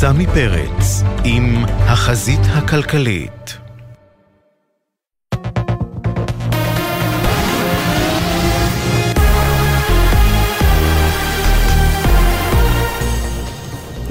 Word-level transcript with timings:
סמי 0.00 0.26
פרץ 0.26 1.02
עם 1.24 1.64
החזית 1.66 2.40
הכלכלית. 2.44 3.58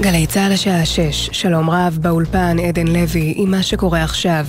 גלי 0.00 0.26
צה"ל 0.26 0.52
השעה 0.52 0.86
6, 0.86 1.30
שלום 1.32 1.70
רב, 1.70 1.98
באולפן 2.00 2.56
עדן 2.58 2.86
לוי 2.86 3.34
עם 3.36 3.50
מה 3.50 3.62
שקורה 3.62 4.02
עכשיו. 4.02 4.46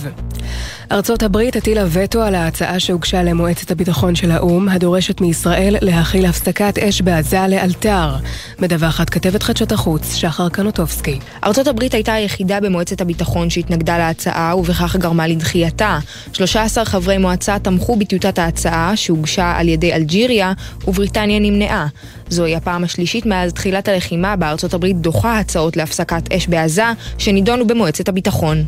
ארצות 0.92 1.22
הברית 1.22 1.56
הטילה 1.56 1.84
וטו 1.88 2.22
על 2.22 2.34
ההצעה 2.34 2.80
שהוגשה 2.80 3.22
למועצת 3.22 3.70
הביטחון 3.70 4.14
של 4.14 4.30
האו"ם, 4.30 4.68
הדורשת 4.68 5.20
מישראל 5.20 5.76
להכיל 5.80 6.26
הפסקת 6.26 6.78
אש 6.78 7.02
בעזה 7.02 7.46
לאלתר. 7.48 8.16
מדווחת 8.58 9.10
כתבת 9.10 9.42
חדשות 9.42 9.72
החוץ, 9.72 10.14
שחר 10.14 10.48
קנוטובסקי. 10.48 11.18
ארצות 11.44 11.66
הברית 11.66 11.94
הייתה 11.94 12.12
היחידה 12.12 12.60
במועצת 12.60 13.00
הביטחון 13.00 13.50
שהתנגדה 13.50 13.98
להצעה, 13.98 14.56
ובכך 14.56 14.96
גרמה 14.96 15.26
לדחייתה. 15.26 15.98
13 16.32 16.84
חברי 16.84 17.18
מועצה 17.18 17.58
תמכו 17.58 17.96
בטיוטת 17.96 18.38
ההצעה, 18.38 18.96
שהוגשה 18.96 19.52
על 19.56 19.68
ידי 19.68 19.94
אלג'יריה, 19.94 20.52
ובריטניה 20.86 21.38
נמנעה. 21.38 21.86
זוהי 22.28 22.56
הפעם 22.56 22.84
השלישית 22.84 23.26
מאז 23.26 23.52
תחילת 23.52 23.88
הלחימה 23.88 24.36
בארצות 24.36 24.74
הברית 24.74 24.96
דוחה 24.96 25.38
הצעות 25.38 25.76
להפסקת 25.76 26.32
אש 26.32 26.46
בעזה, 26.46 26.84
שנידונו 27.18 27.66
במועצת 27.66 28.08
הביטחון. 28.08 28.64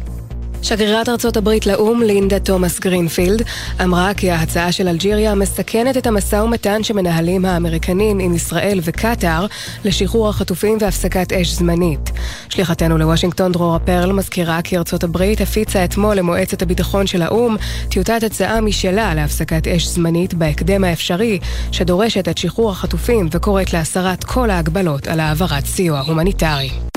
שגרירת 0.64 1.08
ארצות 1.08 1.36
הברית 1.36 1.66
לאו"ם, 1.66 2.02
לינדה 2.02 2.38
תומאס 2.38 2.80
גרינפילד, 2.80 3.42
אמרה 3.82 4.14
כי 4.14 4.30
ההצעה 4.30 4.72
של 4.72 4.88
אלג'יריה 4.88 5.34
מסכנת 5.34 5.96
את 5.96 6.06
המשא 6.06 6.36
ומתן 6.36 6.82
שמנהלים 6.82 7.44
האמריקנים 7.44 8.18
עם 8.18 8.34
ישראל 8.34 8.80
וקטאר 8.82 9.46
לשחרור 9.84 10.28
החטופים 10.28 10.78
והפסקת 10.80 11.32
אש 11.32 11.48
זמנית. 11.48 12.10
שליחתנו 12.48 12.98
לוושינגטון 12.98 13.52
דרורה 13.52 13.78
פרל 13.78 14.12
מזכירה 14.12 14.62
כי 14.62 14.76
ארצות 14.76 15.04
הברית 15.04 15.40
הפיצה 15.40 15.84
אתמול 15.84 16.16
למועצת 16.16 16.62
הביטחון 16.62 17.06
של 17.06 17.22
האו"ם 17.22 17.56
טיוטת 17.88 18.22
הצעה 18.22 18.60
משלה 18.60 19.14
להפסקת 19.14 19.68
אש 19.68 19.86
זמנית 19.86 20.34
בהקדם 20.34 20.84
האפשרי, 20.84 21.38
שדורשת 21.72 22.28
את 22.28 22.38
שחרור 22.38 22.70
החטופים 22.70 23.28
וקוראת 23.32 23.72
להסרת 23.72 24.24
כל 24.24 24.50
ההגבלות 24.50 25.06
על 25.06 25.20
העברת 25.20 25.66
סיוע 25.66 26.00
הומניטרי. 26.00 26.93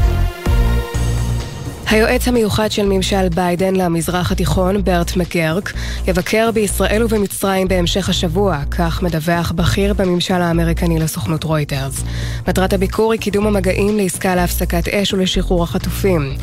היועץ 1.89 2.27
המיוחד 2.27 2.71
של 2.71 2.85
ממשל 2.85 3.30
ביידן 3.30 3.75
למזרח 3.75 4.31
התיכון, 4.31 4.83
ברט 4.83 5.16
מקרק, 5.16 5.73
יבקר 6.07 6.52
בישראל 6.52 7.03
ובמצרים 7.03 7.67
בהמשך 7.67 8.09
השבוע, 8.09 8.59
כך 8.71 9.03
מדווח 9.03 9.52
בכיר 9.52 9.94
בממשל 9.94 10.33
האמריקני 10.33 10.99
לסוכנות 10.99 11.44
רויטרס. 11.44 12.03
מטרת 12.47 12.73
הביקור 12.73 13.11
היא 13.11 13.21
קידום 13.21 13.47
המגעים 13.47 13.97
לעסקה 13.97 14.35
להפסקת 14.35 14.88
אש 14.88 15.13
ולשחרור 15.13 15.63
החטופים. 15.63 16.33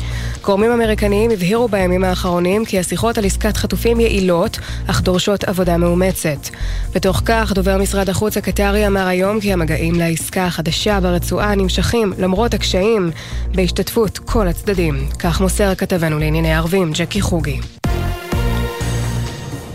גורמים 0.43 0.71
אמריקניים 0.71 1.31
הבהירו 1.31 1.67
בימים 1.67 2.03
האחרונים 2.03 2.65
כי 2.65 2.79
השיחות 2.79 3.17
על 3.17 3.25
עסקת 3.25 3.57
חטופים 3.57 3.99
יעילות, 3.99 4.59
אך 4.87 5.01
דורשות 5.01 5.43
עבודה 5.43 5.77
מאומצת. 5.77 6.49
בתוך 6.95 7.21
כך, 7.25 7.53
דובר 7.53 7.77
משרד 7.77 8.09
החוץ 8.09 8.37
הקטרי 8.37 8.87
אמר 8.87 9.07
היום 9.07 9.39
כי 9.39 9.53
המגעים 9.53 9.95
לעסקה 9.95 10.45
החדשה 10.45 10.99
ברצועה 10.99 11.55
נמשכים 11.55 12.13
למרות 12.17 12.53
הקשיים 12.53 13.11
בהשתתפות 13.55 14.17
כל 14.17 14.47
הצדדים. 14.47 15.07
כך 15.19 15.34
כך 15.35 15.41
מוסר 15.41 15.75
כתבנו 15.75 16.19
לענייני 16.19 16.53
ערבים, 16.53 16.91
ג'קי 16.93 17.21
חוגי. 17.21 17.59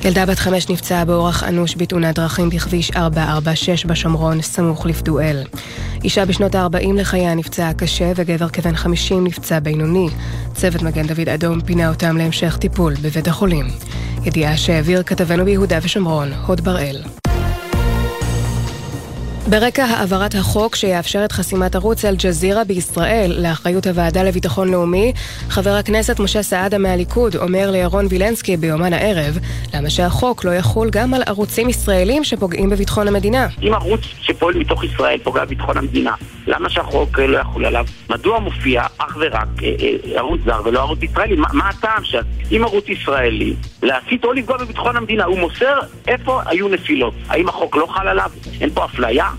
ילדה 0.05 0.27
בת 0.27 0.39
חמש 0.39 0.69
נפצעה 0.69 1.05
באורח 1.05 1.44
אנוש 1.44 1.77
בתאונת 1.77 2.14
דרכים 2.14 2.50
בכביש 2.50 2.91
446 2.91 3.84
בשומרון, 3.84 4.42
סמוך 4.42 4.86
לפדואל. 4.86 5.44
אישה 6.05 6.25
בשנות 6.25 6.55
ה-40 6.55 6.92
לחייה 6.94 7.34
נפצעה 7.34 7.75
קשה 7.75 8.12
וגבר 8.17 8.48
כבן 8.48 8.77
50 8.77 9.25
נפצע 9.25 9.61
בינוני. 9.61 10.08
צוות 10.55 10.83
מגן 10.83 11.06
דוד 11.06 11.28
אדום 11.28 11.61
פינה 11.61 11.89
אותם 11.89 12.17
להמשך 12.17 12.56
טיפול 12.56 12.95
בבית 12.95 13.28
החולים. 13.28 13.67
ידיעה 14.24 14.56
שהעביר 14.56 15.02
כתבנו 15.02 15.45
ביהודה 15.45 15.78
ושומרון, 15.83 16.33
הוד 16.47 16.61
בראל. 16.61 17.19
ברקע 19.50 19.84
העברת 19.84 20.34
החוק 20.34 20.77
שיאפשר 20.77 21.24
את 21.24 21.33
חסימת 21.33 21.74
ערוץ 21.74 22.05
אל-ג'זירה 22.05 22.64
בישראל 22.64 23.33
לאחריות 23.38 23.86
הוועדה 23.86 24.22
לביטחון 24.22 24.68
לאומי, 24.68 25.12
חבר 25.48 25.70
הכנסת 25.70 26.20
משה 26.20 26.42
סעדה 26.42 26.78
מהליכוד 26.78 27.36
אומר 27.36 27.70
לירון 27.70 28.06
וילנסקי 28.10 28.56
ביומן 28.56 28.92
הערב, 28.92 29.39
למה 29.74 29.90
שהחוק 29.90 30.44
לא 30.44 30.50
יחול 30.50 30.90
גם 30.90 31.14
על 31.14 31.22
ערוצים 31.27 31.68
ישראלים 31.68 32.24
שפוגעים 32.24 32.70
בביטחון 32.70 33.08
המדינה. 33.08 33.46
אם 33.62 33.74
ערוץ 33.74 34.00
שפועל 34.20 34.55
מתוך 34.58 34.84
ישראל 34.84 35.18
פוגע 35.22 35.44
בביטחון 35.44 35.77
המדינה, 35.78 36.12
למה 36.46 36.70
שהחוק 36.70 37.18
לא 37.18 37.39
יחול 37.39 37.64
עליו? 37.64 37.86
מדוע 38.11 38.39
מופיע 38.39 38.83
אך 38.98 39.17
ורק 39.20 39.48
אה, 39.62 39.74
אה, 39.80 40.18
ערוץ 40.18 40.40
זר 40.45 40.61
ולא 40.64 40.80
ערוץ 40.80 40.98
ישראלי? 41.02 41.36
מה, 41.36 41.48
מה 41.52 41.68
הטעם 41.68 42.05
שאם 42.05 42.64
ערוץ 42.64 42.89
ישראלי 42.89 43.55
להסית 43.83 44.24
או 44.24 44.33
לפגוע 44.33 44.56
בביטחון 44.56 44.96
המדינה, 44.96 45.24
הוא 45.24 45.39
מוסר 45.39 45.78
איפה 46.08 46.40
היו 46.46 46.68
נפילות? 46.68 47.14
האם 47.28 47.48
החוק 47.48 47.77
לא 47.77 47.86
חל 47.86 48.08
עליו? 48.08 48.30
אין 48.61 48.70
פה 48.70 48.84
אפליה? 48.84 49.30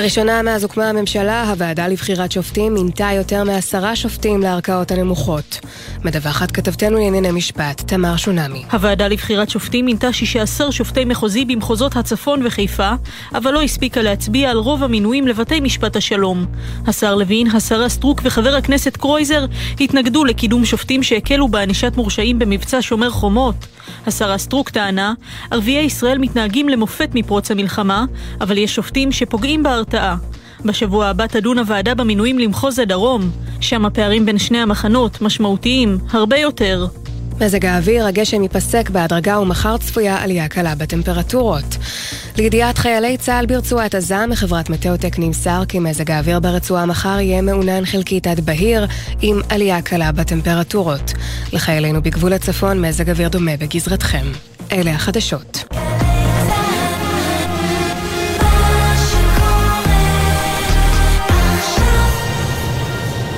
לראשונה 0.00 0.42
מאז 0.42 0.62
הוקמה 0.62 0.88
הממשלה, 0.88 1.50
הוועדה 1.50 1.88
לבחירת 1.88 2.32
שופטים 2.32 2.74
מינתה 2.74 3.08
יותר 3.16 3.44
מעשרה 3.44 3.96
שופטים 3.96 4.42
לערכאות 4.42 4.90
הנמוכות. 4.90 5.60
מדווחת 6.04 6.50
כתבתנו 6.50 6.98
לענייני 6.98 7.30
משפט, 7.30 7.80
תמר 7.86 8.16
שונמי. 8.16 8.64
הוועדה 8.72 9.08
לבחירת 9.08 9.50
שופטים 9.50 9.84
מינתה 9.84 10.12
16 10.12 10.72
שופטי 10.72 11.04
מחוזי 11.04 11.44
במחוזות 11.44 11.96
הצפון 11.96 12.46
וחיפה, 12.46 12.90
אבל 13.34 13.50
לא 13.50 13.62
הספיקה 13.62 14.02
להצביע 14.02 14.50
על 14.50 14.56
רוב 14.56 14.84
המינויים 14.84 15.26
לבתי 15.26 15.60
משפט 15.60 15.96
השלום. 15.96 16.46
השר 16.86 17.14
לוין, 17.14 17.46
השרה 17.50 17.88
סטרוק 17.88 18.20
וחבר 18.24 18.54
הכנסת 18.54 18.96
קרויזר 18.96 19.44
התנגדו 19.80 20.24
לקידום 20.24 20.64
שופטים 20.64 21.02
שהקלו 21.02 21.48
בענישת 21.48 21.92
מורשעים 21.96 22.38
במבצע 22.38 22.78
שומר 22.80 23.10
חומות. 23.10 23.66
השרה 24.06 24.38
סטרוק 24.38 24.70
טענה, 24.70 25.14
ערביי 25.50 25.84
ישראל 25.84 26.18
מתנהגים 26.18 26.68
למופת 26.68 27.08
מפרוץ 27.14 27.50
המלחמה, 27.50 28.04
אבל 28.40 28.58
יש 28.58 28.74
שופטים 28.74 29.12
שפוגעים 29.12 29.62
בהרתעה. 29.62 30.16
בשבוע 30.64 31.06
הבא 31.06 31.26
תדון 31.26 31.58
הוועדה 31.58 31.94
במינויים 31.94 32.38
למחוז 32.38 32.78
הדרום, 32.78 33.30
שם 33.60 33.86
הפערים 33.86 34.26
בין 34.26 34.38
שני 34.38 34.58
המחנות 34.58 35.22
משמעותיים 35.22 35.98
הרבה 36.10 36.36
יותר. 36.36 36.86
מזג 37.40 37.66
האוויר, 37.66 38.06
הגשם 38.06 38.42
ייפסק 38.42 38.90
בהדרגה 38.90 39.40
ומחר 39.40 39.76
צפויה 39.76 40.22
עלייה 40.22 40.48
קלה 40.48 40.74
בטמפרטורות. 40.74 41.76
לידיעת 42.36 42.78
חיילי 42.78 43.16
צה"ל 43.16 43.46
ברצועת 43.46 43.94
עזה, 43.94 44.26
מחברת 44.26 44.70
מטאוטק 44.70 45.18
נמסר 45.18 45.62
כי 45.68 45.78
מזג 45.78 46.10
האוויר 46.10 46.40
ברצועה 46.40 46.86
מחר 46.86 47.20
יהיה 47.20 47.42
מעונן 47.42 47.84
חלקית 47.84 48.26
עד 48.26 48.40
בהיר, 48.40 48.86
עם 49.22 49.40
עלייה 49.48 49.82
קלה 49.82 50.12
בטמפרטורות. 50.12 51.12
לחיילינו 51.52 52.02
בגבול 52.02 52.32
הצפון, 52.32 52.86
מזג 52.86 53.10
אוויר 53.10 53.28
דומה 53.28 53.56
בגזרתכם. 53.56 54.26
אלה 54.72 54.90
החדשות. 54.90 55.64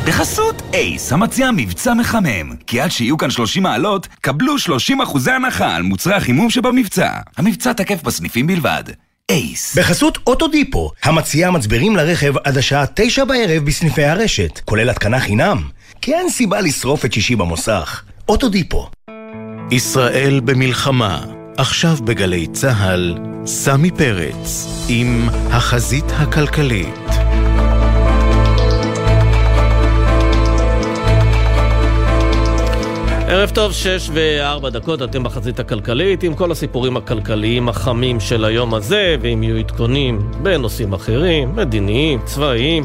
בחסות 0.07 0.63
אייס, 0.75 1.13
המציע 1.13 1.51
מבצע 1.51 1.95
מחמם. 1.95 2.57
כי 2.67 2.81
עד 2.81 2.91
שיהיו 2.91 3.17
כאן 3.17 3.31
30 3.31 3.63
מעלות, 3.63 4.09
קבלו 4.21 4.59
30 4.59 5.01
אחוזי 5.01 5.31
הנחה 5.31 5.77
על 5.77 5.83
מוצרי 5.83 6.15
החימום 6.15 6.51
שבמבצע. 6.51 7.11
המבצע 7.37 7.73
תקף 7.73 8.03
בסניפים 8.03 8.47
בלבד. 8.47 8.85
אייס. 9.31 9.79
בחסות 9.79 10.19
אוטודיפו, 10.27 10.91
המציעה 11.03 11.51
מצברים 11.51 11.97
לרכב 11.97 12.35
עד 12.45 12.59
השעה 12.59 12.85
9 12.95 13.25
בערב 13.25 13.65
בסניפי 13.65 14.05
הרשת, 14.05 14.61
כולל 14.65 14.91
התקנה 14.91 15.21
חינם. 15.21 15.63
כי 16.03 16.15
אין 16.15 16.31
סיבה 16.31 16.61
לשרוף 16.61 17.05
את 17.05 17.13
שישי 17.13 17.37
במוסך. 17.37 18.03
אוטודיפו. 18.29 18.91
ישראל 19.71 20.41
במלחמה, 20.45 21.25
עכשיו 21.57 21.97
בגלי 22.05 22.47
צה"ל, 22.47 23.19
סמי 23.47 23.91
פרץ, 23.91 24.67
עם 24.89 25.29
החזית 25.51 26.07
הכלכלית. 26.19 27.30
ערב 33.33 33.51
טוב, 33.51 33.73
שש 33.73 34.11
וארבע 34.13 34.71
דקות, 34.71 35.03
אתם 35.03 35.23
בחזית 35.23 35.61
הכלכלית 35.61 36.23
עם 36.23 36.35
כל 36.35 36.53
הסיפורים 36.53 36.97
הכלכליים 36.97 37.69
החמים 37.69 38.21
של 38.21 38.45
היום 38.45 38.75
הזה, 38.75 39.17
ואם 39.21 39.43
יהיו 39.43 39.57
עדכונים 39.57 40.31
בנושאים 40.43 40.93
אחרים, 40.93 41.57
מדיניים, 41.57 42.21
צבאיים, 42.25 42.85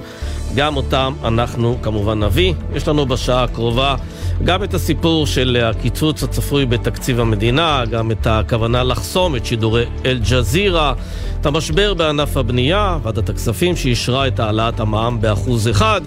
גם 0.56 0.78
אותם 0.78 1.14
אנחנו 1.24 1.78
כמובן 1.82 2.24
נביא. 2.24 2.54
יש 2.76 2.88
לנו 2.88 3.06
בשעה 3.06 3.44
הקרובה 3.44 3.96
גם 4.44 4.64
את 4.64 4.74
הסיפור 4.74 5.28
של 5.28 5.58
הקיצוץ 5.64 6.24
הצפוי 6.24 6.66
בתקציב 6.66 7.20
המדינה, 7.20 7.84
גם 7.92 8.12
את 8.12 8.28
הכוונה 8.28 8.84
לחסום 8.84 9.36
את 9.36 9.46
שידורי 9.46 9.86
אל-ג'זירה, 10.06 10.94
את 11.42 11.46
המשבר 11.46 11.94
בענף 11.94 12.38
הבנייה, 12.38 12.98
ועדת 13.04 13.30
הכספים 13.30 13.76
שאישרה 13.76 14.28
את 14.28 14.40
העלאת 14.40 14.80
המע"מ 14.80 15.22
באחוז 15.22 15.70
אחד. 15.70 16.02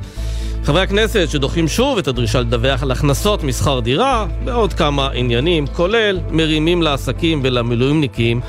חברי 0.68 0.82
הכנסת 0.82 1.26
שדוחים 1.30 1.68
שוב 1.68 1.98
את 1.98 2.08
הדרישה 2.08 2.40
לדווח 2.40 2.82
על 2.82 2.90
הכנסות 2.90 3.44
משכר 3.44 3.80
דירה 3.80 4.26
ועוד 4.44 4.72
כמה 4.72 5.10
עניינים, 5.10 5.66
כולל 5.66 6.18
מרימים 6.30 6.82
לעסקים 6.82 7.40
ולמילואימניקים 7.44 8.40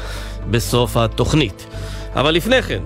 בסוף 0.51 0.97
התוכנית. 0.97 1.67
אבל 2.15 2.31
לפני 2.31 2.61
כן, 2.61 2.79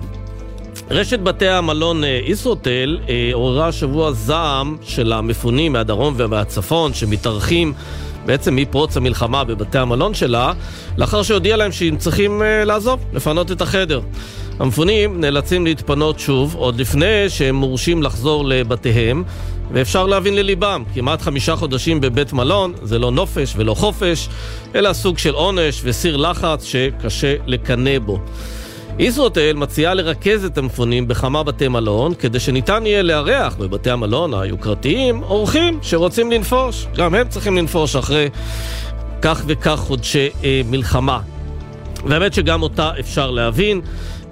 רשת 0.90 1.20
בתי 1.20 1.48
המלון 1.48 2.04
אה, 2.04 2.20
ישרוטל 2.24 2.98
אה, 3.08 3.30
עוררה 3.32 3.68
השבוע 3.68 4.12
זעם 4.12 4.76
של 4.82 5.12
המפונים 5.12 5.72
מהדרום 5.72 6.14
ומהצפון 6.16 6.94
שמתארחים 6.94 7.72
בעצם 8.26 8.56
מפרוץ 8.56 8.96
המלחמה 8.96 9.44
בבתי 9.44 9.78
המלון 9.78 10.14
שלה, 10.14 10.52
לאחר 10.96 11.22
שהודיע 11.22 11.56
להם 11.56 11.72
שהם 11.72 11.96
צריכים 11.96 12.42
אה, 12.42 12.64
לעזוב, 12.64 13.00
לפנות 13.12 13.52
את 13.52 13.62
החדר. 13.62 14.00
המפונים 14.58 15.20
נאלצים 15.20 15.64
להתפנות 15.64 16.18
שוב, 16.18 16.54
עוד 16.58 16.80
לפני 16.80 17.28
שהם 17.28 17.54
מורשים 17.54 18.02
לחזור 18.02 18.44
לבתיהם, 18.44 19.24
ואפשר 19.72 20.06
להבין 20.06 20.34
לליבם, 20.34 20.82
כמעט 20.94 21.22
חמישה 21.22 21.56
חודשים 21.56 22.00
בבית 22.00 22.32
מלון 22.32 22.72
זה 22.82 22.98
לא 22.98 23.10
נופש 23.10 23.54
ולא 23.56 23.74
חופש, 23.74 24.28
אלא 24.74 24.92
סוג 24.92 25.18
של 25.18 25.34
עונש 25.34 25.80
וסיר 25.84 26.16
לחץ 26.16 26.64
שקשה 26.64 27.36
לקנא 27.46 27.98
בו. 27.98 28.18
ישרוטל 28.98 29.56
מציעה 29.56 29.94
לרכז 29.94 30.44
את 30.44 30.58
המפונים 30.58 31.08
בכמה 31.08 31.42
בתי 31.42 31.68
מלון 31.68 32.14
כדי 32.14 32.40
שניתן 32.40 32.86
יהיה 32.86 33.02
לארח 33.02 33.56
בבתי 33.56 33.90
המלון 33.90 34.34
היוקרתיים 34.34 35.22
אורחים 35.22 35.78
שרוצים 35.82 36.32
לנפוש. 36.32 36.86
גם 36.96 37.14
הם 37.14 37.28
צריכים 37.28 37.56
לנפוש 37.56 37.96
אחרי 37.96 38.28
כך 39.22 39.42
וכך 39.46 39.76
חודשי 39.76 40.28
אה, 40.44 40.60
מלחמה. 40.70 41.20
והאמת 42.06 42.34
שגם 42.34 42.62
אותה 42.62 42.90
אפשר 43.00 43.30
להבין. 43.30 43.80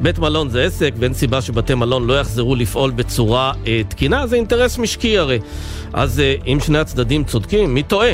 בית 0.00 0.18
מלון 0.18 0.48
זה 0.48 0.62
עסק 0.62 0.94
ואין 0.98 1.14
סיבה 1.14 1.40
שבתי 1.40 1.74
מלון 1.74 2.06
לא 2.06 2.20
יחזרו 2.20 2.54
לפעול 2.54 2.90
בצורה 2.90 3.52
אה, 3.66 3.82
תקינה, 3.88 4.26
זה 4.26 4.36
אינטרס 4.36 4.78
משקי 4.78 5.18
הרי. 5.18 5.38
אז 5.92 6.20
אה, 6.20 6.34
אם 6.46 6.58
שני 6.60 6.78
הצדדים 6.78 7.24
צודקים, 7.24 7.74
מי 7.74 7.82
טועה? 7.82 8.10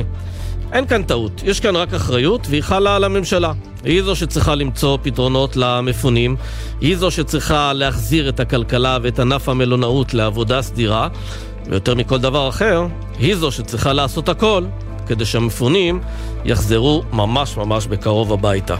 אין 0.73 0.87
כאן 0.87 1.03
טעות, 1.03 1.43
יש 1.45 1.61
כאן 1.61 1.77
רק 1.77 1.95
אחריות 1.95 2.47
והיא 2.51 2.63
חלה 2.63 2.97
על 2.97 3.05
הממשלה. 3.05 3.53
היא 3.85 4.03
זו 4.03 4.17
שצריכה 4.17 4.55
למצוא 4.55 4.99
פתרונות 5.03 5.57
למפונים, 5.57 6.37
היא 6.81 6.97
זו 6.97 7.11
שצריכה 7.11 7.73
להחזיר 7.73 8.29
את 8.29 8.41
הכלכלה 8.41 8.99
ואת 9.03 9.19
ענף 9.21 9.49
המלונאות 9.49 10.15
לעבודה 10.15 10.63
סדירה, 10.63 11.09
ויותר 11.67 11.95
מכל 11.95 12.19
דבר 12.19 12.49
אחר, 12.49 12.87
היא 13.19 13.37
זו 13.37 13.53
שצריכה 13.53 13.93
לעשות 13.93 14.29
הכל 14.29 14.65
כדי 15.07 15.25
שהמפונים 15.25 16.01
יחזרו 16.45 17.03
ממש 17.13 17.57
ממש 17.57 17.87
בקרוב 17.87 18.33
הביתה. 18.33 18.77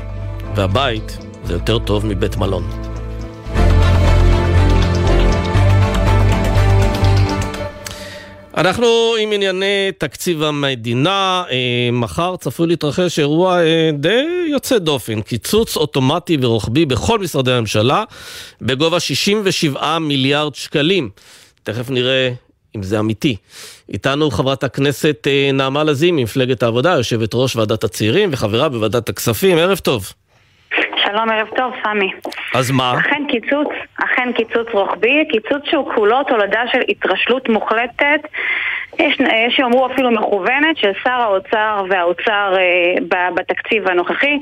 והבית 0.55 1.19
זה 1.45 1.53
יותר 1.53 1.79
טוב 1.79 2.07
מבית 2.07 2.37
מלון. 2.37 2.88
אנחנו 8.59 9.15
עם 9.21 9.33
ענייני 9.33 9.93
תקציב 9.99 10.43
המדינה, 10.43 11.45
אה, 11.51 11.91
מחר 11.93 12.37
צפוי 12.37 12.67
להתרחש 12.67 13.19
אירוע 13.19 13.61
אה, 13.61 13.91
די 13.95 14.47
יוצא 14.51 14.79
דופן, 14.79 15.21
קיצוץ 15.23 15.77
אוטומטי 15.77 16.37
ורוחבי 16.41 16.87
בכל 16.87 17.19
משרדי 17.19 17.53
הממשלה 17.53 18.05
בגובה 18.63 19.01
67 19.01 19.99
מיליארד 19.99 20.55
שקלים. 20.55 21.11
תכף 21.63 21.91
נראה 21.91 22.31
אם 22.77 22.83
זה 22.83 22.99
אמיתי. 22.99 23.37
איתנו 23.93 24.31
חברת 24.31 24.65
הכנסת 24.65 25.27
אה, 25.27 25.51
נעמה 25.53 25.85
לזימי, 25.85 26.25
מפלגת 26.25 26.63
העבודה, 26.63 26.91
יושבת 26.91 27.31
ראש 27.35 27.57
ועדת 27.57 27.85
הצעירים 27.85 28.29
וחברה 28.33 28.69
בוועדת 28.69 29.09
הכספים, 29.09 29.59
ערב 29.59 29.79
טוב. 29.79 30.13
שלום, 31.11 31.31
ערב 31.31 31.49
טוב, 31.57 31.73
סמי. 31.83 32.13
אז 32.55 32.71
מה? 32.71 32.95
אכן 32.99 33.23
קיצוץ, 33.29 33.69
אכן 34.05 34.33
קיצוץ 34.33 34.69
רוחבי, 34.73 35.25
קיצוץ 35.31 35.63
שהוא 35.71 35.95
כולו 35.95 36.23
תולדה 36.23 36.63
של 36.73 36.81
התרשלות 36.89 37.49
מוחלטת, 37.49 38.21
יש 38.99 39.19
שיאמרו 39.51 39.87
אפילו 39.87 40.11
מכוונת, 40.11 40.77
של 40.77 40.91
שר 41.05 41.11
האוצר 41.11 41.85
והאוצר 41.91 42.57
אה, 42.59 43.29
בתקציב 43.35 43.89
הנוכחי. 43.89 44.39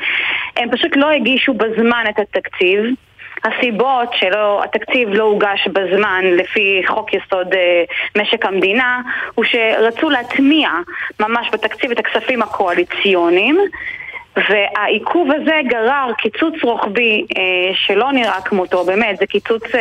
הם 0.57 0.71
פשוט 0.71 0.97
לא 0.97 1.11
הגישו 1.11 1.55
בזמן 1.55 2.05
את 2.09 2.19
התקציב. 2.19 2.81
הסיבות 3.45 4.15
שהתקציב 4.15 5.09
לא 5.09 5.25
הוגש 5.25 5.69
בזמן 5.69 6.25
לפי 6.25 6.83
חוק 6.87 7.15
יסוד 7.15 7.55
אה, 7.55 7.85
משק 8.19 8.47
המדינה 8.47 9.01
הוא 9.35 9.45
שרצו 9.45 10.11
להטמיע 10.11 10.71
ממש 11.21 11.49
בתקציב 11.53 11.91
את 11.91 11.99
הכספים 11.99 12.43
הקואליציוניים 12.43 13.59
והעיכוב 14.37 15.29
הזה 15.31 15.55
גרר 15.69 16.13
קיצוץ 16.19 16.55
רוחבי 16.63 17.25
אה, 17.37 17.43
שלא 17.75 18.13
נראה 18.13 18.41
כמותו, 18.41 18.85
באמת, 18.85 19.17
זה 19.17 19.27
קיצוץ 19.27 19.63
אה, 19.75 19.81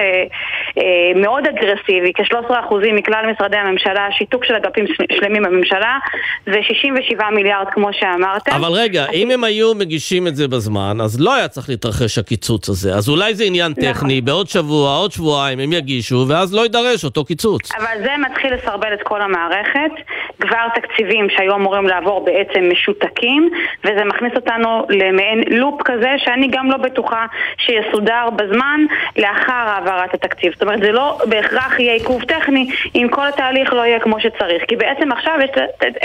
אה, 0.78 0.84
מאוד 1.22 1.48
אגרסיבי, 1.48 2.12
כ-13% 2.16 2.76
מכלל 2.94 3.32
משרדי 3.32 3.58
הממשלה, 3.58 4.08
שיתוק 4.12 4.46
של 4.46 4.56
אגפים 4.56 4.86
שלמים 5.12 5.44
בממשלה, 5.44 5.98
זה 6.46 6.58
67 6.62 7.30
מיליארד 7.30 7.68
כמו 7.72 7.90
שאמרת. 7.94 8.50
אבל 8.50 8.72
רגע, 8.72 9.06
אם 9.14 9.32
הם 9.32 9.44
היו 9.44 9.76
מגישים 9.76 10.28
את 10.28 10.36
זה 10.36 10.48
בזמן, 10.48 10.98
אז 11.04 11.22
לא 11.22 11.34
היה 11.34 11.48
צריך 11.48 11.70
להתרחש 11.70 12.18
הקיצוץ 12.18 12.70
הזה. 12.70 12.94
אז 12.96 13.10
אולי 13.10 13.36
זה 13.36 13.44
עניין 13.44 13.72
נכון. 13.78 13.94
טכני, 13.94 14.22
בעוד 14.22 14.48
שבוע, 14.48 14.98
עוד 14.98 15.12
שבועיים 15.12 15.60
הם 15.60 15.74
יגישו, 15.74 16.26
ואז 16.30 16.54
לא 16.56 16.62
יידרש 16.62 17.04
אותו 17.04 17.26
קיצוץ. 17.26 17.72
אבל 17.76 18.04
זה 18.04 18.12
מתחיל 18.30 18.54
לסרבל 18.54 18.94
את 18.94 19.04
כל 19.04 19.22
המערכת. 19.22 19.92
כבר 20.40 20.68
תקציבים 20.76 21.28
שהיו 21.30 21.56
אמורים 21.56 21.88
לעבור 21.88 22.26
בעצם 22.26 22.70
משותקים, 22.72 23.50
וזה 23.84 24.04
מכניס 24.06 24.34
אותנו 24.48 24.86
למעין 24.90 25.44
לופ 25.48 25.82
כזה 25.82 26.14
שאני 26.18 26.48
גם 26.48 26.72
לא 26.72 26.78
בטוחה 26.78 27.26
שיסודר 27.58 28.30
בזמן 28.36 28.86
לאחר 29.18 29.52
העברת 29.68 30.14
התקציב. 30.14 30.54
זאת 30.54 30.62
אומרת, 30.62 30.80
זה 30.80 30.92
לא 30.92 31.18
בהכרח 31.30 31.80
יהיה 31.80 31.94
עיכוב 31.94 32.24
טכני 32.24 32.70
אם 32.96 33.08
כל 33.12 33.28
התהליך 33.28 33.74
לא 33.74 33.86
יהיה 33.86 34.00
כמו 34.00 34.20
שצריך. 34.20 34.64
כי 34.68 34.76
בעצם 34.76 35.12
עכשיו 35.12 35.40
יש 35.44 35.50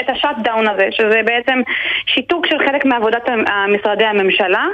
את 0.01 0.11
ה 0.11 0.37
shutdown 0.43 0.69
הזה, 0.69 0.89
שזה 0.91 1.21
בעצם 1.25 1.63
שיתוק 2.07 2.47
של 2.47 2.59
חלק 2.59 2.85
מעבודת 2.85 3.29
משרדי 3.69 4.05
הממשלה, 4.05 4.67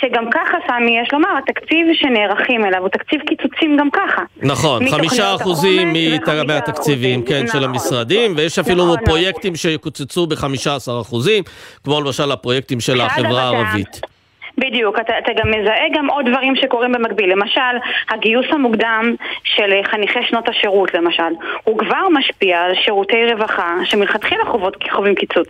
כשגם 0.00 0.30
ככה, 0.30 0.56
סמי, 0.66 0.98
יש 1.02 1.08
לומר, 1.12 1.28
התקציב 1.38 1.86
שנערכים 1.94 2.64
אליו 2.64 2.80
הוא 2.80 2.88
תקציב 2.88 3.20
קיצוצים 3.26 3.76
גם 3.76 3.88
ככה. 3.90 4.22
נכון, 4.42 4.90
חמישה 4.90 5.34
אחוזים 5.34 5.92
מהתקציבים, 6.46 7.22
כן, 7.22 7.46
של 7.46 7.58
נכון. 7.58 7.70
המשרדים, 7.70 8.32
ויש 8.36 8.58
אפילו 8.58 8.84
נכון, 8.84 9.04
פרויקטים 9.04 9.56
שיקוצצו 9.56 10.26
ב-15 10.26 11.00
אחוזים, 11.00 11.42
כמו 11.84 12.00
למשל 12.00 12.32
הפרויקטים 12.32 12.80
של 12.80 13.00
החברה 13.00 13.42
הערבית. 13.42 14.00
בדיוק, 14.58 14.98
אתה, 14.98 15.18
אתה 15.18 15.32
גם 15.32 15.50
מזהה 15.50 15.88
גם 15.92 16.10
עוד 16.10 16.28
דברים 16.28 16.56
שקורים 16.56 16.92
במקביל. 16.92 17.32
למשל, 17.32 17.76
הגיוס 18.08 18.46
המוקדם 18.50 19.14
של 19.44 19.80
חניכי 19.84 20.18
שנות 20.28 20.48
השירות, 20.48 20.94
למשל, 20.94 21.32
הוא 21.64 21.78
כבר 21.78 22.08
משפיע 22.12 22.60
על 22.60 22.74
שירותי 22.74 23.32
רווחה 23.32 23.74
שמלכתחילה 23.84 24.44
חווים 24.90 25.14
קיצוץ. 25.14 25.48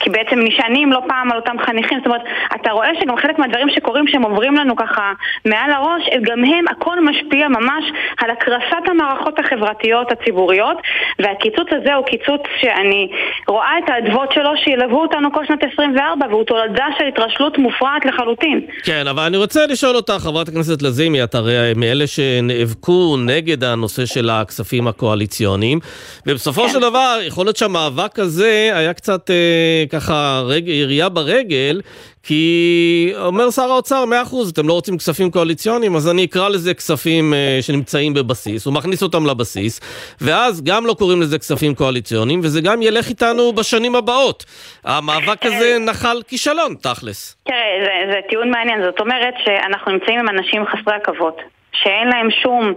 כי 0.00 0.10
בעצם 0.10 0.38
נשענים 0.38 0.92
לא 0.92 1.00
פעם 1.08 1.32
על 1.32 1.38
אותם 1.38 1.56
חניכים. 1.66 1.98
זאת 1.98 2.06
אומרת, 2.06 2.22
אתה 2.54 2.70
רואה 2.70 2.88
שגם 3.00 3.16
חלק 3.16 3.38
מהדברים 3.38 3.68
שקורים 3.70 4.06
שהם 4.08 4.22
עוברים 4.22 4.54
לנו 4.54 4.76
ככה 4.76 5.12
מעל 5.44 5.72
הראש, 5.72 6.02
גם 6.22 6.44
הם, 6.44 6.68
הכל 6.68 7.04
משפיע 7.04 7.48
ממש 7.48 7.84
על 8.18 8.30
הקרסת 8.30 8.88
המערכות 8.88 9.38
החברתיות 9.38 10.12
הציבוריות, 10.12 10.76
והקיצוץ 11.18 11.68
הזה 11.72 11.94
הוא 11.94 12.06
קיצוץ 12.06 12.42
שאני 12.60 13.08
רואה 13.48 13.78
את 13.78 13.88
האדוות 13.88 14.32
שלו 14.32 14.56
שילוו 14.56 15.00
אותנו 15.00 15.32
כל 15.32 15.46
שנת 15.46 15.64
24, 15.72 16.26
והוא 16.30 16.44
תולדה 16.44 16.86
של 16.98 17.06
התרשלות 17.06 17.58
מופרעת 17.58 18.04
לחלוטין. 18.04 18.29
לחלוטין. 18.30 18.60
כן, 18.84 19.06
אבל 19.06 19.22
אני 19.22 19.36
רוצה 19.36 19.66
לשאול 19.66 19.96
אותך, 19.96 20.14
חברת 20.18 20.48
הכנסת 20.48 20.82
לזימי, 20.82 21.24
את 21.24 21.34
הרי 21.34 21.72
מאלה 21.76 22.06
שנאבקו 22.06 23.16
נגד 23.16 23.64
הנושא 23.64 24.06
של 24.06 24.30
הכספים 24.30 24.88
הקואליציוניים, 24.88 25.80
ובסופו 26.26 26.62
כן. 26.62 26.72
של 26.72 26.80
דבר, 26.80 27.18
יכול 27.22 27.46
להיות 27.46 27.56
שהמאבק 27.56 28.18
הזה 28.18 28.70
היה 28.74 28.92
קצת 28.92 29.30
אה, 29.30 29.84
ככה 29.90 30.42
רג, 30.46 30.68
ירייה 30.68 31.08
ברגל, 31.08 31.80
כי 32.22 33.12
אומר 33.16 33.50
שר 33.50 33.72
האוצר, 33.72 34.04
מאה 34.04 34.22
אחוז, 34.22 34.50
אתם 34.50 34.68
לא 34.68 34.72
רוצים 34.72 34.98
כספים 34.98 35.30
קואליציוניים, 35.30 35.96
אז 35.96 36.10
אני 36.10 36.24
אקרא 36.24 36.48
לזה 36.48 36.74
כספים 36.74 37.34
אה, 37.34 37.58
שנמצאים 37.60 38.14
בבסיס, 38.14 38.66
הוא 38.66 38.74
מכניס 38.74 39.02
אותם 39.02 39.26
לבסיס, 39.26 39.80
ואז 40.20 40.62
גם 40.64 40.86
לא 40.86 40.94
קוראים 40.94 41.20
לזה 41.20 41.38
כספים 41.38 41.74
קואליציוניים, 41.74 42.40
וזה 42.42 42.60
גם 42.60 42.82
ילך 42.82 43.08
איתנו 43.08 43.52
בשנים 43.52 43.94
הבאות. 43.94 44.44
המאבק 44.84 45.46
הזה 45.46 45.76
נחל 45.80 46.22
כישלון, 46.28 46.74
תכלס. 46.82 47.36
תראה, 47.44 47.58
זה, 47.84 48.12
זה 48.12 48.18
טיעון 48.28 48.50
מעניין, 48.50 48.82
זאת 48.82 49.00
אומרת 49.00 49.34
שאנחנו 49.44 49.92
נמצאים 49.92 50.18
עם 50.18 50.28
אנשים 50.28 50.64
חסרי 50.66 50.94
עכבות. 50.94 51.59
שאין 51.72 52.08
להם 52.08 52.30
שום 52.30 52.72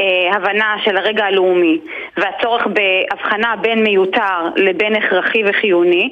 אה, 0.00 0.36
הבנה 0.36 0.76
של 0.84 0.96
הרגע 0.96 1.24
הלאומי 1.24 1.78
והצורך 2.16 2.66
בהבחנה 2.66 3.56
בין 3.56 3.82
מיותר 3.82 4.40
לבין 4.56 4.96
הכרחי 4.96 5.42
וחיוני 5.46 6.10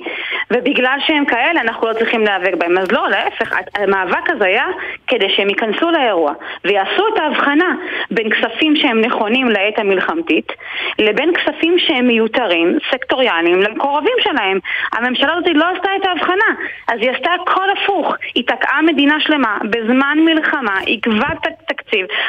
ובגלל 0.50 0.99
שהם 1.06 1.25
כאלה 1.25 1.61
אנחנו 1.61 1.88
לא 1.88 1.92
צריכים 1.92 2.25
להיאבק 2.25 2.54
בהם. 2.54 2.78
אז 2.78 2.92
לא, 2.92 3.08
להפך, 3.08 3.56
המאבק 3.75 4.30
הזה 4.30 4.44
היה 4.44 4.66
כדי 5.06 5.28
שהם 5.37 5.49
ייכנסו 5.49 5.90
לאירוע 5.90 6.32
ויעשו 6.64 7.08
את 7.14 7.18
ההבחנה 7.18 7.75
בין 8.11 8.30
כספים 8.30 8.76
שהם 8.76 9.00
נכונים 9.00 9.49
לעת 9.49 9.78
המלחמתית 9.78 10.52
לבין 10.99 11.32
כספים 11.35 11.78
שהם 11.78 12.06
מיותרים, 12.06 12.78
סקטוריאליים, 12.90 13.62
למקורבים 13.62 14.16
שלהם. 14.20 14.58
הממשלה 14.92 15.32
הזאת 15.32 15.49
לא 15.54 15.64
עשתה 15.76 15.88
את 16.00 16.06
ההבחנה, 16.06 16.50
אז 16.88 17.00
היא 17.00 17.11
עשתה 17.11 17.30
הכל 17.42 17.66
הפוך. 17.70 18.14
היא 18.35 18.44
תקעה 18.47 18.82
מדינה 18.82 19.20
שלמה 19.20 19.58
בזמן 19.70 20.18
מלחמה, 20.25 20.78
עיכבה 20.87 21.28
תקציב, 21.42 21.77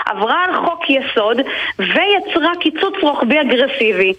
עברה 0.06 0.44
על 0.44 0.66
חוק 0.66 0.90
יסוד 0.90 1.38
ויצרה 1.80 2.52
קיצוץ 2.60 2.94
רוחבי 3.02 3.42
אגרסיבי. 3.42 4.14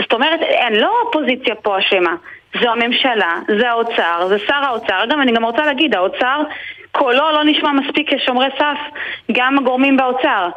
זאת 0.00 0.12
אומרת, 0.12 0.40
אין, 0.42 0.74
לא 0.74 0.90
האופוזיציה 1.02 1.54
פה 1.54 1.78
אשמה, 1.78 2.14
זו 2.62 2.68
הממשלה, 2.70 3.38
זה 3.58 3.70
האוצר, 3.70 4.26
זה 4.28 4.38
שר 4.38 4.54
האוצר. 4.54 5.04
אגב, 5.04 5.18
אני 5.18 5.32
גם 5.32 5.44
רוצה 5.44 5.66
להגיד, 5.66 5.94
האוצר, 5.94 6.42
קולו 6.92 7.32
לא 7.32 7.44
נשמע 7.44 7.72
מספיק 7.72 8.14
כשומרי 8.14 8.48
סף, 8.58 8.78
גם 9.32 9.58
הגורמים 9.58 9.96
באוצר. 9.96 10.48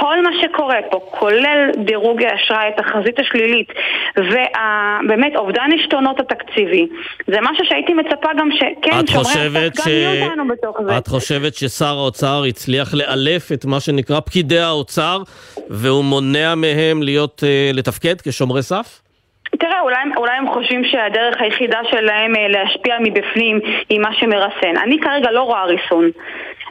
כל 0.00 0.22
מה 0.22 0.30
שקורה 0.42 0.76
פה, 0.90 1.00
כולל 1.10 1.70
דירוג 1.84 2.22
האשראי, 2.22 2.68
התחזית 2.68 3.18
השלילית, 3.18 3.68
ובאמת 4.16 5.36
אובדן 5.36 5.70
עשתונות 5.80 6.20
התקציבי, 6.20 6.86
זה 7.26 7.36
משהו 7.42 7.64
שהייתי 7.64 7.94
מצפה 7.94 8.28
גם 8.38 8.48
שכן, 8.52 9.06
שומרי 9.06 9.66
הסף 9.66 9.86
גם 9.86 9.92
יהיו 9.92 10.24
אותנו 10.24 10.48
בתוך 10.48 10.76
זה. 10.86 10.98
את 10.98 11.08
חושבת 11.08 11.54
ששר 11.54 11.98
האוצר 11.98 12.42
הצליח 12.48 12.94
לאלף 12.94 13.52
את 13.52 13.64
מה 13.64 13.80
שנקרא 13.80 14.20
פקידי 14.20 14.60
האוצר, 14.60 15.22
והוא 15.70 16.04
מונע 16.04 16.54
מהם 16.54 17.02
להיות, 17.02 17.42
אה, 17.46 17.70
לתפקד 17.74 18.20
כשומרי 18.20 18.62
סף? 18.62 19.00
תראה, 19.58 19.80
אולי, 19.80 19.96
אולי 20.16 20.36
הם 20.36 20.48
חושבים 20.54 20.84
שהדרך 20.84 21.40
היחידה 21.40 21.80
שלהם 21.90 22.36
אה, 22.36 22.48
להשפיע 22.48 22.96
מבפנים 23.00 23.60
היא 23.88 24.00
מה 24.00 24.10
שמרסן. 24.14 24.76
אני 24.82 24.98
כרגע 25.00 25.30
לא 25.30 25.42
רואה 25.42 25.64
ריסון. 25.64 26.10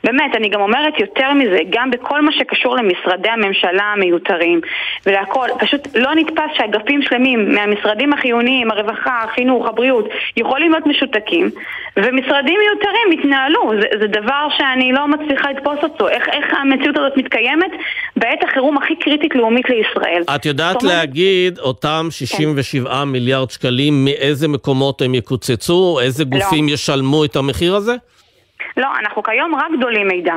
באמת, 0.05 0.35
אני 0.35 0.49
גם 0.49 0.61
אומרת 0.61 0.99
יותר 0.99 1.33
מזה, 1.33 1.59
גם 1.69 1.91
בכל 1.91 2.21
מה 2.21 2.31
שקשור 2.31 2.75
למשרדי 2.75 3.29
הממשלה 3.29 3.83
המיותרים 3.83 4.61
ולהכל, 5.05 5.47
פשוט 5.59 5.87
לא 5.95 6.15
נתפס 6.15 6.51
שאגפים 6.57 7.01
שלמים 7.01 7.55
מהמשרדים 7.55 8.13
החיוניים, 8.13 8.71
הרווחה, 8.71 9.23
החינוך, 9.23 9.67
הבריאות, 9.67 10.05
יכולים 10.37 10.71
להיות 10.71 10.85
משותקים, 10.85 11.49
ומשרדים 11.97 12.59
מיותרים 12.63 13.19
יתנהלו. 13.19 13.71
זה, 13.81 13.87
זה 13.99 14.07
דבר 14.07 14.47
שאני 14.57 14.91
לא 14.91 15.07
מצליחה 15.07 15.51
לתפוס 15.51 15.77
אותו. 15.83 16.09
איך, 16.09 16.23
איך 16.29 16.45
המציאות 16.61 16.97
הזאת 16.97 17.17
מתקיימת 17.17 17.71
בעת 18.15 18.43
החירום 18.43 18.77
הכי 18.77 18.95
קריטית 18.95 19.35
לאומית 19.35 19.65
לישראל. 19.69 20.23
את 20.35 20.45
יודעת 20.45 20.83
אומרת... 20.83 20.95
להגיד, 20.95 21.59
אותם 21.59 22.07
67 22.09 22.89
כן. 22.89 23.03
מיליארד 23.03 23.49
שקלים, 23.51 24.05
מאיזה 24.05 24.47
מקומות 24.47 25.01
הם 25.01 25.15
יקוצצו? 25.15 25.99
איזה 26.01 26.23
לא. 26.23 26.29
גופים 26.29 26.67
לא. 26.67 26.73
ישלמו 26.73 27.25
את 27.25 27.35
המחיר 27.35 27.75
הזה? 27.75 27.95
לא, 28.77 28.87
אנחנו 28.99 29.23
כיום 29.23 29.55
רק 29.55 29.71
דולים 29.79 30.07
מידע. 30.07 30.35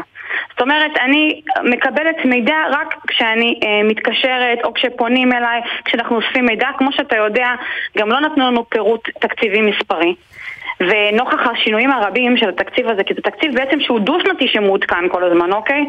זאת 0.50 0.60
אומרת, 0.60 0.90
אני 1.00 1.40
מקבלת 1.62 2.24
מידע 2.24 2.56
רק 2.70 2.94
כשאני 3.06 3.60
אה, 3.62 3.82
מתקשרת 3.84 4.58
או 4.64 4.74
כשפונים 4.74 5.32
אליי, 5.32 5.60
כשאנחנו 5.84 6.16
אוספים 6.16 6.46
מידע. 6.46 6.68
כמו 6.78 6.92
שאתה 6.92 7.16
יודע, 7.16 7.48
גם 7.98 8.08
לא 8.08 8.20
נתנו 8.20 8.46
לנו 8.46 8.68
פירוט 8.68 9.08
תקציבי 9.20 9.60
מספרי. 9.60 10.14
ונוכח 10.80 11.40
השינויים 11.52 11.90
הרבים 11.90 12.36
של 12.36 12.48
התקציב 12.48 12.88
הזה, 12.88 13.04
כי 13.04 13.14
זה 13.14 13.22
תקציב 13.22 13.54
בעצם 13.54 13.80
שהוא 13.80 14.00
דו-שנתי 14.00 14.48
שמעודכן 14.48 15.08
כל 15.10 15.24
הזמן, 15.24 15.52
אוקיי? 15.52 15.84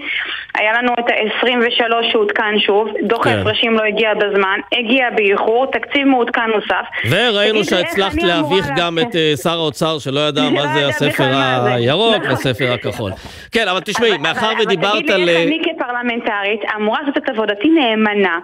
היה 0.56 0.74
לנו 0.74 0.94
את 1.00 1.06
ה-23 1.10 2.12
שהותקן 2.12 2.60
שוב, 2.60 2.88
דוח 3.04 3.24
כן. 3.24 3.30
ההפרשים 3.30 3.74
לא 3.74 3.84
הגיע 3.84 4.14
בזמן, 4.14 4.60
הגיע 4.80 5.10
באיחור, 5.16 5.66
תקציב 5.72 6.08
מעודכן 6.08 6.50
נוסף. 6.56 6.86
וראינו 7.10 7.64
שהצלחת 7.64 8.24
להביך 8.24 8.68
גם 8.78 9.00
את 9.00 9.14
uh, 9.14 9.42
שר 9.44 9.50
האוצר 9.50 10.00
שלא 10.00 10.20
ידע 10.20 10.42
מה 10.56 10.68
זה 10.68 10.88
הספר 10.88 11.32
הירוק 11.66 12.24
והספר 12.24 12.72
הכחול. 12.74 13.12
כן, 13.52 13.68
אבל 13.68 13.80
תשמעי, 13.80 14.18
מאחר 14.18 14.52
ודיברת 14.62 15.10
על... 15.10 15.30
כפרלמנטרית 15.90 16.62
אמורה 16.76 17.02
לעשות 17.02 17.18
את 17.18 17.30
עבודתי 17.30 17.70
נאמנה, 17.70 18.40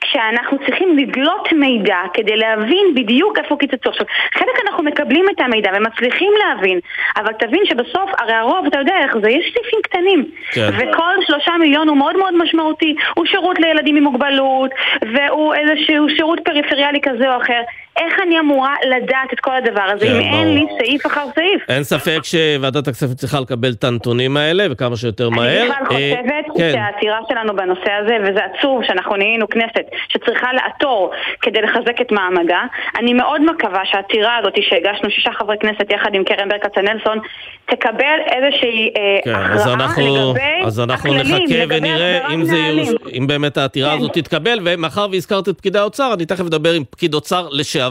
כשאנחנו 0.00 0.58
צריכים 0.58 0.98
לדלות 0.98 1.52
מידע 1.52 1.98
כדי 2.14 2.36
להבין 2.36 2.94
בדיוק 2.94 3.38
איפה 3.38 3.56
קיצצו. 3.56 3.90
עכשיו, 3.90 4.06
חלק 4.34 4.56
אנחנו 4.66 4.84
מקבלים 4.84 5.24
את 5.30 5.40
המידע 5.40 5.70
מצליחים 5.80 6.32
להבין, 6.38 6.80
אבל 7.16 7.32
תבין 7.32 7.62
שבסוף, 7.66 8.10
הרי 8.18 8.32
הרוב, 8.32 8.66
אתה 8.66 8.78
יודע 8.78 8.94
איך 9.02 9.16
זה, 9.22 9.30
יש 9.30 9.52
סעיפים 9.54 9.80
קטנים. 9.82 10.24
כן. 10.52 10.70
וכל 10.78 11.14
שלושה 11.26 11.52
מיליון 11.60 11.88
הוא 11.88 11.96
מאוד 11.96 12.16
מאוד 12.16 12.34
משמעותי. 12.36 12.94
הוא 13.14 13.26
שירות 13.26 13.58
לילדים 13.58 13.96
עם 13.96 14.02
מוגבלות, 14.02 14.70
והוא 15.14 15.54
איזשהו 15.54 16.08
שירות 16.08 16.40
פריפריאלי 16.44 17.00
כזה 17.02 17.34
או 17.34 17.42
אחר. 17.42 17.60
איך 18.00 18.14
אני 18.26 18.40
אמורה 18.40 18.74
לדעת 18.86 19.32
את 19.32 19.40
כל 19.40 19.56
הדבר 19.56 19.82
הזה, 19.82 20.06
כן, 20.06 20.12
אם 20.12 20.20
ברור. 20.20 20.34
אין 20.34 20.54
לי 20.54 20.66
סעיף 20.78 21.06
אחר 21.06 21.24
סעיף? 21.34 21.62
אין 21.68 21.82
ספק 21.82 22.18
שוועדת 22.22 22.88
הכספים 22.88 23.14
צריכה 23.14 23.40
לקבל 23.40 23.72
את 23.78 23.84
הנתונים 23.84 24.36
האלה, 24.36 24.66
וכמה 24.70 24.96
שיותר 24.96 25.30
מהר. 25.30 25.62
אני 25.62 25.70
בכלל 25.70 25.82
אה, 25.82 25.86
חושבת 25.86 26.56
כן. 26.56 26.72
שהעתירה 26.72 27.18
שלנו 27.28 27.56
בנושא 27.56 27.92
הזה, 28.02 28.16
וזה 28.22 28.40
עצוב 28.44 28.84
שאנחנו 28.84 29.16
נהיינו 29.16 29.48
כנסת 29.48 29.84
שצריכה 30.08 30.52
לעתור 30.52 31.12
כדי 31.42 31.60
לחזק 31.62 32.00
את 32.00 32.12
מעמדה, 32.12 32.62
אני 32.98 33.12
מאוד 33.12 33.40
מקווה 33.42 33.82
שהעתירה 33.84 34.36
הזאת 34.36 34.54
שהגשנו 34.60 35.10
שישה 35.10 35.30
חברי 35.32 35.56
כנסת 35.60 35.90
יחד 35.90 36.14
עם 36.14 36.24
קרן 36.24 36.48
ברקת 36.48 36.70
כצנלסון, 36.72 37.18
תקבל 37.66 38.18
איזושהי 38.26 38.90
אה, 38.96 39.18
כן, 39.24 39.34
הכרעה 39.34 39.86
לגבי 39.98 40.66
אז 40.66 40.80
אנחנו 40.80 41.14
נחכה 41.14 41.64
ונראה 41.68 42.34
אם, 42.34 42.44
זה 42.44 42.56
יוש... 42.56 42.88
אם 43.18 43.26
באמת 43.26 43.56
העתירה 43.56 43.90
כן. 43.90 43.96
הזאת 43.96 44.12
תתקבל, 44.14 44.58
ומאחר 44.64 45.06
והזכרת 45.12 45.48
את 45.48 45.58
פקידי 45.58 45.78
האוצר, 45.78 46.14
אני 46.14 46.26
תכף 46.26 46.40
אדבר 46.46 46.72
עם 46.72 46.84
פקיד 46.90 47.14
אוצר 47.14 47.48
לשעבר. 47.50 47.89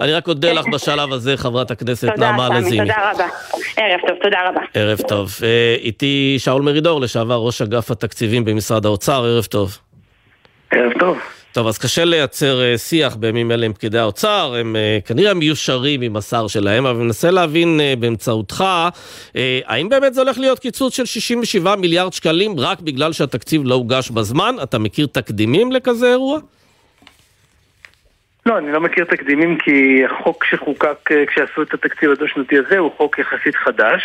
אני 0.00 0.12
רק 0.12 0.28
אודה 0.28 0.52
לך 0.52 0.66
בשלב 0.72 1.12
הזה, 1.12 1.36
חברת 1.36 1.70
הכנסת 1.70 2.08
נעמה 2.18 2.48
לזימי. 2.48 2.78
תודה 2.78 3.10
רבה. 3.12 3.26
ערב 3.76 4.00
טוב, 4.08 4.16
תודה 4.22 4.38
רבה. 4.48 4.60
ערב 4.74 5.00
טוב. 5.08 5.36
אה, 5.42 5.76
איתי 5.80 6.36
שאול 6.38 6.62
מרידור, 6.62 7.00
לשעבר 7.00 7.36
ראש 7.36 7.62
אגף 7.62 7.90
התקציבים 7.90 8.44
במשרד 8.44 8.86
האוצר, 8.86 9.24
ערב 9.24 9.44
טוב. 9.44 9.78
ערב 10.70 10.92
טוב. 10.98 11.18
טוב, 11.52 11.66
אז 11.66 11.78
קשה 11.78 12.04
לייצר 12.04 12.62
אה, 12.62 12.78
שיח 12.78 13.16
בימים 13.16 13.52
אלה 13.52 13.66
עם 13.66 13.72
פקידי 13.72 13.98
האוצר, 13.98 14.54
הם 14.60 14.76
אה, 14.76 14.98
כנראה 15.04 15.34
מיושרים 15.34 16.02
עם 16.02 16.16
השר 16.16 16.46
שלהם, 16.46 16.86
אבל 16.86 17.02
ננסה 17.02 17.30
להבין 17.30 17.80
באמצעותך, 17.98 18.64
האם 19.64 19.88
באמת 19.88 20.14
זה 20.14 20.20
הולך 20.20 20.38
להיות 20.38 20.58
קיצוץ 20.58 20.96
של 20.96 21.04
67 21.04 21.76
מיליארד 21.76 22.12
שקלים 22.12 22.60
רק 22.60 22.80
בגלל 22.80 23.12
שהתקציב 23.12 23.62
לא 23.64 23.74
הוגש 23.74 24.10
בזמן? 24.10 24.56
אתה 24.62 24.78
מכיר 24.78 25.06
תקדימים 25.12 25.72
לכזה 25.72 26.10
אירוע? 26.10 26.38
לא, 28.48 28.58
אני 28.58 28.72
לא 28.72 28.80
מכיר 28.80 29.04
תקדימים 29.04 29.58
כי 29.58 30.04
החוק 30.04 30.44
שחוקק 30.44 31.10
כשעשו 31.26 31.62
את 31.62 31.74
התקציב 31.74 32.10
הדו-שנתי 32.10 32.58
הזה 32.58 32.78
הוא 32.78 32.92
חוק 32.96 33.18
יחסית 33.18 33.56
חדש. 33.56 34.02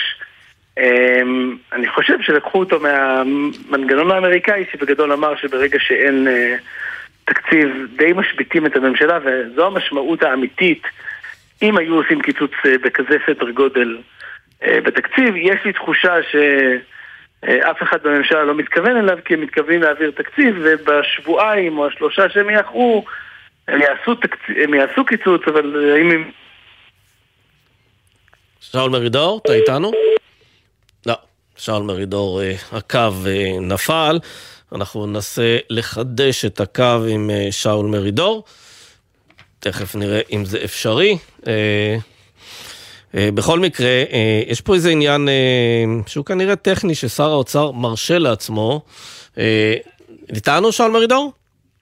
אני 1.73 1.87
חושב 1.95 2.21
שלקחו 2.21 2.59
אותו 2.59 2.79
מהמנגנון 2.79 4.11
האמריקאי 4.11 4.65
שבגדול 4.71 5.11
אמר 5.11 5.35
שברגע 5.35 5.79
שאין 5.79 6.27
תקציב 7.25 7.67
די 7.95 8.13
משביתים 8.15 8.65
את 8.65 8.75
הממשלה, 8.75 9.19
וזו 9.25 9.67
המשמעות 9.67 10.23
האמיתית 10.23 10.83
אם 11.61 11.77
היו 11.77 11.95
עושים 11.95 12.21
קיצוץ 12.21 12.51
אה, 12.65 12.75
בכזה 12.83 13.17
סדר 13.25 13.51
גודל 13.51 13.97
אה, 14.63 14.81
בתקציב. 14.83 15.35
יש 15.35 15.65
לי 15.65 15.73
תחושה 15.73 16.13
שאף 16.31 17.83
אחד 17.83 18.03
בממשלה 18.03 18.43
לא 18.43 18.55
מתכוון 18.55 18.97
אליו, 18.97 19.17
כי 19.25 19.33
הם 19.33 19.41
מתכוונים 19.41 19.81
להעביר 19.81 20.11
תקציב, 20.11 20.55
ובשבועיים 20.61 21.77
או 21.77 21.87
השלושה 21.87 22.29
שהם 22.29 22.49
יאחרו, 22.49 23.05
הם 23.67 23.81
יעשו, 23.81 24.15
תקציב, 24.15 24.55
הם 24.63 24.73
יעשו 24.73 25.05
קיצוץ, 25.05 25.41
אבל 25.47 25.93
האם 25.95 26.11
הם... 26.11 26.31
שאול 28.59 28.91
מרידור, 28.91 29.41
אתה 29.45 29.53
איתנו? 29.53 29.91
לא, 31.05 31.15
שאול 31.57 31.83
מרידור, 31.83 32.41
אה, 32.41 32.55
הקו 32.71 33.09
נפל. 33.61 34.19
אנחנו 34.75 35.05
ננסה 35.05 35.57
לחדש 35.69 36.45
את 36.45 36.59
הקו 36.59 37.05
עם 37.09 37.29
אה, 37.29 37.47
שאול 37.51 37.85
מרידור. 37.85 38.43
תכף 39.59 39.95
נראה 39.95 40.21
אם 40.31 40.45
זה 40.45 40.63
אפשרי. 40.63 41.17
אה, 41.47 41.97
אה, 43.15 43.29
בכל 43.33 43.59
מקרה, 43.59 44.03
יש 44.47 44.61
פה 44.61 44.75
איזה 44.75 44.89
עניין 44.89 45.29
שהוא 46.07 46.25
כנראה 46.25 46.55
טכני 46.55 46.95
ששר 46.95 47.29
האוצר 47.29 47.71
מרשה 47.71 48.17
לעצמו. 48.19 48.81
איתנו 50.29 50.71
שאול 50.71 50.91
מרידור? 50.91 51.33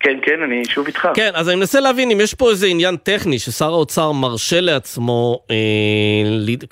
כן, 0.04 0.18
כן, 0.22 0.44
אני 0.44 0.66
שוב 0.66 0.88
איתך. 0.88 1.08
כן, 1.14 1.32
אז 1.34 1.50
אני 1.50 1.56
מנסה 1.56 1.80
להבין 1.80 2.12
אם 2.12 2.22
יש 2.22 2.34
פה 2.34 2.50
איזה 2.50 2.68
עניין 2.68 2.96
טכני 2.98 3.40
ששר 3.40 3.66
האוצר 3.66 4.12
מרשה 4.12 4.62
לעצמו, 4.62 5.40
אה, 5.52 5.56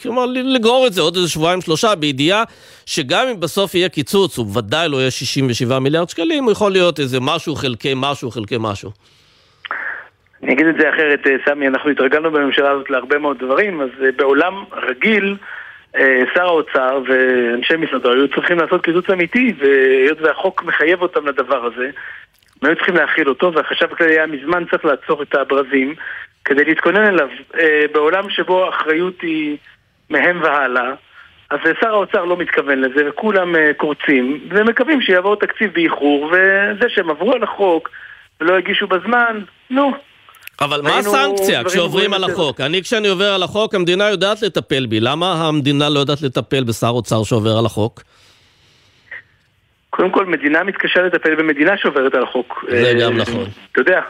כלומר 0.02 0.26
לגרור 0.26 0.88
את 0.88 0.94
זה 0.94 1.02
עוד 1.02 1.16
איזה 1.16 1.30
שבועיים 1.30 1.62
שלושה, 1.62 1.96
בידיעה 1.96 2.44
שגם 2.86 3.28
אם 3.28 3.40
בסוף 3.40 3.76
יהיה 3.76 3.90
קיצוץ, 3.90 4.38
הוא 4.38 4.58
ודאי 4.58 4.90
לא 4.90 4.98
יהיה 4.98 5.12
67 5.12 5.80
מיליארד 5.80 6.10
שקלים, 6.10 6.44
הוא 6.44 6.52
יכול 6.52 6.72
להיות 6.72 7.00
איזה 7.00 7.18
משהו 7.22 7.56
חלקי 7.56 7.94
משהו 7.96 8.32
חלקי 8.32 8.56
משהו. 8.60 8.92
אני 10.44 10.54
אגיד 10.54 10.68
את 10.68 10.76
זה 10.80 10.90
אחרת, 10.90 11.28
אה, 11.28 11.36
סמי, 11.46 11.68
אנחנו 11.68 11.90
התרגלנו 11.90 12.32
בממשלה 12.32 12.72
הזאת 12.72 12.90
להרבה 12.90 13.18
מאוד 13.18 13.38
דברים, 13.40 13.82
אז 13.82 13.90
אה, 14.06 14.12
בעולם 14.12 14.64
רגיל, 14.90 15.38
אה, 15.96 16.22
שר 16.34 16.46
האוצר 16.46 17.02
ואנשי 17.08 17.76
משרדו 17.76 18.12
היו 18.12 18.28
צריכים 18.28 18.58
לעשות 18.58 18.84
קיצוץ 18.84 19.10
אמיתי, 19.10 19.54
והיות 19.60 20.22
והחוק 20.22 20.64
מחייב 20.64 21.02
אותם 21.02 21.28
לדבר 21.28 21.66
הזה, 21.66 21.90
הם 22.62 22.68
היו 22.68 22.76
צריכים 22.76 22.96
להכיל 22.96 23.30
אותו, 23.30 23.54
והחשב 23.54 23.86
הכללי 23.92 24.14
היה 24.14 24.28
מזמן 24.28 24.64
צריך 24.72 24.86
לעצור 24.86 25.24
את 25.24 25.36
הברזים 25.36 25.96
כדי 26.46 26.66
להתכונן 26.66 27.06
אליו. 27.06 27.28
אה, 27.60 27.86
בעולם 27.94 28.30
שבו 28.30 28.66
האחריות 28.66 29.22
היא 29.22 29.58
מהם 30.10 30.42
והלאה, 30.44 30.92
אז 31.50 31.60
שר 31.82 31.88
האוצר 31.88 32.26
לא 32.26 32.38
מתכוון 32.38 32.82
לזה, 32.82 33.10
וכולם 33.10 33.56
אה, 33.56 33.72
קורצים, 33.78 34.40
ומקווים 34.50 35.02
שיעבור 35.02 35.36
תקציב 35.36 35.74
באיחור, 35.74 36.26
וזה 36.26 36.86
שהם 36.90 37.10
עברו 37.10 37.34
על 37.34 37.44
החוק 37.44 37.90
ולא 38.42 38.58
הגישו 38.58 38.88
בזמן, 38.88 39.40
נו. 39.70 39.92
אבל 40.62 40.82
מה 40.82 40.98
הסנקציה 40.98 41.64
כשעוברים 41.64 42.14
על 42.14 42.24
החוק? 42.24 42.62
אני 42.62 42.82
כשאני 42.82 43.08
עובר 43.08 43.34
על 43.34 43.44
החוק, 43.44 43.76
המדינה 43.76 44.10
יודעת 44.10 44.42
לטפל 44.42 44.86
בי. 44.86 45.00
למה 45.00 45.48
המדינה 45.48 45.90
לא 45.90 46.00
יודעת 46.00 46.22
לטפל 46.22 46.64
בשר 46.64 46.88
אוצר 46.88 47.24
שעובר 47.24 47.58
על 47.58 47.66
החוק? 47.66 48.02
קודם 49.90 50.12
כל, 50.12 50.26
מדינה 50.26 50.64
מתקשה 50.64 51.02
לטפל 51.02 51.36
במדינה 51.36 51.78
שעוברת 51.78 52.16
על 52.16 52.24
החוק. 52.24 52.66
זה 52.70 52.94
גם 53.02 53.12
אה, 53.12 53.18
נכון. 53.18 53.46
אתה 53.72 53.82
יודע, 53.82 54.02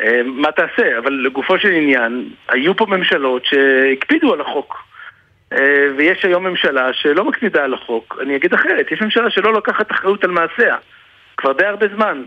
אה, 0.00 0.20
מה 0.24 0.52
תעשה? 0.52 0.98
אבל 0.98 1.12
לגופו 1.12 1.58
של 1.58 1.72
עניין, 1.72 2.28
היו 2.48 2.76
פה 2.76 2.86
ממשלות 2.86 3.44
שהקפידו 3.44 4.32
על 4.32 4.40
החוק. 4.40 4.84
אה, 5.52 5.86
ויש 5.96 6.24
היום 6.24 6.46
ממשלה 6.46 6.92
שלא 6.92 7.24
מקפידה 7.24 7.64
על 7.64 7.74
החוק. 7.74 8.18
אני 8.22 8.36
אגיד 8.36 8.54
אחרת, 8.54 8.92
יש 8.92 9.02
ממשלה 9.02 9.30
שלא 9.30 9.52
לוקחת 9.52 9.92
אחריות 9.92 10.24
על 10.24 10.30
מעשיה. 10.30 10.76
כבר 11.36 11.52
די 11.52 11.64
הרבה 11.64 11.86
זמן. 11.94 12.22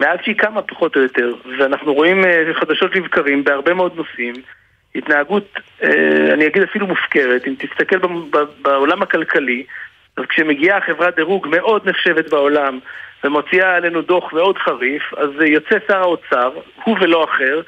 מאז 0.00 0.18
שהיא 0.22 0.36
קמה 0.36 0.62
פחות 0.62 0.96
או 0.96 1.00
יותר, 1.00 1.32
ואנחנו 1.58 1.94
רואים 1.94 2.24
חדשות 2.52 2.96
לבקרים 2.96 3.44
בהרבה 3.44 3.74
מאוד 3.74 3.96
נושאים, 3.96 4.34
התנהגות, 4.94 5.54
אני 6.32 6.46
אגיד 6.46 6.62
אפילו 6.62 6.86
מופקרת, 6.86 7.46
אם 7.46 7.54
תסתכל 7.58 7.98
בעולם 8.62 9.02
הכלכלי, 9.02 9.64
אז 10.18 10.24
כשמגיעה 10.28 10.80
חברת 10.80 11.16
דירוג 11.16 11.48
מאוד 11.48 11.88
נחשבת 11.88 12.30
בעולם 12.30 12.78
ומוציאה 13.24 13.76
עלינו 13.76 14.02
דוח 14.02 14.32
מאוד 14.32 14.58
חריף, 14.58 15.02
אז 15.16 15.30
יוצא 15.46 15.76
שר 15.88 16.00
האוצר, 16.00 16.50
הוא 16.84 16.96
ולא 17.00 17.24
אחר, 17.24 17.60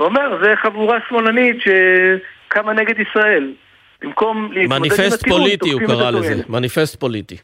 ואומר, 0.00 0.38
זה 0.42 0.54
חבורה 0.62 0.98
שמאלנית 1.08 1.56
שקמה 1.60 2.72
נגד 2.72 2.94
ישראל. 3.00 3.52
במקום 4.02 4.52
להתמודד 4.52 4.62
עם 4.62 4.72
הטיעון, 4.72 4.82
מניפסט 4.82 5.28
פוליטי 5.28 5.70
הוא 5.70 5.80
קרא 5.86 6.10
לזה, 6.10 6.42
מניפסט 6.48 7.00
פוליטי. 7.00 7.36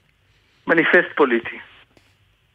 מניפסט 0.66 1.12
פוליטי. 1.16 1.58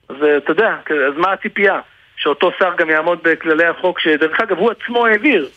אז 0.09 0.15
אתה 0.37 0.51
יודע, 0.51 0.75
אז 1.07 1.13
מה 1.17 1.31
הציפייה? 1.31 1.79
שאותו 2.17 2.51
שר 2.59 2.75
גם 2.77 2.89
יעמוד 2.89 3.19
בכללי 3.23 3.65
החוק, 3.65 3.99
שדרך 3.99 4.39
אגב 4.39 4.57
הוא 4.57 4.71
עצמו 4.71 5.05
העביר. 5.05 5.49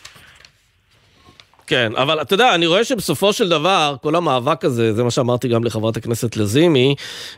כן, 1.67 1.91
אבל 1.95 2.21
אתה 2.21 2.33
יודע, 2.33 2.55
אני 2.55 2.65
רואה 2.65 2.83
שבסופו 2.83 3.33
של 3.33 3.49
דבר, 3.49 3.95
כל 4.01 4.15
המאבק 4.15 4.65
הזה, 4.65 4.93
זה 4.93 5.03
מה 5.03 5.11
שאמרתי 5.11 5.47
גם 5.47 5.63
לחברת 5.63 5.97
הכנסת 5.97 6.37
לזימי, 6.37 6.95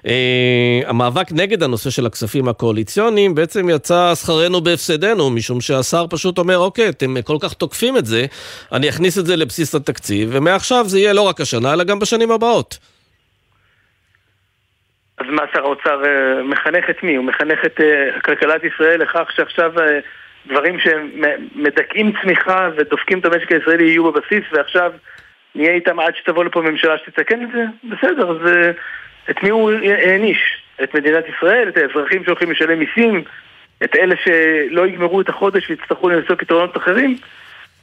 אה, 0.08 0.82
המאבק 0.86 1.32
נגד 1.32 1.64
הנושא 1.64 1.90
של 1.90 2.06
הכספים 2.06 2.48
הקואליציוניים, 2.48 3.36
בעצם 3.36 3.70
יצא 3.70 4.16
שכרנו 4.16 4.62
בהפסדנו, 4.62 5.30
משום 5.30 5.62
שהשר 5.62 6.06
פשוט 6.10 6.38
אומר, 6.38 6.58
אוקיי, 6.58 6.90
אתם 6.90 7.22
כל 7.22 7.38
כך 7.42 7.54
תוקפים 7.54 7.98
את 7.98 8.06
זה, 8.06 8.26
אני 8.72 8.90
אכניס 8.90 9.18
את 9.18 9.26
זה 9.26 9.36
לבסיס 9.36 9.76
התקציב, 9.76 10.30
ומעכשיו 10.32 10.86
זה 10.88 11.00
יהיה 11.00 11.14
לא 11.14 11.22
רק 11.22 11.42
השנה, 11.42 11.74
אלא 11.74 11.84
גם 11.84 12.00
בשנים 12.00 12.32
הבאות. 12.32 12.78
אז 15.18 15.26
מה 15.30 15.44
שר 15.54 15.60
האוצר 15.60 16.04
אה, 16.06 16.44
מחנך 16.44 16.90
את 16.90 17.04
מי? 17.04 17.16
הוא 17.16 17.26
מחנך 17.26 17.60
את 17.66 17.82
אה, 17.82 18.22
כלכלת 18.22 18.62
ישראל 18.64 19.02
לכך 19.02 19.32
שעכשיו 19.36 19.80
אה, 19.80 20.00
דברים 20.48 20.78
שמדכאים 20.80 22.12
צמיחה 22.22 22.70
ודופקים 22.78 23.20
את 23.20 23.26
המשק 23.26 23.52
הישראלי 23.52 23.84
יהיו 23.84 24.12
בבסיס 24.12 24.44
ועכשיו 24.52 24.92
נהיה 25.56 25.72
איתם 25.72 26.00
עד 26.00 26.14
שתבוא 26.16 26.44
לפה 26.44 26.62
ממשלה 26.62 26.98
שתתקן 26.98 27.44
את 27.44 27.50
זה? 27.54 27.64
בסדר, 27.84 28.32
אז 28.32 28.50
את 29.30 29.44
מי 29.44 29.50
הוא 29.50 29.72
העניש? 29.72 30.38
את 30.84 30.96
מדינת 30.96 31.24
ישראל? 31.38 31.70
את 31.70 31.78
האזרחים 31.78 32.24
שהולכים 32.24 32.52
לשלם 32.52 32.80
מיסים? 32.80 33.24
את 33.84 33.96
אלה 33.96 34.16
שלא 34.24 34.88
יגמרו 34.88 35.22
את 35.22 35.30
החודש 35.30 35.70
ויצטרכו 35.70 36.10
לנסוע 36.10 36.36
פתרונות 36.36 36.78
אחרים? 36.78 37.18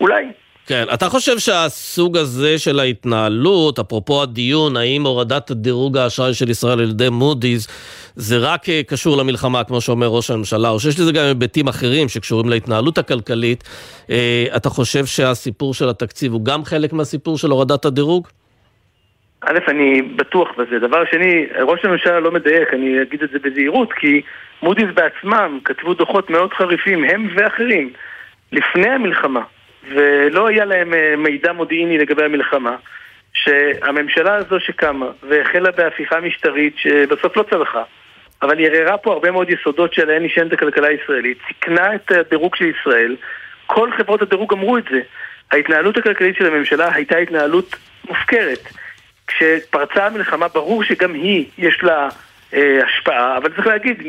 אולי. 0.01 0.25
כן, 0.67 0.85
אתה 0.95 1.09
חושב 1.09 1.39
שהסוג 1.39 2.17
הזה 2.17 2.59
של 2.59 2.81
ההתנהלות, 2.81 3.79
אפרופו 3.79 4.23
הדיון, 4.23 4.77
האם 4.77 5.07
הורדת 5.07 5.51
דירוג 5.51 5.97
האשראי 5.97 6.35
של 6.35 6.51
ישראל 6.51 6.81
על 6.81 6.91
ידי 6.91 7.09
מודי'ס, 7.09 7.69
זה 8.17 8.37
רק 8.39 8.69
אה, 8.69 8.81
קשור 8.87 9.17
למלחמה, 9.17 9.65
כמו 9.65 9.81
שאומר 9.81 10.07
ראש 10.07 10.31
הממשלה, 10.31 10.69
או 10.69 10.81
שיש 10.81 11.01
לזה 11.01 11.13
גם 11.13 11.25
היבטים 11.25 11.69
אחרים 11.69 12.09
שקשורים 12.09 12.49
להתנהלות 12.49 12.99
הכלכלית, 12.99 13.65
אה, 14.11 14.45
אתה 14.57 14.69
חושב 14.69 15.07
שהסיפור 15.07 15.75
של 15.75 15.89
התקציב 15.89 16.33
הוא 16.33 16.45
גם 16.45 16.65
חלק 16.65 16.93
מהסיפור 16.93 17.39
של 17.39 17.51
הורדת 17.51 17.85
הדירוג? 17.85 18.29
א', 19.41 19.59
אני 19.69 20.03
בטוח 20.03 20.49
בזה. 20.59 20.79
דבר 20.79 21.05
שני, 21.11 21.47
ראש 21.63 21.85
הממשלה 21.85 22.21
לא 22.21 22.33
מדייק, 22.33 22.75
אני 22.75 23.03
אגיד 23.03 23.23
את 23.23 23.31
זה 23.31 23.39
בזהירות, 23.39 23.93
כי 23.93 24.23
מודי'ס 24.63 24.89
בעצמם 24.95 25.59
כתבו 25.65 25.95
דוחות 25.95 26.31
מאוד 26.31 26.53
חריפים, 26.53 27.05
הם 27.05 27.29
ואחרים, 27.37 27.93
לפני 28.53 28.89
המלחמה. 28.89 29.43
ולא 29.95 30.47
היה 30.47 30.65
להם 30.65 30.95
אה, 30.95 31.15
מידע 31.17 31.53
מודיעיני 31.53 31.99
לגבי 31.99 32.25
המלחמה, 32.25 32.77
שהממשלה 33.33 34.35
הזו 34.35 34.61
שקמה 34.61 35.07
והחלה 35.29 35.71
בהפיכה 35.71 36.21
משטרית 36.21 36.75
שבסוף 36.77 37.37
לא 37.37 37.45
צלחה, 37.51 37.83
אבל 38.43 38.59
היא 38.59 38.67
ערערה 38.67 38.99
פה 38.99 39.13
הרבה 39.13 39.31
מאוד 39.31 39.51
יסודות 39.51 39.95
שעליהן 39.95 40.25
נשענת 40.25 40.53
הכלכלה 40.53 40.89
הישראלית, 40.89 41.39
סיכנה 41.49 41.95
את 41.95 42.11
הדירוג 42.11 42.57
של 42.57 42.65
ישראל, 42.65 43.17
כל 43.67 43.91
חברות 43.99 44.23
הדירוג 44.23 44.53
אמרו 44.53 44.79
את 44.79 44.85
זה. 44.91 45.01
ההתנהלות 45.53 45.97
הכלכלית 45.97 46.37
של 46.37 46.47
הממשלה 46.47 46.95
הייתה 46.95 47.17
התנהלות 47.17 47.77
מופקרת. 48.09 48.69
כשפרצה 49.27 50.07
המלחמה 50.07 50.49
ברור 50.49 50.85
שגם 50.85 51.15
היא 51.15 51.47
יש 51.59 51.83
לה 51.83 52.09
אה, 52.55 52.81
השפעה, 52.85 53.37
אבל 53.37 53.53
צריך 53.55 53.67
להגיד, 53.67 54.03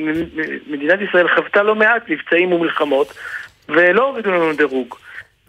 מדינת 0.67 0.99
ישראל 1.01 1.35
חוותה 1.35 1.63
לא 1.63 1.75
מעט 1.75 2.09
מבצעים 2.09 2.51
ומלחמות 2.51 3.13
ולא 3.69 4.03
הורידו 4.03 4.31
לנו 4.31 4.53
דירוג. 4.53 4.95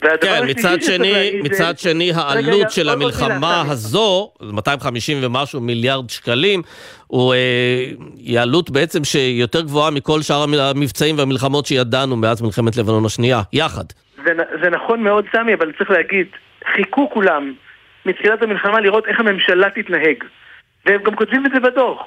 כן, 0.01 0.43
מצד 0.49 0.83
שני, 0.83 1.41
מצד 1.45 1.79
שני, 1.79 2.13
העלות 2.15 2.71
של 2.71 2.89
המלחמה 2.89 3.63
הזו, 3.71 4.33
250 4.43 5.19
ומשהו 5.23 5.61
מיליארד 5.61 6.11
שקלים, 6.11 6.63
הוא, 7.07 7.35
אה, 7.35 7.39
היא 8.17 8.41
עלות 8.41 8.71
בעצם 8.71 9.05
שיותר 9.05 9.61
גבוהה 9.61 9.91
מכל 9.91 10.23
שאר 10.23 10.45
המבצעים 10.59 11.19
והמלחמות 11.19 11.67
שידענו 11.67 12.17
מאז 12.17 12.43
מלחמת 12.43 12.77
לבנון 12.77 13.05
השנייה, 13.05 13.41
יחד. 13.53 13.85
זה, 14.25 14.33
זה 14.63 14.71
נכון 14.71 15.03
מאוד, 15.03 15.25
סמי, 15.33 15.55
אבל 15.55 15.73
צריך 15.79 15.91
להגיד, 15.91 16.27
חיכו 16.75 17.11
כולם 17.11 17.53
מתחילת 18.07 18.43
המלחמה 18.43 18.81
לראות 18.81 19.07
איך 19.07 19.21
הממשלה 19.21 19.71
תתנהג. 19.71 20.25
והם 20.87 21.03
גם 21.03 21.17
כותבים 21.17 21.47
את 21.47 21.51
זה 21.55 21.61
בדוח. 21.61 22.03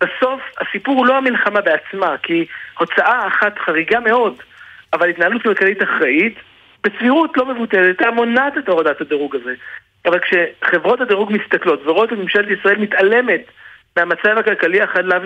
בסוף, 0.00 0.40
הסיפור 0.60 0.96
הוא 0.96 1.06
לא 1.06 1.16
המלחמה 1.16 1.60
בעצמה, 1.60 2.16
כי 2.22 2.46
הוצאה 2.78 3.28
אחת 3.28 3.58
חריגה 3.58 4.00
מאוד, 4.00 4.34
אבל 4.92 5.08
התנהלות 5.08 5.42
כלכלית 5.42 5.82
אחראית, 5.82 6.34
בסבירות 6.84 7.36
לא 7.36 7.46
מבוטלת, 7.46 7.84
הייתה 7.86 8.10
מונעת 8.10 8.58
את 8.58 8.68
הורדת 8.68 9.00
הדירוג 9.00 9.36
הזה. 9.36 9.54
אבל 10.06 10.18
כשחברות 10.18 11.00
הדירוג 11.00 11.32
מסתכלות 11.32 11.86
ורואות 11.86 12.12
את 12.12 12.18
ממשלת 12.18 12.58
ישראל 12.58 12.78
מתעלמת 12.78 13.40
מהמצב 13.96 14.38
הכלכלי 14.38 14.80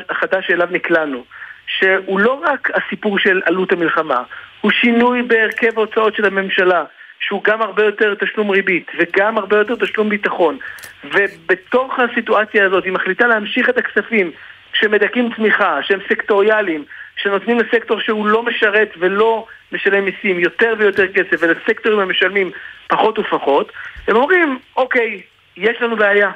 החדש 0.08 0.46
שאליו 0.46 0.68
נקלענו, 0.70 1.24
שהוא 1.66 2.20
לא 2.20 2.42
רק 2.44 2.70
הסיפור 2.74 3.18
של 3.18 3.42
עלות 3.44 3.72
המלחמה, 3.72 4.22
הוא 4.60 4.70
שינוי 4.70 5.22
בהרכב 5.22 5.78
ההוצאות 5.78 6.14
של 6.14 6.24
הממשלה, 6.24 6.84
שהוא 7.20 7.44
גם 7.44 7.62
הרבה 7.62 7.84
יותר 7.84 8.14
תשלום 8.14 8.50
ריבית 8.50 8.90
וגם 8.98 9.38
הרבה 9.38 9.56
יותר 9.58 9.74
תשלום 9.74 10.08
ביטחון. 10.08 10.58
ובתוך 11.04 11.98
הסיטואציה 11.98 12.66
הזאת 12.66 12.84
היא 12.84 12.92
מחליטה 12.92 13.26
להמשיך 13.26 13.68
את 13.68 13.78
הכספים 13.78 14.30
שמדכאים 14.72 15.34
צמיחה, 15.36 15.78
שהם 15.82 16.00
סקטוריאליים, 16.08 16.84
שנותנים 17.16 17.58
לסקטור 17.58 18.00
שהוא 18.00 18.26
לא 18.26 18.42
משרת 18.42 18.94
ולא 18.98 19.46
משלם 19.72 20.04
מיסים 20.04 20.40
יותר 20.40 20.74
ויותר 20.78 21.06
כסף, 21.12 21.36
ולסקטורים 21.40 21.98
המשלמים 21.98 22.50
פחות 22.88 23.18
ופחות, 23.18 23.72
הם 24.08 24.16
אומרים, 24.16 24.58
אוקיי, 24.76 25.22
יש 25.56 25.82
לנו 25.82 25.96
בעיה. 25.96 26.30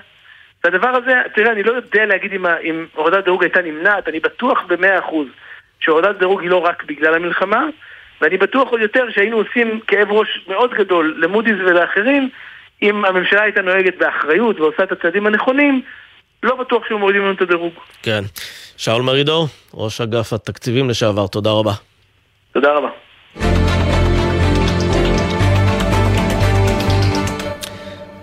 והדבר 0.65 0.89
הזה, 0.89 1.15
תראה, 1.35 1.53
אני 1.53 1.63
לא 1.63 1.73
יודע 1.73 2.07
להגיד 2.07 2.33
אם, 2.33 2.47
אם 2.47 2.87
הורדת 2.95 3.25
דירוג 3.25 3.43
הייתה 3.43 3.63
נמנעת, 3.63 4.09
אני 4.09 4.21
בטוח 4.21 4.63
במאה 4.67 4.99
אחוז 4.99 5.27
שהורדת 5.81 6.19
דירוג 6.19 6.41
היא 6.41 6.51
לא 6.51 6.65
רק 6.65 6.85
בגלל 6.85 7.15
המלחמה, 7.15 7.67
ואני 8.21 8.37
בטוח 8.37 8.69
עוד 8.69 8.81
יותר 8.81 9.11
שהיינו 9.11 9.37
עושים 9.37 9.81
כאב 9.87 10.13
ראש 10.13 10.45
מאוד 10.49 10.75
גדול 10.75 11.15
למודי'ס 11.19 11.57
ולאחרים, 11.59 12.29
אם 12.83 13.05
הממשלה 13.05 13.43
הייתה 13.43 13.63
נוהגת 13.63 13.97
באחריות 13.99 14.61
ועושה 14.61 14.83
את 14.83 14.93
הצעדים 14.93 15.27
הנכונים, 15.27 15.83
לא 16.43 16.57
בטוח 16.57 16.83
שהיו 16.89 16.99
מורידים 16.99 17.23
לנו 17.23 17.33
את 17.33 17.43
הדירוג. 17.43 17.73
כן. 18.03 18.25
שאול 18.77 19.03
מרידור, 19.03 19.47
ראש 19.75 20.01
אגף 20.01 20.33
התקציבים 20.33 20.91
לשעבר, 20.91 21.27
תודה 21.27 21.51
רבה. 21.51 21.73
תודה 22.53 22.69
רבה. 22.73 22.89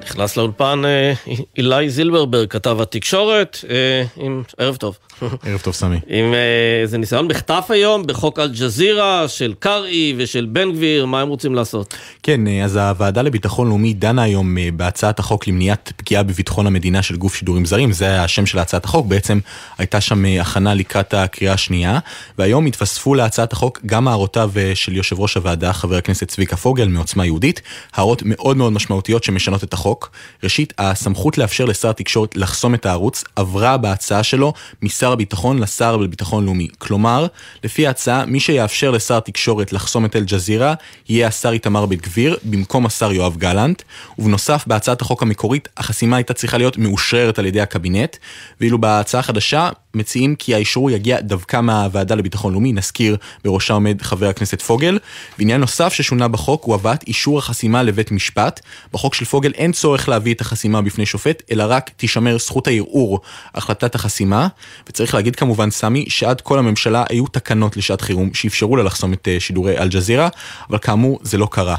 נכנס 0.03 0.37
לאולפן 0.37 0.81
אה, 0.85 1.13
אילי 1.57 1.89
זילברברג, 1.89 2.49
כתב 2.49 2.81
התקשורת, 2.81 3.57
אה, 3.69 4.03
עם... 4.17 4.43
ערב 4.57 4.75
טוב. 4.75 4.97
ערב 5.45 5.59
טוב, 5.63 5.73
סמי. 5.73 5.95
עם 6.07 6.33
אה, 6.33 6.81
איזה 6.81 6.97
ניסיון 6.97 7.27
מחטף 7.27 7.65
היום 7.69 8.07
בחוק 8.07 8.39
אל-ג'זירה 8.39 9.27
של 9.27 9.53
קרעי 9.59 10.13
ושל 10.17 10.47
בן 10.51 10.71
גביר, 10.71 11.05
מה 11.05 11.21
הם 11.21 11.27
רוצים 11.27 11.55
לעשות? 11.55 11.93
כן, 12.23 12.47
אז 12.63 12.75
הוועדה 12.75 13.21
לביטחון 13.21 13.67
לאומי 13.67 13.93
דנה 13.93 14.23
היום 14.23 14.57
בהצעת 14.73 15.19
החוק 15.19 15.47
למניעת 15.47 15.93
פגיעה 15.97 16.23
בביטחון 16.23 16.67
המדינה 16.67 17.01
של 17.01 17.15
גוף 17.15 17.35
שידורים 17.35 17.65
זרים, 17.65 17.91
זה 17.91 18.21
השם 18.21 18.45
של 18.45 18.59
הצעת 18.59 18.85
החוק, 18.85 19.05
בעצם 19.05 19.39
הייתה 19.77 20.01
שם 20.01 20.25
הכנה 20.41 20.73
לקראת 20.73 21.13
הקריאה 21.13 21.53
השנייה, 21.53 21.99
והיום 22.37 22.65
התווספו 22.65 23.15
להצעת 23.15 23.53
החוק 23.53 23.79
גם 23.85 24.07
הערותיו 24.07 24.51
של 24.73 24.95
יושב 24.95 25.19
ראש 25.19 25.35
הוועדה, 25.35 25.73
חבר 25.73 25.95
הכנסת 25.95 26.27
צביקה 26.27 26.55
פוגל 26.55 26.87
מעוצמה 26.87 27.25
יהודית, 27.25 27.61
הערות 27.93 28.21
מאוד 28.25 28.57
מאוד 28.57 28.73
משמעותיות 28.73 29.23
שמשנות 29.23 29.63
את 29.63 29.73
החוק. 29.73 30.11
ראשית, 30.43 30.73
הסמכות 30.77 31.37
לאפשר 31.37 31.65
לשר 31.65 31.89
התקשורת 31.89 32.37
לחסום 32.37 32.73
את 32.73 32.85
הערוץ 32.85 33.23
עברה 33.35 33.77
בהצעה 33.77 34.23
שלו 34.23 34.53
משר 34.81 35.06
הביטחון 35.11 35.59
לשר 35.59 35.97
לביטחון 35.97 36.45
לאומי. 36.45 36.67
כלומר, 36.77 37.27
לפי 37.63 37.87
ההצעה, 37.87 38.25
מי 38.25 38.39
שיאפשר 38.39 38.91
לשר 38.91 39.17
התקשורת 39.17 39.73
לחסום 39.73 40.05
את 40.05 40.15
אל-ג'זירה 40.15 40.73
יהיה 41.09 41.27
השר 41.27 41.51
איתמר 41.51 41.85
בן 41.85 41.95
גביר 41.95 42.37
במקום 42.43 42.85
השר 42.85 43.11
יואב 43.11 43.37
גלנט, 43.37 43.81
ובנוסף, 44.19 44.63
בהצעת 44.67 45.01
החוק 45.01 45.21
המקורית, 45.21 45.67
החסימה 45.77 46.15
הייתה 46.15 46.33
צריכה 46.33 46.57
להיות 46.57 46.77
מאושררת 46.77 47.39
על 47.39 47.45
ידי 47.45 47.61
הקבינט, 47.61 48.17
ואילו 48.61 48.77
בהצעה 48.81 49.19
החדשה, 49.19 49.69
מציעים 49.97 50.35
כי 50.35 50.55
האישור 50.55 50.91
יגיע 50.91 51.21
דווקא 51.21 51.61
מהוועדה 51.61 52.15
לביטחון 52.15 52.53
לאומי, 52.53 52.73
נזכיר 52.73 53.17
בראשה 53.43 53.73
עומד 53.73 54.01
חבר 54.01 54.27
הכנסת 54.27 54.61
פוגל. 54.61 54.99
ועניין 55.39 55.61
נוסף 55.61 55.93
ששונה 55.93 56.27
בחוק 56.27 56.63
הוא 56.63 56.75
הבאת 56.75 57.03
אישור 57.07 57.39
החסימה 57.39 57.83
לבית 57.83 58.11
משפט. 58.11 58.59
בחוק 58.93 59.13
של 59.13 59.25
פוגל 59.25 59.51
אין 59.55 59.71
צורך 59.71 60.09
להביא 60.09 60.33
את 60.33 60.41
החסימה 60.41 60.81
בפני 60.81 61.05
שופט, 61.05 61.43
אלא 61.51 61.65
רק 61.67 61.89
תישמר 61.97 62.37
זכות 62.37 62.67
הערעור 62.67 63.19
החלטת 63.55 63.95
החסימה. 63.95 64.47
וצריך 64.89 65.13
להגיד 65.13 65.35
כמובן, 65.35 65.69
סמי, 65.71 66.05
שעד 66.09 66.41
כה 66.41 66.55
לממשלה 66.55 67.03
היו 67.09 67.27
תקנות 67.27 67.77
לשעת 67.77 68.01
חירום 68.01 68.33
שאפשרו 68.33 68.75
לה 68.75 68.83
לחסום 68.83 69.13
את 69.13 69.27
אה, 69.27 69.39
שידורי 69.39 69.77
אל-ג'זירה, 69.77 70.29
אבל 70.69 70.77
כאמור 70.77 71.19
זה 71.21 71.37
לא 71.37 71.47
קרה. 71.51 71.75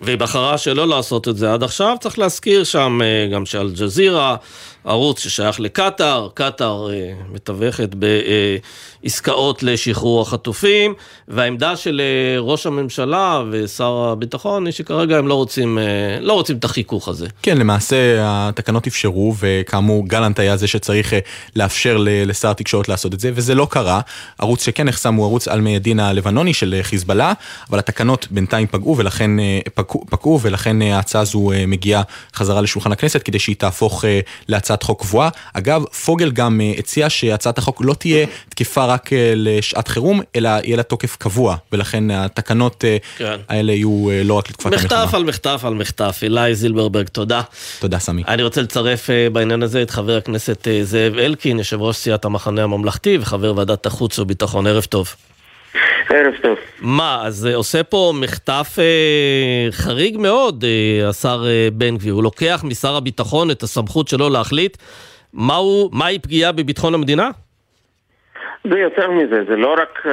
והיא 0.00 0.18
בחרה 0.18 0.58
שלא 0.58 0.88
לעשות 0.88 1.28
את 1.28 1.36
זה 1.36 1.52
עד 1.52 1.62
עכשיו. 1.62 1.96
צריך 2.00 2.18
להזכיר 2.18 2.64
שם 2.64 2.98
אה, 3.02 3.28
גם 3.32 3.46
שאל-ג'זירה, 3.46 4.36
ערוץ 4.86 5.20
ששייך 5.20 5.60
לקטאר, 5.60 6.28
קטאר 6.34 6.90
אה, 6.92 7.12
מתווכת 7.32 7.88
בעסקאות 9.02 9.62
לשחרור 9.62 10.22
החטופים, 10.22 10.94
והעמדה 11.28 11.76
של 11.76 12.00
אה, 12.00 12.40
ראש 12.40 12.66
הממשלה 12.66 13.42
ושר 13.50 14.08
הביטחון 14.12 14.66
היא 14.66 14.72
שכרגע 14.72 15.18
הם 15.18 15.28
לא 15.28 15.34
רוצים, 15.34 15.78
לא 16.20 16.32
רוצים 16.32 16.56
את 16.56 16.64
החיכוך 16.64 17.08
הזה. 17.08 17.26
כן, 17.42 17.58
למעשה 17.58 17.96
התקנות 18.20 18.86
אפשרו, 18.86 19.34
וכאמור 19.38 20.08
גלנט 20.08 20.38
היה 20.38 20.56
זה 20.56 20.66
שצריך 20.66 21.12
לאפשר 21.56 21.96
לשר 22.00 22.50
התקשורת 22.50 22.88
לעשות 22.88 23.14
את 23.14 23.20
זה, 23.20 23.30
וזה 23.34 23.54
לא 23.54 23.66
קרה. 23.70 24.00
ערוץ 24.38 24.64
שכן 24.64 24.88
נחסם 24.88 25.14
הוא 25.14 25.24
ערוץ 25.24 25.48
על 25.48 25.60
מי 25.60 25.76
הדין 25.76 26.00
הלבנוני 26.00 26.54
של 26.54 26.80
חיזבאללה, 26.82 27.32
אבל 27.70 27.78
התקנות 27.78 28.26
בינתיים 28.30 28.66
פגעו 28.66 28.96
ולכן 28.96 29.30
פקעו, 30.10 30.40
ולכן 30.42 30.82
אה, 30.82 30.96
ההצעה 30.96 31.22
הזו 31.22 31.52
אה, 31.52 31.66
מגיעה 31.66 32.02
חזרה 32.34 32.60
לשולחן 32.60 32.92
הכנסת 32.92 33.22
כדי 33.22 33.38
שהיא 33.38 33.56
תהפוך 33.56 34.04
אה, 34.04 34.20
להצעת 34.76 34.82
חוק 34.82 35.00
קבועה. 35.00 35.28
אגב, 35.52 35.84
פוגל 35.84 36.30
גם 36.30 36.60
הציע 36.78 37.10
שהצעת 37.10 37.58
החוק 37.58 37.80
לא 37.84 37.94
תהיה 37.94 38.26
תקפה 38.48 38.84
רק 38.84 39.10
לשעת 39.36 39.88
חירום, 39.88 40.20
אלא 40.36 40.48
יהיה 40.48 40.76
לה 40.76 40.82
תוקף 40.82 41.16
קבוע, 41.16 41.56
ולכן 41.72 42.10
התקנות 42.10 42.84
כן. 43.18 43.36
האלה 43.48 43.72
יהיו 43.72 44.08
לא 44.24 44.34
רק 44.34 44.50
לתקופת 44.50 44.66
המלחמה. 44.66 45.04
מחטף 45.04 45.14
על 45.14 45.24
מחטף 45.24 45.60
על 45.64 45.74
מחטף. 45.74 46.20
אילי 46.22 46.54
זילברברג, 46.54 47.08
תודה. 47.08 47.42
תודה, 47.78 47.98
סמי. 47.98 48.22
אני 48.28 48.42
רוצה 48.42 48.62
לצרף 48.62 49.10
בעניין 49.32 49.62
הזה 49.62 49.82
את 49.82 49.90
חבר 49.90 50.16
הכנסת 50.16 50.68
זאב 50.82 51.18
אלקין, 51.18 51.58
יושב 51.58 51.80
ראש 51.80 51.96
סיעת 51.96 52.24
המחנה 52.24 52.62
הממלכתי 52.62 53.18
וחבר 53.20 53.52
ועדת 53.56 53.86
החוץ 53.86 54.18
וביטחון. 54.18 54.66
ערב 54.66 54.84
טוב. 54.84 55.14
ערב 56.10 56.34
טוב. 56.42 56.58
מה, 56.80 57.20
אז 57.24 57.46
אה, 57.46 57.54
עושה 57.54 57.82
פה 57.82 58.12
מחטף 58.20 58.76
אה, 58.78 59.68
חריג 59.70 60.18
מאוד, 60.18 60.64
אה, 60.64 61.08
השר 61.08 61.44
אה, 61.46 61.68
בן 61.72 61.96
גביר. 61.96 62.14
הוא 62.14 62.22
לוקח 62.22 62.64
משר 62.64 62.96
הביטחון 62.96 63.50
את 63.50 63.62
הסמכות 63.62 64.08
שלו 64.08 64.28
להחליט 64.28 64.76
מהו, 65.34 65.90
מהי 65.92 66.18
פגיעה 66.18 66.52
בביטחון 66.52 66.94
המדינה? 66.94 67.30
זה 68.70 68.78
יותר 68.78 69.10
מזה, 69.10 69.44
זה 69.48 69.56
לא 69.56 69.74
רק 69.78 70.06
uh, 70.06 70.08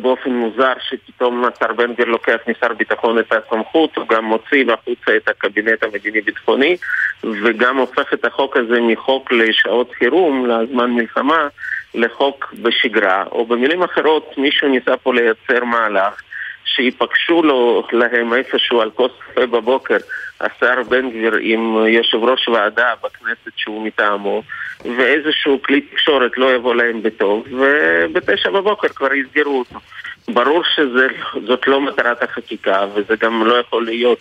באופן 0.00 0.30
מוזר 0.30 0.72
שפתאום 0.88 1.44
השר 1.44 1.72
בן 1.72 1.92
גביר 1.92 2.06
לוקח 2.06 2.36
משר 2.48 2.72
ביטחון 2.74 3.18
את 3.18 3.32
הסמכות, 3.32 3.96
הוא 3.96 4.04
גם 4.08 4.24
מוציא 4.24 4.64
החוצה 4.72 5.16
את 5.16 5.28
הקבינט 5.28 5.82
המדיני-ביטחוני 5.82 6.76
וגם 7.24 7.76
הופך 7.76 8.14
את 8.14 8.24
החוק 8.24 8.56
הזה 8.56 8.80
מחוק 8.80 9.32
לשעות 9.32 9.90
חירום, 9.98 10.46
לזמן 10.46 10.90
מלחמה, 10.90 11.48
לחוק 11.94 12.54
בשגרה, 12.62 13.24
או 13.32 13.46
במילים 13.46 13.82
אחרות 13.82 14.34
מישהו 14.38 14.68
ניסה 14.68 14.96
פה 14.96 15.14
לייצר 15.14 15.64
מהלך 15.64 16.22
שיפגשו 16.64 17.42
לו, 17.42 17.86
להם 17.92 18.34
איפשהו 18.34 18.80
על 18.80 18.90
כוס 18.90 19.12
קפה 19.30 19.46
בבוקר 19.46 19.96
השר 20.40 20.82
בן 20.88 21.10
גביר 21.10 21.32
עם 21.40 21.76
יושב 21.88 22.24
ראש 22.24 22.48
ועדה 22.48 22.92
בכנסת 23.04 23.52
שהוא 23.56 23.86
מטעמו 23.86 24.42
ואיזשהו 24.96 25.62
כלי 25.62 25.80
תקשורת 25.80 26.38
לא 26.38 26.54
יבוא 26.54 26.74
להם 26.74 27.02
בטוב 27.02 27.46
ובתשע 27.50 28.50
בבוקר 28.50 28.88
כבר 28.88 29.14
יסגרו 29.14 29.58
אותו. 29.58 29.78
ברור 30.28 30.62
שזאת 30.74 31.66
לא 31.66 31.80
מטרת 31.80 32.22
החקיקה 32.22 32.86
וזה 32.94 33.14
גם 33.20 33.46
לא 33.46 33.54
יכול 33.54 33.84
להיות 33.84 34.18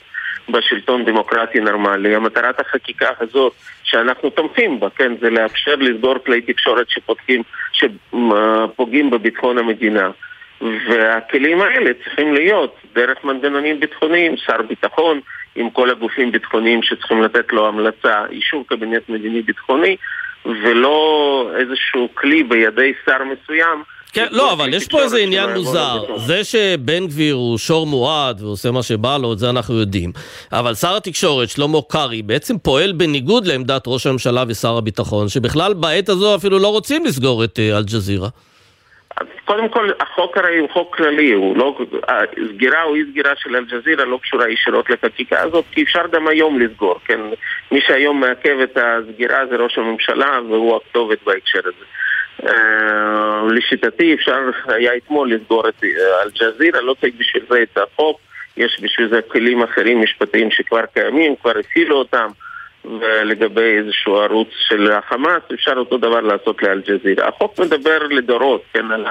בשלטון 0.49 1.05
דמוקרטי 1.05 1.59
נורמלי. 1.59 2.15
המטרת 2.15 2.59
החקיקה 2.59 3.09
הזאת 3.19 3.53
שאנחנו 3.83 4.29
תומכים 4.29 4.79
בה, 4.79 4.89
כן, 4.89 5.11
זה 5.21 5.29
לאפשר 5.29 5.75
לסגור 5.75 6.15
כלי 6.25 6.41
תקשורת 6.41 6.89
שפותחים, 6.89 7.43
שפוגעים 7.71 9.09
בביטחון 9.09 9.57
המדינה. 9.57 10.09
והכלים 10.61 11.61
האלה 11.61 11.91
צריכים 12.03 12.33
להיות 12.33 12.75
דרך 12.93 13.23
מנגנונים 13.23 13.79
ביטחוניים, 13.79 14.37
שר 14.37 14.61
ביטחון 14.61 15.19
עם 15.55 15.69
כל 15.69 15.89
הגופים 15.89 16.31
ביטחוניים 16.31 16.83
שצריכים 16.83 17.23
לתת 17.23 17.53
לו 17.53 17.67
המלצה, 17.67 18.25
אישור 18.31 18.65
קבינט 18.67 19.09
מדיני 19.09 19.41
ביטחוני 19.41 19.95
ולא 20.45 21.51
איזשהו 21.59 22.09
כלי 22.13 22.43
בידי 22.43 22.93
שר 23.05 23.23
מסוים 23.23 23.83
כן, 24.13 24.27
לא, 24.31 24.53
אבל 24.53 24.73
יש 24.73 24.87
פה 24.87 25.01
איזה 25.01 25.17
עניין 25.17 25.49
מוזר. 25.49 26.03
זה 26.17 26.43
שבן 26.43 27.07
גביר 27.07 27.35
הוא 27.35 27.57
שור 27.57 27.85
מועד 27.87 28.41
ועושה 28.41 28.71
מה 28.71 28.83
שבא 28.83 29.17
לו, 29.17 29.33
את 29.33 29.39
זה 29.39 29.49
אנחנו 29.49 29.79
יודעים. 29.79 30.11
אבל 30.51 30.73
שר 30.73 30.95
התקשורת, 30.95 31.49
שלמה 31.49 31.77
קרעי, 31.89 32.21
בעצם 32.21 32.57
פועל 32.57 32.91
בניגוד 32.91 33.47
לעמדת 33.47 33.83
ראש 33.87 34.07
הממשלה 34.07 34.43
ושר 34.47 34.77
הביטחון, 34.77 35.29
שבכלל 35.29 35.73
בעת 35.73 36.09
הזו 36.09 36.35
אפילו 36.35 36.59
לא 36.59 36.67
רוצים 36.67 37.05
לסגור 37.05 37.43
את 37.43 37.59
אה, 37.59 37.77
אל-ג'זירה. 37.77 38.29
קודם 39.45 39.69
כל, 39.69 39.89
החוק 39.99 40.37
הרי 40.37 40.57
הוא 40.57 40.69
חוק 40.69 40.95
כללי, 40.95 41.31
הוא 41.31 41.57
לא, 41.57 41.77
סגירה 42.53 42.83
או 42.83 42.95
אי 42.95 43.01
סגירה 43.11 43.31
של 43.37 43.55
אל-ג'זירה 43.55 44.05
לא 44.05 44.19
קשורה 44.23 44.49
ישירות 44.49 44.89
לחקיקה 44.89 45.41
הזאת, 45.41 45.65
כי 45.71 45.83
אפשר 45.83 46.01
גם 46.11 46.27
היום 46.27 46.59
לסגור, 46.59 46.99
כן? 47.05 47.19
מי 47.71 47.81
שהיום 47.87 48.19
מעכב 48.19 48.59
את 48.63 48.77
הסגירה 48.77 49.45
זה 49.49 49.55
ראש 49.55 49.77
הממשלה 49.77 50.39
והוא 50.49 50.75
הכתובת 50.75 51.17
בהקשר 51.25 51.59
הזה. 51.59 51.85
אה, 52.47 53.41
לשיטתי 53.51 54.13
אפשר 54.13 54.39
היה 54.67 54.91
אתמול 54.97 55.33
לסגור 55.33 55.69
את 55.69 55.83
אה, 55.83 55.89
אל-ג'זירה, 56.23 56.81
לא 56.81 56.95
צריך 57.01 57.13
בשביל 57.17 57.43
זה 57.49 57.63
את 57.63 57.77
החוק, 57.77 58.19
יש 58.57 58.79
בשביל 58.81 59.09
זה 59.09 59.19
כלים 59.21 59.63
אחרים 59.63 60.01
משפטיים 60.01 60.51
שכבר 60.51 60.85
קיימים, 60.93 61.35
כבר 61.35 61.53
הפעילו 61.59 61.95
אותם. 61.97 62.27
ולגבי 62.85 63.77
איזשהו 63.77 64.15
ערוץ 64.15 64.47
של 64.67 64.91
החמאס, 64.91 65.41
אפשר 65.53 65.73
אותו 65.77 65.97
דבר 65.97 66.21
לעשות 66.21 66.63
לאל-ג'זירה. 66.63 67.27
החוק 67.27 67.59
מדבר 67.59 67.97
לדורות, 68.09 68.61
כן, 68.73 68.91
על 68.91 69.05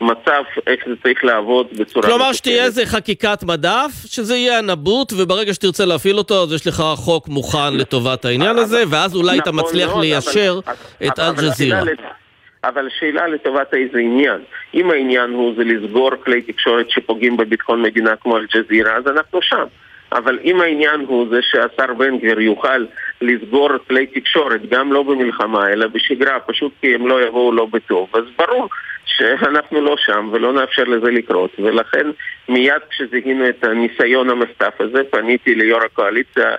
המצב, 0.00 0.42
איך 0.66 0.80
זה 0.88 0.94
צריך 1.02 1.24
לעבוד 1.24 1.66
בצורה... 1.78 2.06
כלומר 2.06 2.32
שתהיה 2.32 2.64
איזה 2.64 2.86
חקיקת 2.86 3.42
מדף, 3.42 3.90
שזה 4.06 4.36
יהיה 4.36 4.58
הנבוט, 4.58 5.12
וברגע 5.12 5.54
שתרצה 5.54 5.84
להפעיל 5.84 6.18
אותו, 6.18 6.42
אז 6.42 6.52
יש 6.52 6.66
לך 6.66 6.82
חוק 6.96 7.28
מוכן 7.28 7.74
לטובת 7.74 8.24
העניין 8.24 8.58
הזה, 8.58 8.82
ואז 8.90 9.14
אולי 9.14 9.38
אתה 9.38 9.50
נכון 9.50 9.64
מצליח 9.64 9.96
ליישר 9.96 10.60
את 11.06 11.18
אל-ג'זירה. 11.18 11.80
אבל 12.68 12.86
השאלה 12.86 13.26
לטובת 13.26 13.74
איזה 13.74 13.98
עניין. 13.98 14.40
אם 14.74 14.90
העניין 14.90 15.30
הוא 15.30 15.54
זה 15.56 15.64
לסגור 15.64 16.10
כלי 16.24 16.42
תקשורת 16.42 16.90
שפוגעים 16.90 17.36
בביטחון 17.36 17.82
מדינה 17.82 18.16
כמו 18.16 18.36
אל-ג'זירה, 18.36 18.96
אז 18.96 19.06
אנחנו 19.06 19.42
שם. 19.42 19.64
אבל 20.12 20.38
אם 20.44 20.60
העניין 20.60 21.00
הוא 21.00 21.26
זה 21.30 21.38
שהשר 21.42 21.94
בן 21.98 22.18
גביר 22.18 22.40
יוכל 22.40 22.84
לסגור 23.20 23.68
כלי 23.88 24.06
תקשורת, 24.06 24.68
גם 24.68 24.92
לא 24.92 25.02
במלחמה, 25.02 25.68
אלא 25.68 25.86
בשגרה, 25.86 26.40
פשוט 26.40 26.72
כי 26.80 26.94
הם 26.94 27.06
לא 27.06 27.26
יבואו 27.26 27.52
לא 27.52 27.66
בטוב, 27.66 28.08
אז 28.14 28.24
ברור 28.38 28.68
שאנחנו 29.04 29.80
לא 29.80 29.96
שם 29.98 30.28
ולא 30.32 30.52
נאפשר 30.52 30.84
לזה 30.84 31.10
לקרות. 31.10 31.50
ולכן 31.58 32.06
מיד 32.48 32.82
כשזיהינו 32.90 33.48
את 33.48 33.64
הניסיון 33.64 34.30
המסטף 34.30 34.80
הזה, 34.80 35.02
פניתי 35.10 35.54
ליו"ר 35.54 35.84
הקואליציה 35.84 36.50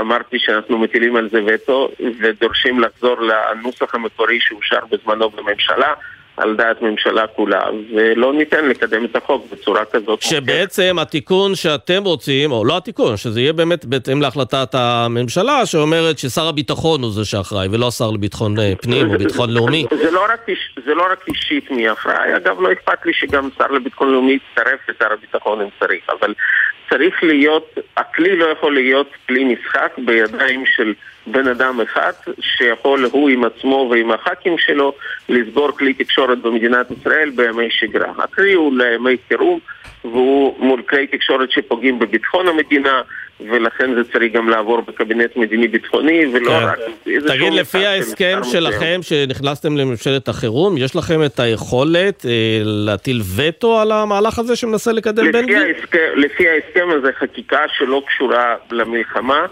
אמרתי 0.00 0.38
שאנחנו 0.38 0.78
מטילים 0.78 1.16
על 1.16 1.28
זה 1.32 1.40
וטו 1.46 1.88
ודורשים 2.20 2.80
לחזור 2.80 3.16
לנוסח 3.20 3.94
המקורי 3.94 4.38
שאושר 4.40 4.80
בזמנו 4.90 5.30
בממשלה 5.30 5.92
על 6.36 6.56
דעת 6.56 6.82
ממשלה 6.82 7.26
כולה, 7.26 7.62
ולא 7.94 8.32
ניתן 8.32 8.68
לקדם 8.68 9.04
את 9.04 9.16
החוק 9.16 9.46
בצורה 9.52 9.84
כזאת. 9.84 10.22
שבעצם 10.22 10.96
התיקון 11.00 11.54
שאתם 11.54 12.04
רוצים, 12.04 12.52
או 12.52 12.64
לא 12.64 12.76
התיקון, 12.76 13.16
שזה 13.16 13.40
יהיה 13.40 13.52
באמת 13.52 13.84
בהתאם 13.84 14.22
להחלטת 14.22 14.74
הממשלה, 14.74 15.66
שאומרת 15.66 16.18
ששר 16.18 16.48
הביטחון 16.48 17.02
הוא 17.02 17.12
זה 17.12 17.24
שאחראי, 17.24 17.68
ולא 17.70 17.88
השר 17.88 18.10
לביטחון 18.10 18.58
אה, 18.58 18.72
פנים 18.82 19.10
או 19.10 19.18
ביטחון 19.18 19.50
לאומי. 19.50 19.86
זה 20.04 20.10
לא, 20.10 20.24
רק, 20.32 20.46
זה 20.84 20.94
לא 20.94 21.06
רק 21.12 21.28
אישית 21.28 21.70
מי 21.70 21.92
אחראי, 21.92 22.36
אגב 22.36 22.60
לא 22.60 22.72
אכפת 22.72 23.06
לי 23.06 23.12
שגם 23.14 23.48
שר 23.58 23.66
לביטחון 23.66 24.12
לאומי 24.12 24.32
יצטרף 24.32 24.80
לשר 24.88 25.12
הביטחון 25.12 25.60
אם 25.60 25.68
צריך, 25.80 26.02
אבל 26.20 26.34
צריך 26.90 27.22
להיות, 27.22 27.78
הכלי 27.96 28.36
לא 28.36 28.44
יכול 28.44 28.74
להיות 28.74 29.10
כלי 29.28 29.44
משחק 29.44 29.92
בידיים 29.98 30.66
של 30.66 30.94
בן 31.26 31.48
אדם 31.48 31.80
אחד 31.80 32.12
שיכול 32.40 33.04
הוא 33.04 33.28
עם 33.28 33.44
עצמו 33.44 33.88
ועם 33.90 34.10
הח"כים 34.10 34.58
שלו 34.58 34.92
לסגור 35.28 35.70
כלי 35.70 35.94
תקשורת 35.94 36.38
במדינת 36.38 36.90
ישראל 36.90 37.30
בימי 37.30 37.70
שגרה. 37.70 38.12
הכלי 38.18 38.52
הוא 38.52 38.78
לימי 38.78 39.16
חירום 39.28 39.58
והוא 40.04 40.56
מול 40.58 40.82
כלי 40.82 41.06
תקשורת 41.06 41.50
שפוגעים 41.50 41.98
בביטחון 41.98 42.48
המדינה 42.48 43.02
ולכן 43.40 43.94
זה 43.94 44.12
צריך 44.12 44.32
גם 44.32 44.48
לעבור 44.48 44.80
בקבינט 44.80 45.36
מדיני-ביטחוני 45.36 46.26
ולא 46.32 46.50
כן. 46.50 46.66
רק... 46.66 46.78
תגיד, 47.04 47.52
לפי 47.52 47.86
ההסכם 47.86 48.38
שלכם 48.42 49.00
שנכנסתם 49.02 49.76
לממשלת 49.76 50.28
החירום, 50.28 50.76
יש 50.78 50.96
לכם 50.96 51.24
את 51.24 51.40
היכולת 51.40 52.26
אה, 52.26 52.30
להטיל 52.64 53.20
וטו 53.36 53.80
על 53.80 53.92
המהלך 53.92 54.38
הזה 54.38 54.56
שמנסה 54.56 54.92
לקדם 54.92 55.32
בן 55.32 55.46
גביר? 55.46 55.74
לפי 56.16 56.48
ההסכם 56.48 56.88
הזה 56.90 57.12
חקיקה 57.12 57.60
שלא 57.76 58.02
קשורה 58.06 58.56
למלחמה 58.70 59.46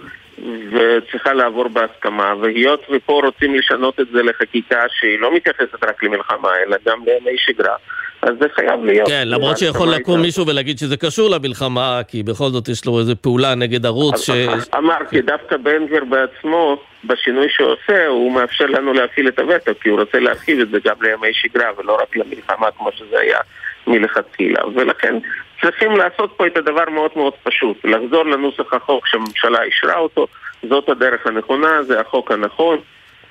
וצריכה 0.73 1.33
לעבור 1.33 1.68
בהסכמה, 1.68 2.35
והיות 2.40 2.87
ופה 2.90 3.21
רוצים 3.25 3.55
לשנות 3.55 4.01
את 4.01 4.07
זה 4.12 4.23
לחקיקה 4.23 4.83
שהיא 4.88 5.18
לא 5.18 5.35
מתייחסת 5.35 5.85
רק 5.85 6.03
למלחמה, 6.03 6.49
אלא 6.66 6.77
גם 6.87 6.99
לימי 7.07 7.38
שגרה, 7.38 7.77
אז 8.23 8.35
זה 8.41 8.47
חייב 8.55 8.85
להיות. 8.85 9.09
כן, 9.09 9.23
למרות 9.27 9.59
שיכול 9.59 9.89
לקום 9.89 10.21
מישהו 10.21 10.47
ולהגיד 10.47 10.79
שזה 10.79 10.97
קשור 10.97 11.31
למלחמה, 11.31 12.01
כי 12.09 12.23
בכל 12.23 12.49
זאת 12.49 12.69
יש 12.69 12.87
לו 12.87 12.99
איזו 12.99 13.13
פעולה 13.21 13.55
נגד 13.55 13.87
ערוץ 13.87 14.21
ש... 14.21 14.31
אמרתי, 14.79 15.23
דווקא 15.23 15.57
בן 15.57 15.87
גביר 15.87 16.05
בעצמו, 16.05 16.77
בשינוי 17.05 17.47
שהוא 17.51 17.69
עושה, 17.69 18.07
הוא 18.07 18.33
מאפשר 18.33 18.67
לנו 18.67 18.93
להפעיל 18.93 19.29
את 19.29 19.39
הווטו, 19.39 19.73
כי 19.81 19.89
הוא 19.89 20.01
רוצה 20.01 20.19
להרחיב 20.19 20.61
את 20.61 20.71
זה 20.71 20.79
גם 20.85 20.95
לימי 21.03 21.33
שגרה 21.33 21.71
ולא 21.79 21.99
רק 22.03 22.17
למלחמה 22.17 22.71
כמו 22.79 22.93
שזה 22.93 23.19
היה 23.21 23.39
מלכתחילה. 23.87 24.61
ולכן 24.75 25.15
צריכים 25.63 25.97
לעשות 25.97 26.35
פה 26.37 26.47
את 26.47 26.57
הדבר 26.57 26.85
מאוד 26.91 27.11
מאוד 27.17 27.33
פשוט, 27.43 27.77
לחזור 27.85 28.25
לנוסח 28.25 28.75
החוק 28.75 29.07
שהממשלה 29.07 29.63
אישרה 29.63 29.97
אותו, 29.97 30.27
זאת 30.69 30.89
הדרך 30.89 31.27
הנכונה, 31.27 31.83
זה 31.83 32.01
החוק 32.01 32.31
הנכון, 32.31 32.79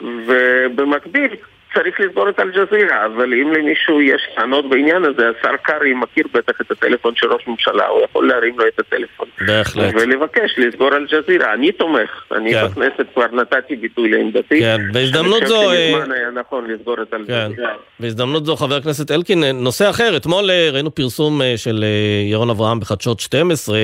ובמקביל 0.02 1.36
צריך 1.74 2.00
לסגור 2.00 2.30
את 2.30 2.40
אל-ג'זירה, 2.40 3.06
אבל 3.06 3.34
אם 3.34 3.54
למישהו 3.54 4.02
יש 4.02 4.22
טענות 4.36 4.70
בעניין 4.70 5.04
הזה, 5.06 5.30
השר 5.30 5.58
קרעי 5.64 5.94
מכיר 5.94 6.26
בטח 6.34 6.62
את 6.62 6.72
הטלפון 6.72 7.14
של 7.16 7.34
ראש 7.34 7.48
ממשלה, 7.48 7.88
הוא 7.88 8.02
יכול 8.04 8.28
להרים 8.28 8.60
לו 8.60 8.68
את 8.68 8.80
הטלפון. 8.80 9.28
בהחלט. 9.48 9.94
ולבקש 9.94 10.52
לסגור 10.58 10.96
אל-ג'זירה. 10.96 11.54
אני 11.54 11.72
תומך, 11.72 12.24
אני 12.32 12.54
כן. 12.54 12.66
בכנסת 12.66 13.06
כבר 13.14 13.26
נתתי 13.34 13.76
ביטוי 13.76 14.10
לעמדתי. 14.10 14.60
כן, 14.60 14.82
בהזדמנות 14.94 15.46
זו... 15.48 15.62
אני 15.62 15.68
חושב 15.68 15.78
אה, 15.78 15.92
שמזמן 15.92 16.12
היה 16.12 16.30
נכון 16.32 16.72
לסגור 16.72 17.02
את 17.02 17.10
כן. 17.10 17.18
אל-ג'זירה. 17.18 17.74
בהזדמנות 18.00 18.46
זו, 18.46 18.56
חבר 18.56 18.76
הכנסת 18.76 19.12
אלקין, 19.12 19.44
אה, 19.44 19.52
נושא 19.52 19.90
אחר, 19.90 20.18
אתמול 20.18 20.50
אה, 20.52 20.70
ראינו 20.74 20.96
פרסום 20.96 21.42
אה, 21.42 21.54
של 21.58 21.84
אה, 21.84 22.30
ירון 22.32 22.50
אברהם 22.50 22.80
בחדשות 22.80 23.20
12 23.20 23.80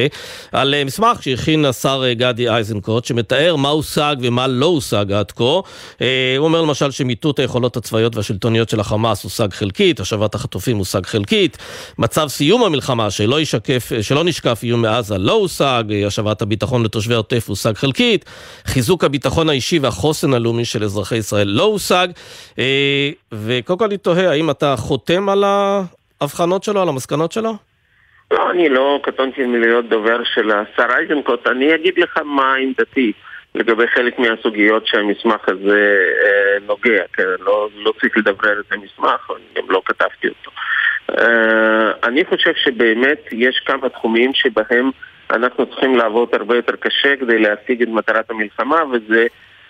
על 0.52 0.73
אה, 0.73 0.84
מסמך 0.86 1.23
שהכין 1.23 1.65
השר 1.65 2.04
אה, 2.06 2.13
גדי 2.13 2.50
איזנקוט, 2.50 3.06
שמתאר 3.06 3.56
מה 3.56 3.69
הושג 3.69 4.15
ומה 4.21 4.47
לא 4.47 4.65
הושג 4.65 5.12
עד 5.12 5.32
כה. 5.32 5.43
אה, 6.02 6.36
הוא 6.38 6.45
אומר 6.45 6.62
למשל 6.62 6.91
שמיטוט 6.91 7.39
היכולות 7.39 7.76
הצבאיות 7.77 8.15
והשלטוניות 8.15 8.69
של 8.69 8.79
החמאס 8.79 9.23
הושג 9.23 9.53
חלקית, 9.53 9.99
השבת 9.99 10.35
החטופים 10.35 10.77
הושג 10.77 11.05
חלקית, 11.05 11.57
מצב 11.97 12.27
סיום 12.27 12.63
המלחמה 12.63 13.11
שלא, 13.11 13.39
ישקף, 13.39 13.91
שלא 14.01 14.23
נשקף 14.23 14.59
איום 14.63 14.81
מעזה 14.81 15.17
לא 15.17 15.31
הושג, 15.31 15.83
השבת 16.07 16.41
הביטחון 16.41 16.83
לתושבי 16.83 17.13
העוטף 17.13 17.49
הושג 17.49 17.73
חלקית, 17.73 18.25
חיזוק 18.65 19.03
הביטחון 19.03 19.49
האישי 19.49 19.79
והחוסן 19.79 20.33
הלאומי 20.33 20.65
של 20.65 20.83
אזרחי 20.83 21.15
ישראל 21.15 21.47
לא 21.47 21.63
הושג. 21.63 22.07
אה, 22.59 23.09
וקודם 23.31 23.79
כל 23.79 23.85
אני 23.85 23.97
תוהה, 23.97 24.29
האם 24.29 24.49
אתה 24.49 24.75
חותם 24.77 25.29
על 25.29 25.43
ההבחנות 26.21 26.63
שלו, 26.63 26.81
על 26.81 26.89
המסקנות 26.89 27.31
שלו? 27.31 27.53
לא, 28.31 28.51
אני 28.51 28.69
לא 28.69 28.99
קטונתי 29.03 29.45
מלהיות 29.45 29.89
דובר 29.89 30.17
של 30.35 30.51
השר 30.51 30.87
איזנקוט, 30.99 31.47
אני 31.47 31.75
אגיד 31.75 31.93
לך 31.97 32.17
מה 32.25 32.55
עמדתי 32.55 33.11
לגבי 33.58 33.88
חלק 33.88 34.20
מהסוגיות 34.20 34.88
שהמסמך 34.88 35.50
הזה 35.50 35.98
אה, 36.24 36.65
נוגע, 36.67 37.04
כן, 37.13 37.24
לא, 37.39 37.70
לא 37.76 37.93
צריך 38.02 38.17
לדברר 38.17 38.60
את 38.60 38.72
המסמך, 38.72 39.32
אני 39.36 39.62
גם 39.62 39.72
לא 39.72 39.82
כתבתי 39.86 40.28
אותו. 40.28 40.52
אה, 41.20 41.91
אני 42.04 42.26
חושב 42.26 42.52
שבאמת 42.56 43.20
יש 43.32 43.62
כמה 43.65 43.89
תחומים 43.89 44.34
שבהם 44.34 44.91
אנחנו 45.32 45.65
צריכים 45.65 45.96
לעבוד 45.96 46.30
הרבה 46.34 46.56
יותר 46.56 46.76
קשה 46.76 47.15
כדי 47.20 47.39
להשיג 47.39 47.82
את 47.82 47.88
מטרת 47.88 48.32
המלחמה, 48.32 48.84
וזה 48.91 49.28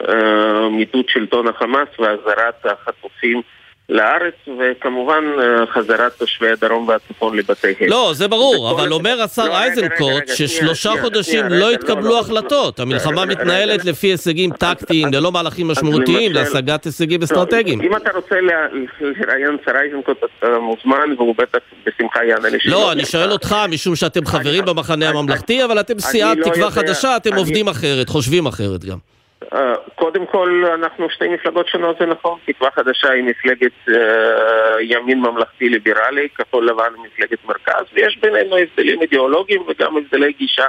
אה, 0.10 0.70
מיטוט 0.70 1.10
שלטון 1.10 1.48
החמאס 1.48 1.90
והחזרת 2.00 2.66
החטופים 2.66 3.42
לארץ, 3.90 4.34
וכמובן 4.60 5.24
אה, 5.40 5.66
חזרת 5.68 6.14
תושבי 6.18 6.50
הדרום 6.50 6.88
והצפון 6.88 7.38
לבתיהם. 7.38 7.90
לא, 7.90 8.12
זה 8.14 8.28
ברור, 8.28 8.72
אבל 8.72 8.94
אומר 8.94 9.22
השר 9.22 9.48
לא, 9.48 9.64
איזנקוט 9.64 10.02
רגע, 10.02 10.36
שנייה, 10.36 10.50
ששלושה 10.50 10.92
חודשים 11.02 11.46
לא 11.50 11.72
התקבלו 11.72 12.02
לא, 12.02 12.10
לא, 12.10 12.20
החלטות. 12.20 12.80
המלחמה 12.80 13.26
מתנהלת. 13.26 13.86
לפי 13.86 14.08
הישגים 14.08 14.52
טקטיים 14.52 15.08
ללא 15.14 15.32
מהלכים 15.32 15.68
משמעותיים 15.68 16.34
להשגת 16.34 16.84
הישגים 16.84 17.24
אסטרטגיים. 17.24 17.82
אם 17.82 17.96
אתה 17.96 18.12
רוצה 18.16 18.36
לראיין 18.42 19.58
שר 19.66 19.72
איזנקוט, 19.84 20.18
אתה 20.18 20.48
מוזמן, 20.60 21.14
והוא 21.18 21.36
בטח 21.38 21.60
בשמחה 21.86 22.24
יענה 22.24 22.50
לשאלות. 22.50 22.82
לא, 22.82 22.92
אני 22.92 23.06
שואל 23.06 23.32
אותך, 23.32 23.56
משום 23.70 23.96
שאתם 23.96 24.26
חברים 24.26 24.66
במחנה 24.66 25.10
הממלכתי, 25.10 25.64
אבל 25.64 25.80
אתם 25.80 26.00
סיעת 26.00 26.38
תקווה 26.44 26.72
חדשה, 26.72 27.18
אתם 27.18 27.36
עובדים 27.36 27.68
אחרת, 27.68 28.10
חושבים 28.10 28.46
אחרת 28.46 28.86
גם. 28.86 29.17
אה, 29.54 29.74
קודם 29.96 30.26
כל, 30.26 30.64
אנחנו 30.74 31.10
שתי 31.10 31.28
מפלגות 31.28 31.68
שונות, 31.68 31.98
זה 32.00 32.06
נכון. 32.06 32.40
תקווה 32.46 32.72
חדשה 32.72 33.12
היא 33.12 33.24
מפלגת 33.24 33.72
אה, 33.90 34.82
ימין 34.82 35.20
ממלכתי 35.20 35.70
ליברלי, 35.70 36.28
כחול 36.30 36.68
לבן 36.68 36.94
מפלגת 37.04 37.46
מרכז, 37.46 37.86
ויש 37.94 38.18
בינינו 38.18 38.58
הבדלים 38.58 39.02
אידיאולוגיים 39.02 39.62
וגם 39.68 39.98
הבדלי 39.98 40.34
גישה 40.34 40.66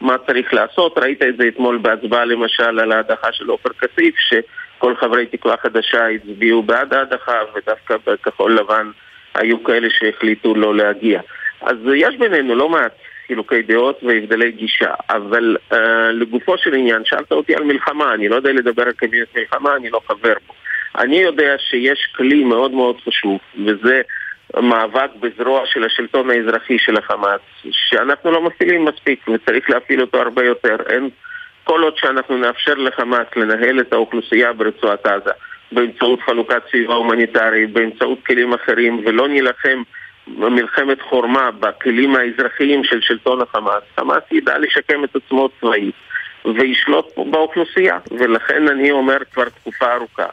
מה 0.00 0.16
צריך 0.26 0.54
לעשות. 0.54 0.98
ראית 0.98 1.22
את 1.22 1.36
זה 1.36 1.48
אתמול 1.48 1.78
בהצבעה 1.78 2.24
למשל 2.24 2.80
על 2.80 2.92
ההדחה 2.92 3.32
של 3.32 3.48
עופר 3.48 3.70
כסיף, 3.80 4.14
שכל 4.18 4.96
חברי 4.96 5.26
תקווה 5.26 5.56
חדשה 5.56 6.06
הצביעו 6.08 6.62
בעד 6.62 6.94
ההדחה, 6.94 7.38
ודווקא 7.54 7.96
בכחול 8.06 8.58
לבן 8.58 8.90
היו 9.34 9.64
כאלה 9.64 9.88
שהחליטו 9.90 10.54
לא 10.54 10.76
להגיע. 10.76 11.20
אז 11.62 11.76
יש 11.94 12.16
בינינו 12.16 12.54
לא 12.54 12.68
מעט 12.68 12.92
חילוקי 13.30 13.62
דעות 13.62 14.00
והבדלי 14.02 14.50
גישה, 14.52 14.94
אבל 15.10 15.56
uh, 15.72 15.76
לגופו 16.12 16.58
של 16.58 16.74
עניין, 16.74 17.04
שאלת 17.04 17.32
אותי 17.32 17.54
על 17.54 17.64
מלחמה, 17.64 18.14
אני 18.14 18.28
לא 18.28 18.36
יודע 18.36 18.52
לדבר 18.52 18.82
על 18.82 18.92
קבינט 18.92 19.28
מלחמה, 19.36 19.76
אני 19.76 19.90
לא 19.90 20.00
חבר 20.06 20.34
בו. 20.46 20.54
אני 20.98 21.16
יודע 21.16 21.54
שיש 21.58 22.12
כלי 22.16 22.44
מאוד 22.44 22.70
מאוד 22.70 22.96
חשוב, 23.08 23.38
וזה 23.66 24.00
מאבק 24.56 25.10
בזרוע 25.20 25.66
של 25.66 25.84
השלטון 25.84 26.30
האזרחי 26.30 26.78
של 26.78 26.96
החמאס, 26.96 27.40
שאנחנו 27.70 28.30
לא 28.30 28.42
מפעילים 28.42 28.84
מספיק 28.84 29.28
וצריך 29.28 29.70
להפעיל 29.70 30.00
אותו 30.00 30.18
הרבה 30.18 30.44
יותר. 30.44 30.76
אין, 30.88 31.08
כל 31.64 31.82
עוד 31.82 31.96
שאנחנו 31.96 32.38
נאפשר 32.38 32.74
לחמאס 32.74 33.26
לנהל 33.36 33.80
את 33.80 33.92
האוכלוסייה 33.92 34.52
ברצועת 34.52 35.06
עזה 35.06 35.30
באמצעות 35.72 36.20
חלוקת 36.22 36.62
סיוע 36.70 36.94
הומניטרי, 36.94 37.66
באמצעות 37.66 38.18
כלים 38.26 38.52
אחרים, 38.52 39.02
ולא 39.06 39.28
נילחם 39.28 39.82
מלחמת 40.36 41.02
חורמה 41.02 41.50
בכלים 41.50 42.16
האזרחיים 42.16 42.84
של 42.84 43.00
שלטון 43.00 43.40
החמאס, 43.40 43.82
חמאס 43.96 44.22
ידע 44.32 44.58
לשקם 44.58 45.04
את 45.04 45.16
עצמו 45.16 45.48
צבאית 45.60 45.94
וישלוט 46.44 47.18
באוכלוסייה. 47.30 47.98
ולכן 48.10 48.68
אני 48.68 48.90
אומר 48.90 49.18
כבר 49.32 49.48
תקופה 49.48 49.94
ארוכה 49.94 50.26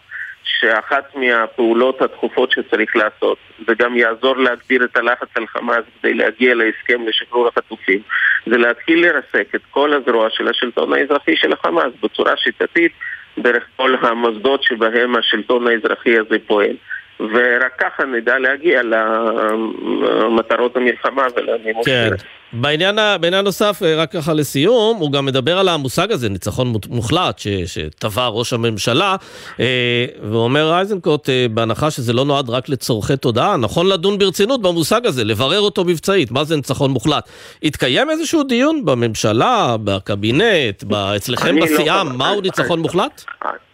שאחת 0.44 1.16
מהפעולות 1.16 2.02
הדחופות 2.02 2.52
שצריך 2.52 2.96
לעשות 2.96 3.38
זה 3.68 3.74
גם 3.80 3.98
יעזור 3.98 4.38
להגביר 4.38 4.84
את 4.84 4.98
הלחץ 4.98 5.28
על 5.36 5.48
חמאס 5.48 5.84
כדי 6.00 6.14
להגיע 6.14 6.56
להסכם 6.56 7.08
לשחרור 7.08 7.48
החטופים 7.48 8.00
זה 8.46 8.58
להתחיל 8.58 9.06
לרסק 9.06 9.56
את 9.56 9.62
כל 9.72 9.94
הזרוע 9.94 10.30
של 10.30 10.48
השלטון 10.48 10.94
האזרחי 10.94 11.36
של 11.36 11.54
החמאס 11.54 11.94
בצורה 12.04 12.38
שיטתית 12.38 12.92
דרך 13.38 13.64
כל 13.76 13.96
המוסדות 14.02 14.64
שבהם 14.64 15.16
השלטון 15.16 15.68
האזרחי 15.68 16.18
הזה 16.18 16.38
פועל. 16.48 16.76
ורק 17.20 17.72
ככה 17.80 18.04
נדע 18.06 18.38
להגיע 18.40 18.82
למטרות 18.84 20.76
המלחמה 20.78 21.24
ולמימוש 21.36 21.86
כן. 21.86 22.10
בעניין, 22.54 22.96
בעניין 23.22 23.46
נוסף, 23.46 23.80
אה, 23.86 23.96
רק 23.96 24.12
ככה 24.12 24.34
לסיום, 24.34 24.98
הוא 24.98 25.12
גם 25.12 25.26
מדבר 25.26 25.58
על 25.60 25.68
המושג 25.70 26.12
הזה, 26.12 26.30
ניצחון 26.30 26.74
מוחלט, 26.90 27.40
ש- 27.40 27.48
שטבע 27.48 28.28
ראש 28.28 28.54
הממשלה, 28.54 29.16
אה, 29.60 30.06
ואומר 30.32 30.80
איזנקוט, 30.80 31.30
אה, 31.30 31.46
בהנחה 31.52 31.92
שזה 31.92 32.14
לא 32.14 32.26
נועד 32.26 32.50
רק 32.50 32.70
לצורכי 32.70 33.18
תודעה, 33.18 33.58
נכון 33.58 33.88
לדון 33.90 34.18
ברצינות 34.18 34.62
במושג 34.62 35.06
הזה, 35.06 35.24
לברר 35.24 35.60
אותו 35.60 35.84
מבצעית, 35.86 36.32
מה 36.32 36.44
זה 36.44 36.56
ניצחון 36.56 36.92
מוחלט. 36.92 37.30
התקיים 37.64 38.10
איזשהו 38.10 38.44
דיון 38.44 38.86
בממשלה, 38.86 39.76
בקבינט, 39.84 40.84
אצלכם 41.16 41.58
לא 41.58 41.66
בסיעה, 41.66 42.00
חבר- 42.06 42.14
מהו 42.18 42.42
ניצחון 42.42 42.80
מוחלט? 42.80 43.26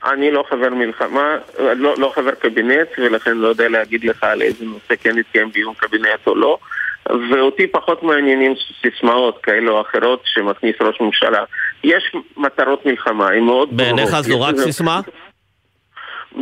אני 0.05 0.31
לא 0.31 0.43
חבר 0.49 0.69
מלחמה, 0.69 1.37
לא, 1.59 1.93
לא 1.97 2.11
חבר 2.15 2.31
קבינט, 2.31 2.87
ולכן 2.97 3.37
לא 3.37 3.47
יודע 3.47 3.69
להגיד 3.69 4.03
לך 4.03 4.23
על 4.23 4.41
איזה 4.41 4.65
נושא 4.65 4.95
כן 5.01 5.17
התקיים 5.17 5.49
דיון 5.49 5.73
קבינט 5.73 6.27
או 6.27 6.35
לא. 6.35 6.57
ואותי 7.29 7.67
פחות 7.67 8.03
מעניינים 8.03 8.53
סיסמאות 8.81 9.39
כאלה 9.43 9.71
או 9.71 9.81
אחרות 9.81 10.21
שמכניס 10.25 10.75
ראש 10.81 11.01
ממשלה. 11.01 11.43
יש 11.83 12.15
מטרות 12.37 12.85
מלחמה, 12.85 13.27
הן 13.27 13.43
מאוד 13.43 13.77
ברורות. 13.77 13.95
בעיניך 13.95 14.19
זו 14.21 14.41
רק 14.41 14.55
סיסמה? 14.55 15.01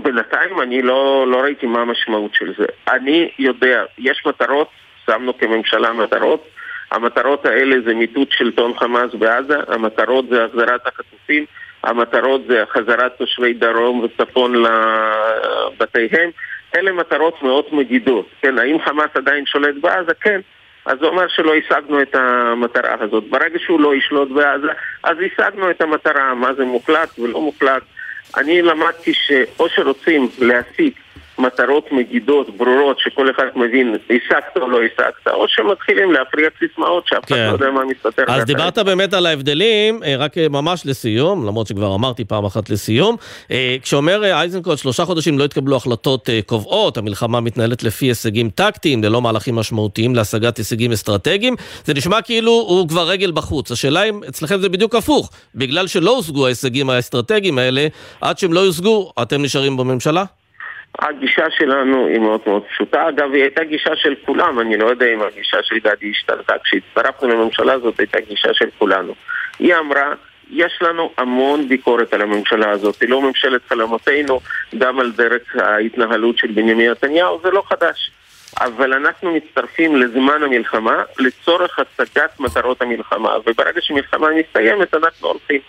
בינתיים 0.04 0.62
אני 0.62 0.82
לא, 0.82 1.26
לא 1.28 1.38
ראיתי 1.38 1.65
מה 1.65 1.82
המשמעות 1.82 2.34
של 2.34 2.54
זה. 2.58 2.65
אני 2.88 3.30
יודע, 3.39 3.84
יש 3.97 4.24
מטרות, 4.26 4.67
שמנו 5.06 5.38
כממשלה 5.38 5.93
מטרות, 5.93 6.47
המטרות 6.91 7.45
האלה 7.45 7.76
זה 7.86 7.93
מיטוט 7.93 8.32
שלטון 8.32 8.74
חמאס 8.78 9.13
בעזה, 9.13 9.58
המטרות 9.67 10.26
זה 10.30 10.45
החזרת 10.45 10.88
החטופים, 10.88 11.45
המטרות 11.84 12.41
זה 12.48 12.63
חזרת 12.74 13.12
תושבי 13.17 13.54
דרום 13.54 14.00
וצפון 14.04 14.63
לבתיהם, 14.63 16.30
אלה 16.76 16.91
מטרות 16.91 17.44
מאוד 17.44 17.65
מדידות. 17.72 18.26
כן, 18.41 18.58
האם 18.58 18.78
חמאס 18.86 19.10
עדיין 19.13 19.46
שולט 19.46 19.76
בעזה? 19.82 20.13
כן. 20.22 20.41
אז 20.86 21.00
זה 21.00 21.06
אומר 21.06 21.28
שלא 21.28 21.54
השגנו 21.56 22.02
את 22.02 22.15
המטרה 22.15 22.96
הזאת. 23.00 23.24
ברגע 23.30 23.60
שהוא 23.60 23.82
לא 23.82 23.96
ישלוט 23.96 24.30
בעזה, 24.30 24.67
אז 25.04 25.17
השגנו 25.26 25.70
את 25.72 25.82
המטרה, 25.82 26.34
מה 26.36 26.54
זה 26.54 26.65
מוחלט 26.65 27.20
ולא 27.20 27.41
מוחלט. 27.41 27.84
אני 28.38 28.62
למדתי 28.62 29.13
שאו 29.13 29.70
שרוצים 29.70 30.30
להשיג 30.39 30.94
מטרות 31.41 31.91
מדידות 31.91 32.58
ברורות 32.58 32.99
שכל 32.99 33.30
אחד 33.32 33.43
מבין 33.56 33.95
השגת 34.06 34.58
או 34.62 34.69
לא 34.69 34.80
השגת, 34.84 35.27
או 35.34 35.45
שמתחילים 35.47 36.12
להפריח 36.12 36.54
סיסמאות 36.60 37.08
שאף 37.08 37.23
אחד 37.25 37.36
כן. 37.36 37.47
לא 37.47 37.54
יודע 37.54 37.71
מה 37.71 37.82
מסתתר. 37.86 38.23
אז. 38.27 38.45
דיברת 38.45 38.77
באמת 38.77 39.13
על 39.13 39.25
ההבדלים, 39.25 40.04
אה, 40.04 40.15
רק 40.17 40.38
אה, 40.38 40.49
ממש 40.49 40.86
לסיום, 40.86 41.47
למרות 41.47 41.67
שכבר 41.67 41.95
אמרתי 41.95 42.25
פעם 42.25 42.45
אחת 42.45 42.69
לסיום. 42.69 43.15
אה, 43.51 43.75
כשאומר 43.82 44.41
איזנקוט, 44.41 44.77
שלושה 44.77 45.06
חודשים 45.06 45.39
לא 45.39 45.43
התקבלו 45.43 45.75
החלטות 45.75 46.30
קובעות, 46.45 46.97
המלחמה 46.97 47.39
מתנהלת 47.39 47.84
לפי 47.84 48.06
הישגים 48.06 48.49
טקטיים, 48.49 49.04
ללא 49.04 49.21
מהלכים 49.21 49.56
משמעותיים 49.56 50.15
להשגת 50.15 50.58
הישגים 50.58 50.91
אסטרטגיים, 50.91 51.56
זה 51.86 51.93
נשמע 51.93 52.21
כאילו 52.21 52.51
הוא 52.51 52.88
כבר 52.88 53.10
רגל 53.10 53.32
בחוץ. 53.32 53.71
השאלה 53.71 54.04
אם 54.04 54.21
אצלכם 54.30 54.60
זה 54.60 54.69
בדיוק 54.69 54.95
הפוך, 54.95 55.32
בגלל 55.56 55.88
שלא 55.88 56.15
הושגו 56.15 56.45
ההישגים 56.45 56.89
האסטרטגיים 56.89 57.58
האלה, 57.58 57.88
עד 58.21 58.38
שהם 58.38 58.54
לא 58.54 58.60
יושגו, 58.60 59.12
אתם 59.21 59.41
נשארים 59.41 59.77
בממשלה? 59.77 60.23
הגישה 60.99 61.45
שלנו 61.49 62.08
היא 62.08 62.19
מאוד 62.19 62.41
מאוד 62.47 62.63
פשוטה. 62.63 63.10
אגב, 63.10 63.34
היא 63.34 63.41
הייתה 63.41 63.63
גישה 63.63 63.95
של 63.95 64.15
כולם, 64.25 64.60
אני 64.60 64.77
לא 64.77 64.86
יודע 64.86 65.13
אם 65.13 65.21
הגישה 65.21 65.58
של 65.63 65.80
גדי 65.80 66.12
השתנתה. 66.12 66.54
כשהצטרפנו 66.63 67.30
לממשלה 67.30 67.73
הזאת 67.73 67.99
הייתה 67.99 68.19
גישה 68.19 68.54
של 68.54 68.69
כולנו. 68.77 69.15
היא 69.60 69.75
אמרה, 69.75 70.13
יש 70.51 70.80
לנו 70.82 71.12
המון 71.17 71.67
ביקורת 71.67 72.13
על 72.13 72.21
הממשלה 72.21 72.69
הזאת, 72.69 73.01
היא 73.01 73.10
לא 73.10 73.21
ממשלת 73.21 73.62
חלומותינו, 73.69 74.39
גם 74.77 74.99
על 74.99 75.12
דרך 75.12 75.56
ההתנהלות 75.56 76.38
של 76.38 76.47
בנימין 76.47 76.91
נתניהו, 76.91 77.39
זה 77.43 77.51
לא 77.51 77.63
חדש. 77.69 78.12
אבל 78.60 78.93
אנחנו 78.93 79.34
מצטרפים 79.34 79.95
לזמן 79.95 80.43
המלחמה 80.43 81.04
לצורך 81.19 81.80
השגת 81.80 82.39
מטרות 82.39 82.82
המלחמה, 82.82 83.38
וברגע 83.45 83.82
שמלחמה 83.82 84.27
מסתיימת 84.39 84.93
אנחנו 84.93 85.27
הולכים. 85.27 85.62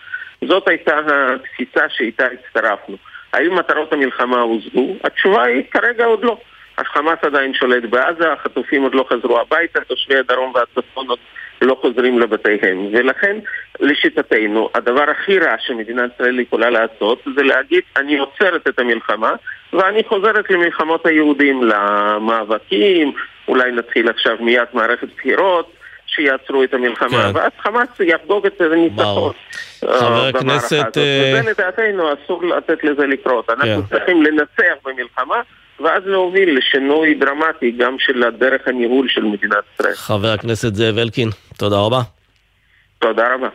זאת 0.49 0.69
הייתה 0.69 0.99
התפיסה 1.35 1.89
שאיתה 1.89 2.25
הצטרפנו. 2.27 2.97
האם 3.33 3.55
מטרות 3.55 3.93
המלחמה 3.93 4.41
הושגו? 4.41 4.97
התשובה 5.05 5.43
היא 5.43 5.63
כרגע 5.71 6.05
עוד 6.05 6.25
לא. 6.25 6.37
החמאס 6.79 7.19
עדיין 7.23 7.55
שולט 7.55 7.85
בעזה, 7.91 8.33
החטופים 8.33 8.83
עוד 8.83 8.95
לא 8.95 9.05
חזרו 9.09 9.41
הביתה, 9.41 9.81
תושבי 9.81 10.17
הדרום 10.17 10.53
והצפון 10.55 11.09
עוד 11.09 11.19
לא 11.63 11.77
חוזרים 11.81 12.19
לבתיהם. 12.19 12.89
ולכן, 12.93 13.37
לשיטתנו, 13.81 14.71
הדבר 14.75 15.11
הכי 15.11 15.39
רע 15.39 15.55
שמדינת 15.59 16.11
ישראל 16.15 16.41
יכולה 16.41 16.71
לעשות 16.71 17.23
זה 17.37 17.43
להגיד, 17.43 17.83
אני 17.97 18.19
עוצרת 18.19 18.69
את 18.69 18.79
המלחמה 18.79 19.33
ואני 19.73 20.05
חוזרת 20.05 20.51
למלחמות 20.51 21.07
היהודים, 21.07 21.63
למאבקים, 21.63 23.13
אולי 23.49 23.73
נתחיל 23.73 24.09
עכשיו 24.09 24.37
מיד 24.41 24.69
מערכת 24.73 25.09
בחירות. 25.17 25.73
שיעצרו 26.15 26.65
את 26.65 26.75
המלחמה, 26.75 27.09
כן. 27.09 27.31
ואז 27.35 27.51
חמאס 27.59 27.89
יחגוג 28.01 28.47
את 28.47 28.61
הניצחון. 28.61 29.33
אה, 29.85 29.99
חבר 29.99 30.27
הכנסת. 30.27 30.99
אה, 30.99 31.35
וזה 31.39 31.51
לדעתנו 31.51 32.05
אסור 32.13 32.45
לתת 32.45 32.85
לזה 32.85 33.07
לקרות. 33.07 33.51
אנחנו 33.51 33.83
כן. 33.83 33.97
צריכים 33.97 34.23
לנצח 34.23 34.75
במלחמה, 34.85 35.41
ואז 35.81 36.03
להוביל 36.07 36.59
לשינוי 36.59 37.15
דרמטי 37.15 37.71
גם 37.71 37.97
של 37.99 38.25
דרך 38.39 38.69
הניהול 38.69 39.09
של 39.09 39.25
מדינת 39.25 39.65
ישראל. 39.75 39.95
חבר 39.95 40.29
הכנסת 40.33 40.75
זאב 40.75 40.99
אלקין, 40.99 41.29
תודה 41.59 41.77
רבה. 41.77 42.01
תודה 42.99 43.35
רבה. 43.35 43.49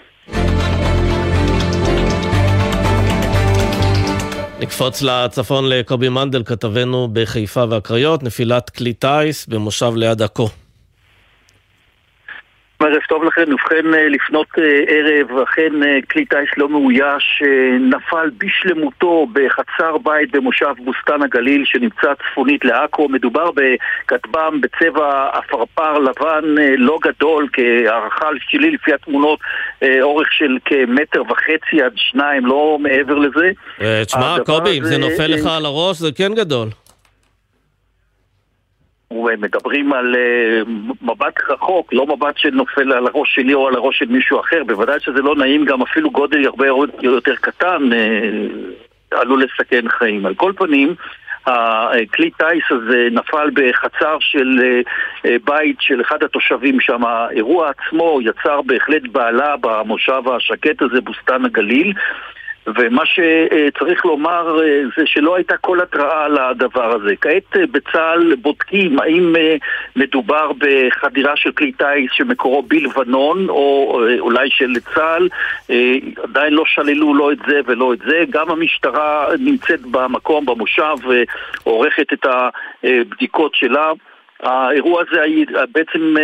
נקפוץ 4.59 5.01
לצפון 5.01 5.69
לקובי 5.69 6.09
מנדל, 6.09 6.43
כתבנו 6.45 7.07
בחיפה 7.13 7.63
והקריות, 7.69 8.23
נפילת 8.23 8.69
כלי 8.69 8.93
טיס 8.93 9.47
במושב 9.47 9.91
ליד 9.95 10.21
עכו. 10.21 10.49
ערב 12.79 13.01
טוב 13.09 13.23
לכם, 13.23 13.43
ובכן 13.47 13.93
אה, 13.93 14.09
לפנות 14.09 14.47
אה, 14.57 14.63
ערב, 14.87 15.39
אכן 15.43 15.83
אה, 15.83 15.99
כלי 16.11 16.25
טיס 16.25 16.49
לא 16.57 16.69
מאויש 16.69 17.43
נפל 17.79 18.29
בשלמותו 18.37 19.27
בחצר 19.33 19.97
בית 19.97 20.31
במושב 20.31 20.73
בוסתן 20.85 21.21
הגליל 21.21 21.63
שנמצא 21.65 22.13
צפונית 22.13 22.65
לעכו. 22.65 23.09
מדובר 23.09 23.49
בכטב"ם 23.51 24.61
בצבע 24.61 25.29
עפרפר 25.33 25.99
לבן 25.99 26.55
לא 26.77 26.99
גדול, 27.03 27.47
כהערכה 27.53 28.27
שלי 28.49 28.71
לפי 28.71 28.93
התמונות, 28.93 29.39
אורך 30.01 30.27
של 30.31 30.57
כמטר 30.65 31.21
וחצי 31.21 31.81
עד 31.81 31.93
שניים, 31.95 32.45
לא 32.45 32.77
מעבר 32.81 33.15
לזה. 33.15 33.51
תשמע, 34.05 34.35
קובי, 34.45 34.79
אם 34.79 34.83
זה 34.83 34.97
נופל 34.97 35.27
לך 35.27 35.45
על 35.45 35.65
הראש, 35.65 35.97
זה 35.97 36.09
כן 36.15 36.33
גדול. 36.33 36.67
מדברים 39.11 39.93
על 39.93 40.15
אה, 40.15 40.61
מבט 41.01 41.41
רחוק, 41.49 41.93
לא 41.93 42.05
מבט 42.05 42.37
שנופל 42.37 42.93
על 42.93 43.07
הראש 43.07 43.35
שלי 43.35 43.53
או 43.53 43.67
על 43.67 43.75
הראש 43.75 43.99
של 43.99 44.05
מישהו 44.05 44.39
אחר, 44.39 44.63
בוודאי 44.63 44.99
שזה 44.99 45.21
לא 45.21 45.35
נעים, 45.35 45.65
גם 45.65 45.81
אפילו 45.81 46.11
גודל 46.11 46.45
הרבה 46.45 46.67
יותר 47.01 47.35
קטן 47.35 47.93
אה, 47.93 49.19
עלול 49.19 49.43
לסכן 49.43 49.89
חיים. 49.89 50.25
על 50.25 50.35
כל 50.35 50.53
פנים, 50.57 50.95
הכלי 51.47 52.31
טיס 52.31 52.63
הזה 52.69 53.07
נפל 53.11 53.49
בחצר 53.53 54.17
של 54.19 54.59
אה, 54.63 54.81
אה, 55.25 55.35
בית 55.43 55.75
של 55.79 56.01
אחד 56.01 56.23
התושבים 56.23 56.79
שם. 56.79 57.05
האירוע 57.05 57.69
עצמו 57.69 58.19
יצר 58.21 58.61
בהחלט 58.61 59.01
בעלה 59.11 59.55
במושב 59.61 60.21
השקט 60.35 60.81
הזה, 60.81 61.01
בוסתן 61.01 61.45
הגליל. 61.45 61.93
ומה 62.75 63.03
שצריך 63.05 64.05
לומר 64.05 64.63
אה, 64.63 64.81
זה 64.97 65.03
שלא 65.05 65.35
הייתה 65.35 65.57
כל 65.57 65.81
התראה 65.81 66.25
על 66.25 66.37
הדבר 66.37 66.95
הזה. 66.95 67.15
כעת 67.21 67.55
אה, 67.55 67.67
בצה"ל 67.71 68.35
בודקים 68.35 68.99
האם 68.99 69.35
אה, 69.35 69.55
מדובר 69.95 70.51
בחדירה 70.57 71.35
של 71.35 71.51
כלי 71.51 71.71
טיס 71.71 72.11
שמקורו 72.11 72.61
בלבנון 72.61 73.49
או 73.49 74.01
אולי 74.19 74.49
של 74.49 74.73
צה"ל. 74.95 75.29
עדיין 76.23 76.53
לא 76.53 76.63
שללו 76.65 77.15
לא 77.15 77.31
את 77.31 77.37
זה 77.47 77.59
ולא 77.65 77.93
את 77.93 77.99
זה. 77.99 78.23
גם 78.29 78.51
המשטרה 78.51 79.27
נמצאת 79.39 79.81
במקום, 79.81 80.45
במושב, 80.45 80.95
ועורכת 81.65 82.13
את 82.13 82.25
הבדיקות 82.83 83.55
שלה. 83.55 83.91
האירוע 84.39 85.01
הזה 85.01 85.21
בעצם 85.71 86.15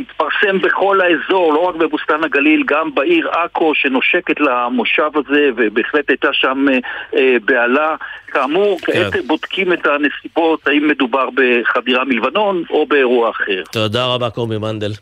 התפרסם 0.00 0.58
בכל 0.62 1.00
האזור, 1.00 1.54
לא 1.54 1.68
רק 1.68 1.74
בבוסתן 1.74 2.24
הגליל, 2.24 2.62
גם 2.66 2.94
בעיר 2.94 3.28
עכו 3.28 3.74
שנושקת 3.74 4.40
למושב 4.40 5.10
הזה, 5.14 5.50
ובהחלט 5.56 6.10
הייתה 6.10 6.28
שם 6.32 6.66
אה, 6.68 6.78
אה, 7.18 7.36
בהלה. 7.44 7.94
כאמור, 8.26 8.78
כעת 8.82 9.26
בודקים 9.26 9.72
את 9.72 9.86
הנסיבות, 9.86 10.66
האם 10.66 10.88
מדובר 10.88 11.28
בחדירה 11.34 12.04
מלבנון 12.04 12.64
או 12.70 12.86
באירוע 12.86 13.30
אחר. 13.30 13.62
תודה 13.72 14.06
רבה, 14.06 14.30
קובי 14.30 14.58
מנדל. 14.58 14.92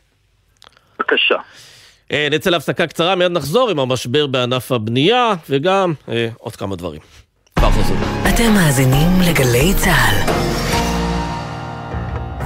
בבקשה. 0.98 1.36
אה, 2.12 2.28
נצא 2.30 2.50
להפסקה 2.50 2.86
קצרה, 2.86 3.14
מיד 3.14 3.32
נחזור 3.32 3.70
עם 3.70 3.78
המשבר 3.78 4.26
בענף 4.26 4.72
הבנייה, 4.72 5.32
וגם 5.50 5.92
אה, 6.08 6.28
עוד 6.38 6.56
כמה 6.56 6.76
דברים. 6.76 7.00
כבר 7.56 7.70
חוזרים. 7.70 8.00
אתם 8.34 8.52
מאזינים 8.54 9.08
לגלי 9.30 9.74
צה"ל. 9.76 10.69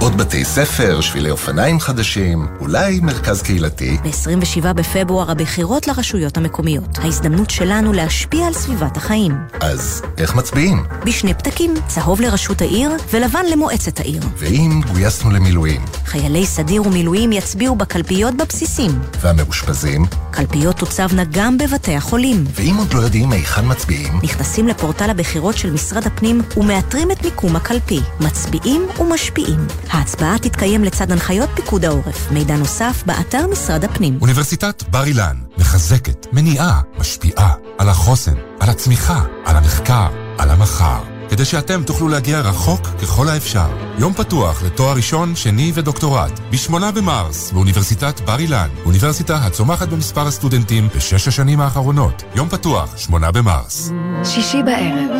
עוד 0.05 0.17
בתי 0.17 0.45
ספר, 0.45 1.01
שבילי 1.01 1.29
אופניים 1.29 1.79
חדשים, 1.79 2.47
אולי 2.59 2.99
מרכז 2.99 3.41
קהילתי. 3.41 3.97
ב-27 4.03 4.73
בפברואר 4.73 5.31
הבחירות 5.31 5.87
לרשויות 5.87 6.37
המקומיות. 6.37 6.97
ההזדמנות 6.97 7.49
שלנו 7.49 7.93
להשפיע 7.93 8.47
על 8.47 8.53
סביבת 8.53 8.97
החיים. 8.97 9.31
אז 9.59 10.01
איך 10.17 10.35
מצביעים? 10.35 10.83
בשני 11.05 11.33
פתקים, 11.33 11.73
צהוב 11.87 12.21
לראשות 12.21 12.61
העיר 12.61 12.91
ולבן 13.13 13.45
למועצת 13.51 13.99
העיר. 13.99 14.21
ואם 14.37 14.81
גויסנו 14.93 15.31
למילואים, 15.31 15.81
חיילי 16.05 16.45
סדיר 16.45 16.87
ומילואים 16.87 17.31
יצביעו 17.31 17.75
בקלפיות 17.75 18.35
בבסיסים. 18.37 18.91
והמאושפזים, 19.21 20.05
קלפיות 20.31 20.75
תוצבנה 20.75 21.23
גם 21.31 21.57
בבתי 21.57 21.95
החולים. 21.95 22.43
ואם 22.55 22.75
עוד 22.77 22.93
לא 22.93 22.99
יודעים 22.99 23.31
היכן 23.31 23.71
מצביעים, 23.71 24.19
נכנסים 24.23 24.67
לפורטל 24.67 25.09
הבחירות 25.09 25.57
של 25.57 25.71
משרד 25.71 26.07
הפנים 26.07 26.41
ומאתרים 26.57 27.11
את 27.11 27.25
מיקום 27.25 27.55
הקלפי. 27.55 27.99
מצביעים 28.19 28.87
ומשפיעים. 28.99 29.59
ההצבעה 29.95 30.39
תתקיים 30.39 30.83
לצד 30.83 31.11
הנחיות 31.11 31.49
פיקוד 31.55 31.85
העורף. 31.85 32.31
מידע 32.31 32.55
נוסף 32.55 33.03
באתר 33.05 33.47
משרד 33.47 33.83
הפנים. 33.83 34.17
אוניברסיטת 34.21 34.83
בר 34.89 35.03
אילן 35.03 35.37
מחזקת, 35.57 36.27
מניעה, 36.33 36.81
משפיעה 36.97 37.53
על 37.77 37.89
החוסן, 37.89 38.35
על 38.59 38.69
הצמיחה, 38.69 39.23
על 39.45 39.55
המחקר, 39.55 40.07
על 40.37 40.49
המחר. 40.49 41.14
כדי 41.35 41.45
שאתם 41.45 41.83
תוכלו 41.83 42.07
להגיע 42.07 42.39
רחוק 42.39 42.87
ככל 42.87 43.29
האפשר. 43.29 43.67
יום 43.99 44.13
פתוח 44.13 44.63
לתואר 44.63 44.95
ראשון, 44.95 45.35
שני 45.35 45.71
ודוקטורט, 45.75 46.39
ב-8 46.39 46.91
במרס, 46.95 47.51
באוניברסיטת 47.51 48.21
בר 48.21 48.39
אילן. 48.39 48.69
אוניברסיטה 48.85 49.35
הצומחת 49.35 49.87
במספר 49.87 50.27
הסטודנטים 50.27 50.87
בשש 50.95 51.27
השנים 51.27 51.59
האחרונות. 51.61 52.23
יום 52.35 52.49
פתוח, 52.49 52.97
8 52.97 53.31
במרס. 53.31 53.91
שישי 54.23 54.63
בערב, 54.63 55.11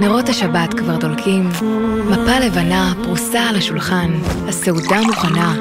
נרות 0.00 0.28
השבת 0.28 0.74
כבר 0.74 0.96
דולקים, 0.96 1.48
מפה 2.10 2.38
לבנה 2.38 2.94
פרוסה 3.04 3.40
על 3.40 3.56
השולחן, 3.56 4.12
הסעודה 4.48 5.00
מוכנה, 5.00 5.56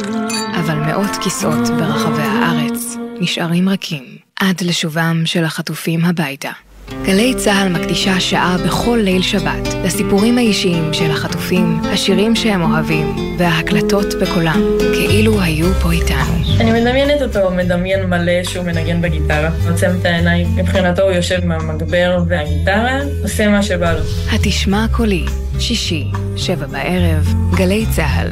אבל 0.60 0.76
מאות 0.76 1.12
כיסאות 1.24 1.70
ברחבי 1.70 2.22
הארץ 2.22 2.96
נשארים 3.20 3.70
רכים 3.70 4.04
עד 4.40 4.62
לשובם 4.62 5.22
של 5.26 5.44
החטופים 5.44 6.06
הביתה. 6.06 6.52
גלי 7.06 7.34
צה"ל 7.38 7.70
מקדישה 7.70 8.20
שעה 8.20 8.58
בכל 8.66 9.00
ליל 9.04 9.22
שבת 9.22 9.74
לסיפורים 9.84 10.38
האישיים 10.38 10.94
של 10.94 11.12
החטופים, 11.12 11.80
השירים 11.84 12.36
שהם 12.36 12.62
אוהבים 12.62 13.16
וההקלטות 13.38 14.14
בקולם, 14.22 14.62
כאילו 14.94 15.42
היו 15.42 15.74
פה 15.74 15.92
איתנו. 15.92 16.34
אני 16.60 16.82
מדמיינת 16.82 17.22
אותו 17.22 17.52
מדמיין 17.52 18.10
מלא 18.10 18.44
שהוא 18.44 18.66
מנגן 18.66 19.02
בגיטרה, 19.02 19.50
עוצם 19.70 19.92
את 20.00 20.06
העיניים, 20.06 20.56
מבחינתו 20.56 21.02
הוא 21.02 21.12
יושב 21.12 21.44
עם 21.44 21.52
המגבר 21.52 22.24
והגיטרה, 22.28 23.00
עושה 23.24 23.48
מה 23.48 23.64
שבא 23.64 23.94
לו. 23.94 24.02
התשמע 24.32 24.86
קולי, 24.92 25.26
שישי, 25.60 26.08
שבע 26.36 26.66
בערב, 26.66 27.34
גלי 27.56 27.86
צה"ל. 27.96 28.32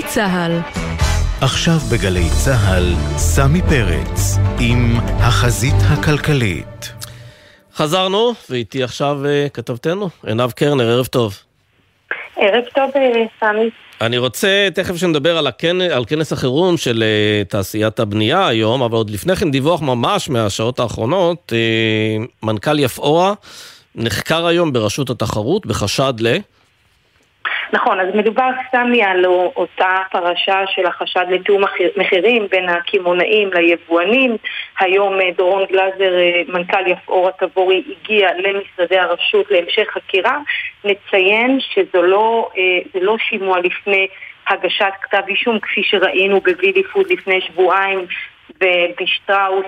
צה"ל. 0.00 0.58
עכשיו 1.40 1.74
בגלי 1.92 2.28
צה"ל, 2.44 2.94
סמי 3.16 3.62
פרץ, 3.62 4.36
עם 4.60 4.96
החזית 5.18 5.74
הכלכלית. 5.90 6.92
חזרנו, 7.74 8.32
ואיתי 8.50 8.82
עכשיו 8.82 9.18
uh, 9.22 9.50
כתבתנו, 9.50 10.08
עינב 10.26 10.50
קרנר, 10.50 10.88
ערב 10.88 11.06
טוב. 11.06 11.38
ערב 12.36 12.64
טוב, 12.74 12.90
אה, 12.96 13.24
סמי. 13.40 13.70
אני 14.00 14.18
רוצה 14.18 14.68
תכף 14.74 14.96
שנדבר 14.96 15.38
על, 15.38 15.46
הכנ... 15.46 15.80
על 15.80 16.04
כנס 16.04 16.32
החירום 16.32 16.76
של 16.76 17.04
uh, 17.44 17.48
תעשיית 17.48 18.00
הבנייה 18.00 18.46
היום, 18.46 18.82
אבל 18.82 18.94
עוד 18.94 19.10
לפני 19.10 19.36
כן 19.36 19.50
דיווח 19.50 19.82
ממש 19.82 20.28
מהשעות 20.28 20.80
האחרונות, 20.80 21.52
uh, 21.52 22.26
מנכ"ל 22.42 22.78
יפאורה 22.78 23.34
נחקר 23.94 24.46
היום 24.46 24.72
ברשות 24.72 25.10
התחרות 25.10 25.66
בחשד 25.66 26.14
ל... 26.20 26.36
נכון, 27.72 28.00
אז 28.00 28.08
מדובר 28.14 28.48
סמי 28.70 29.02
על 29.02 29.26
אותה 29.26 29.96
פרשה 30.10 30.66
של 30.66 30.86
החשד 30.86 31.24
לתיאום 31.30 31.62
מחירים 31.96 32.46
בין 32.50 32.68
הקמעונאים 32.68 33.50
ליבואנים. 33.52 34.36
היום 34.80 35.20
אה, 35.20 35.30
דורון 35.36 35.64
גלזר, 35.64 36.18
אה, 36.18 36.42
מנכ"ל 36.48 36.86
יפאורה 36.86 37.32
תבורי, 37.32 37.82
הגיע 37.88 38.28
למשרדי 38.36 38.98
הרשות 38.98 39.50
להמשך 39.50 39.88
חקירה. 39.90 40.38
נציין 40.84 41.58
שזה 41.60 42.00
לא, 42.02 42.50
אה, 42.56 43.00
לא 43.00 43.16
שימוע 43.18 43.60
לפני 43.60 44.06
הגשת 44.48 44.92
כתב 45.02 45.22
אישום, 45.28 45.58
כפי 45.60 45.82
שראינו 45.82 46.40
בווילי 46.40 46.82
פוד 46.82 47.06
לפני 47.10 47.40
שבועיים 47.40 48.06
ובשטראוס 48.60 49.66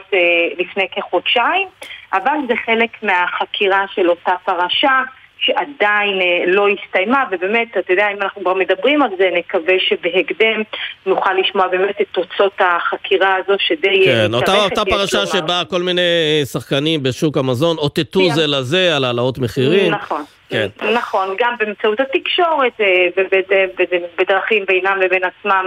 לפני 0.58 0.88
כחודשיים, 0.96 1.68
אבל 2.12 2.36
זה 2.48 2.54
חלק 2.66 3.02
מהחקירה 3.02 3.84
של 3.94 4.10
אותה 4.10 4.32
פרשה. 4.44 5.02
שעדיין 5.44 6.20
אה, 6.20 6.44
לא 6.46 6.66
הסתיימה, 6.68 7.24
ובאמת, 7.30 7.68
אתה 7.78 7.92
יודע, 7.92 8.08
אם 8.12 8.22
אנחנו 8.22 8.42
כבר 8.42 8.54
מדברים 8.54 9.02
על 9.02 9.10
זה, 9.18 9.30
נקווה 9.32 9.74
שבהקדם 9.88 10.62
נוכל 11.06 11.32
לשמוע 11.32 11.68
באמת 11.68 12.00
את 12.00 12.06
תוצאות 12.12 12.60
החקירה 12.60 13.36
הזו, 13.36 13.52
שדי... 13.58 14.08
אה, 14.08 14.26
כן, 14.28 14.34
אותה, 14.34 14.64
אותה 14.64 14.84
פרשה 14.84 15.26
שבה 15.26 15.62
כל 15.70 15.82
מיני 15.82 16.00
אה, 16.00 16.46
שחקנים 16.46 17.02
בשוק 17.02 17.36
המזון 17.36 17.76
אותתו 17.78 18.20
כן. 18.20 18.34
זה 18.34 18.46
לזה 18.46 18.96
על 18.96 19.04
העלאות 19.04 19.38
מחירים. 19.38 19.92
נכון. 19.92 20.24
כן. 20.48 20.68
נכון, 20.94 21.36
גם 21.38 21.54
באמצעות 21.58 22.00
התקשורת 22.00 22.80
ובדרכים 23.16 24.64
בינם 24.66 24.98
לבין 25.00 25.22
עצמם 25.24 25.66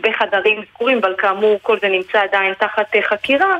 בחדרים 0.00 0.62
סגורים, 0.74 0.98
אבל 0.98 1.14
כאמור 1.18 1.58
כל 1.62 1.78
זה 1.82 1.88
נמצא 1.88 2.20
עדיין 2.20 2.54
תחת 2.54 2.86
חקירה, 3.08 3.56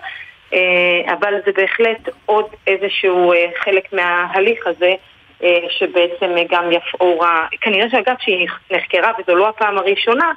אבל 1.13 1.35
זה 1.47 1.53
בהחלט 1.57 2.09
עוד 2.27 2.45
איזשהו 2.67 3.33
חלק 3.65 3.93
מההליך 3.93 4.67
הזה. 4.67 4.95
אה, 5.43 5.59
שבעצם 5.71 6.35
גם 6.51 6.65
יפאורה, 6.73 7.47
כנראה 7.61 7.91
שאגב 7.91 8.15
שהיא 8.21 8.49
נחקרה 8.71 9.13
וזו 9.19 9.37
לא 9.37 9.49
הפעם 9.49 9.79
הראשונה, 9.79 10.33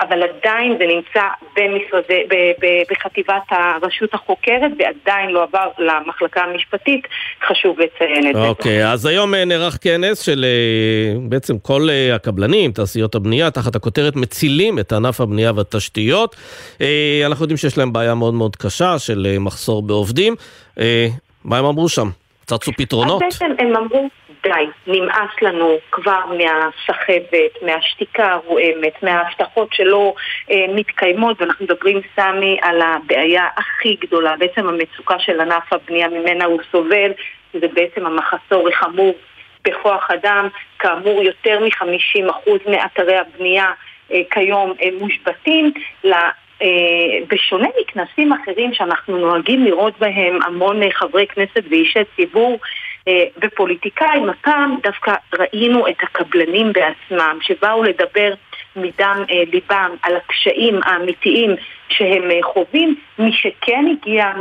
אבל 0.00 0.22
עדיין 0.22 0.76
זה 0.78 0.84
נמצא 0.86 1.22
במשרדי, 1.56 2.22
ב, 2.28 2.34
ב, 2.34 2.82
בחטיבת 2.90 3.42
הרשות 3.50 4.14
החוקרת 4.14 4.70
ועדיין 4.78 5.30
לא 5.30 5.42
עבר 5.42 5.68
למחלקה 5.78 6.40
המשפטית, 6.40 7.06
חשוב 7.48 7.76
לציין 7.80 8.30
את 8.30 8.34
זה. 8.34 8.48
אוקיי, 8.48 8.92
אז 8.92 9.06
היום 9.06 9.34
אה, 9.34 9.44
נערך 9.44 9.78
כנס 9.80 10.20
של 10.20 10.44
אה, 10.44 11.20
בעצם 11.28 11.58
כל 11.58 11.88
הקבלנים, 12.14 12.72
תעשיות 12.72 13.14
הבנייה, 13.14 13.50
תחת 13.50 13.76
הכותרת 13.76 14.16
מצילים 14.16 14.78
את 14.78 14.92
ענף 14.92 15.20
הבנייה 15.20 15.52
והתשתיות. 15.56 16.36
אנחנו 17.26 17.44
יודעים 17.44 17.56
שיש 17.56 17.78
להם 17.78 17.92
בעיה 17.92 18.14
מאוד 18.14 18.34
מאוד 18.34 18.56
קשה 18.56 18.98
של 18.98 19.36
מחסור 19.40 19.82
בעובדים. 19.82 20.34
מה 21.44 21.58
הם 21.58 21.64
אמרו 21.64 21.88
שם? 21.88 22.08
צצו 22.46 22.72
פתרונות? 22.76 23.22
אז 23.22 23.38
בעצם 23.38 23.54
הם 23.58 23.76
אמרו... 23.76 24.08
די, 24.42 24.66
נמאס 24.86 25.42
לנו 25.42 25.78
כבר 25.90 26.20
מהסחבת, 26.26 27.62
מהשתיקה 27.62 28.32
הרועמת, 28.32 29.02
מההבטחות 29.02 29.68
שלא 29.72 30.14
אה, 30.50 30.64
מתקיימות, 30.74 31.40
ואנחנו 31.40 31.64
מדברים, 31.64 32.00
סמי, 32.16 32.58
על 32.62 32.82
הבעיה 32.82 33.46
הכי 33.56 33.96
גדולה, 34.00 34.36
בעצם 34.38 34.68
המצוקה 34.68 35.18
של 35.18 35.40
ענף 35.40 35.72
הבנייה 35.72 36.08
ממנה 36.08 36.44
הוא 36.44 36.60
סובל, 36.72 37.10
זה 37.52 37.68
בעצם 37.74 38.06
המחסור 38.06 38.68
החמור 38.68 39.14
בכוח 39.64 40.10
אדם, 40.10 40.48
כאמור 40.78 41.22
יותר 41.22 41.60
מ-50% 41.60 42.70
מאתרי 42.70 43.16
הבנייה 43.16 43.72
אה, 44.12 44.20
כיום 44.30 44.72
אה, 44.82 44.88
מושבתים. 45.00 45.72
Uh, 46.62 46.64
בשונה 47.28 47.68
מכנסים 47.80 48.32
אחרים 48.32 48.74
שאנחנו 48.74 49.18
נוהגים 49.18 49.64
לראות 49.64 49.98
בהם 49.98 50.38
המון 50.42 50.82
uh, 50.82 50.86
חברי 50.92 51.26
כנסת 51.26 51.62
ואישי 51.70 52.00
ציבור, 52.16 52.58
אה, 53.08 53.24
ופוליטיקאים, 53.42 54.28
הפעם 54.28 54.76
דווקא 54.82 55.12
ראינו 55.38 55.88
את 55.88 55.96
הקבלנים 56.02 56.72
בעצמם, 56.72 57.38
שבאו 57.42 57.82
לדבר 57.82 58.34
מדם 58.76 59.24
אה, 59.30 59.42
ליבם 59.52 59.90
על 60.02 60.16
הקשיים 60.16 60.80
האמיתיים 60.84 61.50
שהם 61.88 62.30
אה, 62.30 62.38
חווים. 62.42 62.96
מי 63.18 63.32
שכן 63.32 63.84
הגיע 63.90 64.32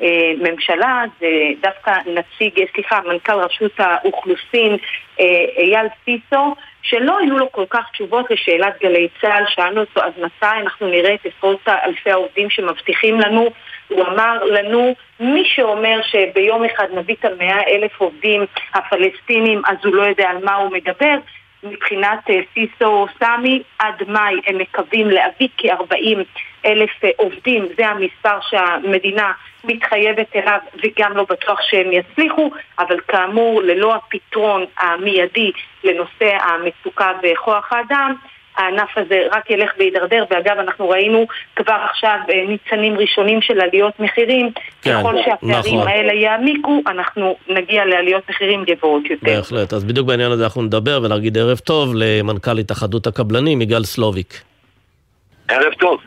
מהממשלה 0.00 1.04
זה 1.20 1.26
דווקא 1.60 1.90
נציג, 2.06 2.64
סליחה, 2.74 3.00
מנכ"ל 3.06 3.32
רשות 3.32 3.72
האוכלוסין 3.78 4.76
אייל 5.58 5.86
סיסו, 6.04 6.54
שלא 6.82 7.18
היו 7.18 7.38
לו 7.38 7.52
כל 7.52 7.64
כך 7.70 7.90
תשובות 7.92 8.30
לשאלת 8.30 8.74
גלי 8.82 9.08
צה"ל, 9.20 9.44
שאלנו 9.48 9.80
אותו 9.80 10.00
אז 10.00 10.12
מתי 10.18 10.56
אנחנו 10.60 10.88
נראה 10.88 11.14
את 11.14 11.26
עשרות 11.26 11.68
אלפי 11.68 12.10
העובדים 12.10 12.50
שמבטיחים 12.50 13.20
לנו 13.20 13.50
הוא 13.92 14.06
אמר 14.06 14.44
לנו, 14.44 14.94
מי 15.20 15.42
שאומר 15.46 16.00
שביום 16.02 16.64
אחד 16.64 16.86
נביא 16.94 17.14
את 17.20 17.24
המאה 17.24 17.62
אלף 17.68 18.00
עובדים 18.00 18.44
הפלסטינים, 18.74 19.62
אז 19.66 19.76
הוא 19.84 19.94
לא 19.94 20.02
יודע 20.02 20.30
על 20.30 20.44
מה 20.44 20.54
הוא 20.54 20.72
מדבר. 20.72 21.16
מבחינת 21.64 22.30
אה, 22.30 22.40
סיסו 22.54 23.06
סמי, 23.18 23.62
עד 23.78 24.02
מאי 24.08 24.34
הם 24.46 24.58
מקווים 24.58 25.10
להביא 25.10 25.48
כ-40 25.56 26.18
אלף 26.66 27.04
אה, 27.04 27.10
עובדים, 27.16 27.66
זה 27.76 27.86
המספר 27.88 28.38
שהמדינה 28.40 29.32
מתחייבת 29.64 30.36
אליו 30.36 30.58
וגם 30.82 31.16
לא 31.16 31.26
בטוח 31.30 31.60
שהם 31.62 31.92
יצליחו, 31.92 32.50
אבל 32.78 33.00
כאמור 33.08 33.62
ללא 33.62 33.94
הפתרון 33.94 34.64
המיידי 34.78 35.50
לנושא 35.84 36.36
המצוקה 36.40 37.12
בכוח 37.22 37.72
האדם, 37.72 38.14
הענף 38.56 38.88
הזה 38.96 39.22
רק 39.32 39.50
ילך 39.50 39.70
וידרדר, 39.78 40.24
ואגב 40.30 40.58
אנחנו 40.58 40.88
ראינו 40.88 41.26
כבר 41.56 41.76
עכשיו 41.90 42.16
אה, 42.30 42.44
ניצנים 42.48 42.98
ראשונים 42.98 43.42
של 43.42 43.60
עליות 43.60 44.00
מחירים, 44.00 44.50
כן, 44.82 44.98
ככל 44.98 45.14
שהפערים 45.24 45.76
נכון. 45.76 45.88
האלה 45.88 46.12
יעמיקו, 46.12 46.82
אנחנו 46.86 47.36
נגיע 47.48 47.84
לעליות 47.84 48.30
מחירים 48.30 48.64
גבוהות 48.64 49.10
יותר. 49.10 49.36
בהחלט, 49.36 49.72
אז 49.72 49.84
בדיוק 49.84 50.06
בעניין 50.06 50.30
הזה 50.30 50.44
אנחנו 50.44 50.62
נדבר 50.62 51.00
ונגיד 51.02 51.38
ערב 51.38 51.58
טוב 51.58 51.92
למנכ"ל 51.94 52.58
התאחדות 52.58 53.06
הקבלנים, 53.06 53.62
יגאל 53.62 53.84
סלוביק. 53.84 54.40
ערב 55.48 55.72
טוב. 55.78 56.00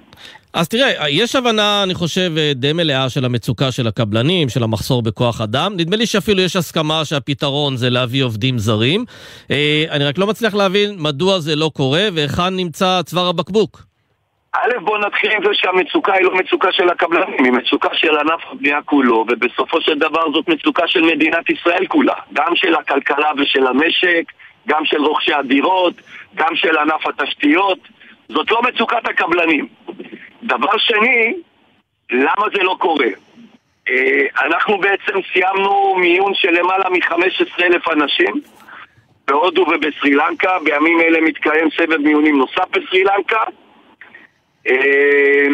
אז 0.56 0.70
תראה, 0.70 1.10
יש 1.10 1.36
הבנה, 1.36 1.84
אני 1.84 1.94
חושב, 1.94 2.32
די 2.56 2.74
מלאה 2.74 3.10
של 3.10 3.26
המצוקה 3.26 3.72
של 3.72 3.88
הקבלנים, 3.88 4.50
של 4.50 4.64
המחסור 4.64 5.02
בכוח 5.02 5.42
אדם. 5.42 5.74
נדמה 5.78 5.96
לי 5.96 6.06
שאפילו 6.06 6.42
יש 6.42 6.56
הסכמה 6.56 7.06
שהפתרון 7.06 7.76
זה 7.76 7.90
להביא 7.90 8.24
עובדים 8.24 8.58
זרים. 8.58 9.06
אה, 9.52 9.84
אני 9.92 10.04
רק 10.06 10.18
לא 10.18 10.28
מצליח 10.28 10.56
להבין 10.56 10.96
מדוע 10.98 11.40
זה 11.40 11.56
לא 11.56 11.72
קורה 11.74 12.08
והיכן 12.14 12.56
נמצא 12.56 13.02
צוואר 13.02 13.28
הבקבוק. 13.28 13.80
א', 14.56 14.80
בוא 14.82 14.98
נתחיל 14.98 15.32
עם 15.32 15.44
זה 15.44 15.50
שהמצוקה 15.54 16.14
היא 16.14 16.24
לא 16.24 16.36
מצוקה 16.36 16.72
של 16.72 16.90
הקבלנים, 16.90 17.44
היא 17.44 17.52
מצוקה 17.52 17.90
של 17.94 18.18
ענף 18.18 18.42
הבנייה 18.52 18.82
כולו, 18.86 19.26
ובסופו 19.30 19.82
של 19.82 20.00
דבר 20.00 20.32
זאת 20.34 20.48
מצוקה 20.48 20.88
של 20.88 21.02
מדינת 21.02 21.50
ישראל 21.50 21.88
כולה. 21.88 22.16
גם 22.34 22.56
של 22.56 22.76
הכלכלה 22.76 23.32
ושל 23.38 23.68
המשק, 23.68 24.32
גם 24.68 24.86
של 24.86 25.02
רוכשי 25.02 25.34
הדירות, 25.34 25.94
גם 26.36 26.56
של 26.56 26.78
ענף 26.78 27.08
התשתיות. 27.08 27.80
זאת 28.30 28.52
לא 28.52 28.62
מצוקת 28.62 29.10
הקבלנים. 29.10 29.68
דבר 30.46 30.78
שני, 30.78 31.34
למה 32.12 32.46
זה 32.56 32.64
לא 32.64 32.76
קורה? 32.80 33.08
אה, 33.90 34.46
אנחנו 34.46 34.78
בעצם 34.78 35.20
סיימנו 35.34 35.96
מיון 35.96 36.34
של 36.34 36.52
למעלה 36.52 36.90
מ-15,000 36.90 37.94
אנשים 37.94 38.42
בהודו 39.28 39.62
ובסרי 39.62 40.12
לנקה, 40.12 40.60
בימים 40.64 41.00
אלה 41.02 41.22
מתקיים 41.22 41.70
סבב 41.78 41.98
מיונים 41.98 42.38
נוסף 42.38 42.70
בסרי 42.72 43.04
לנקה 43.04 43.44
אה, 44.68 45.48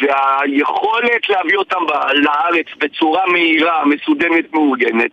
והיכולת 0.00 1.28
להביא 1.28 1.56
אותם 1.56 1.80
לארץ 2.14 2.66
בצורה 2.78 3.26
מהירה, 3.26 3.84
מסודמת, 3.84 4.52
מאורגנת 4.52 5.10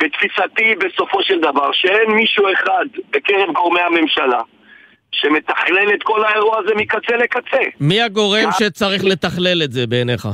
בתפיסתי 0.00 0.74
בסופו 0.74 1.22
של 1.22 1.40
דבר 1.40 1.72
שאין 1.72 2.10
מישהו 2.10 2.44
אחד 2.52 2.84
בקרב 3.10 3.52
גורמי 3.52 3.80
הממשלה 3.80 4.40
שמתכלל 5.14 5.94
את 5.94 6.02
כל 6.02 6.24
האירוע 6.24 6.58
הזה 6.58 6.74
מקצה 6.74 7.16
לקצה. 7.16 7.62
מי 7.80 8.02
הגורם 8.02 8.48
שצריך 8.58 9.04
לתכלל 9.04 9.62
את 9.64 9.72
זה 9.72 9.86
בעיניך? 9.86 10.28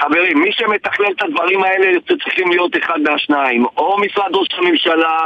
חברים, 0.00 0.38
מי 0.42 0.52
שמתכלל 0.52 1.06
את 1.16 1.22
הדברים 1.22 1.64
האלה 1.64 1.98
צריכים 2.24 2.50
להיות 2.50 2.76
אחד 2.76 2.98
מהשניים, 3.00 3.64
או 3.76 3.96
משרד 3.98 4.34
ראש 4.34 4.48
הממשלה, 4.58 5.18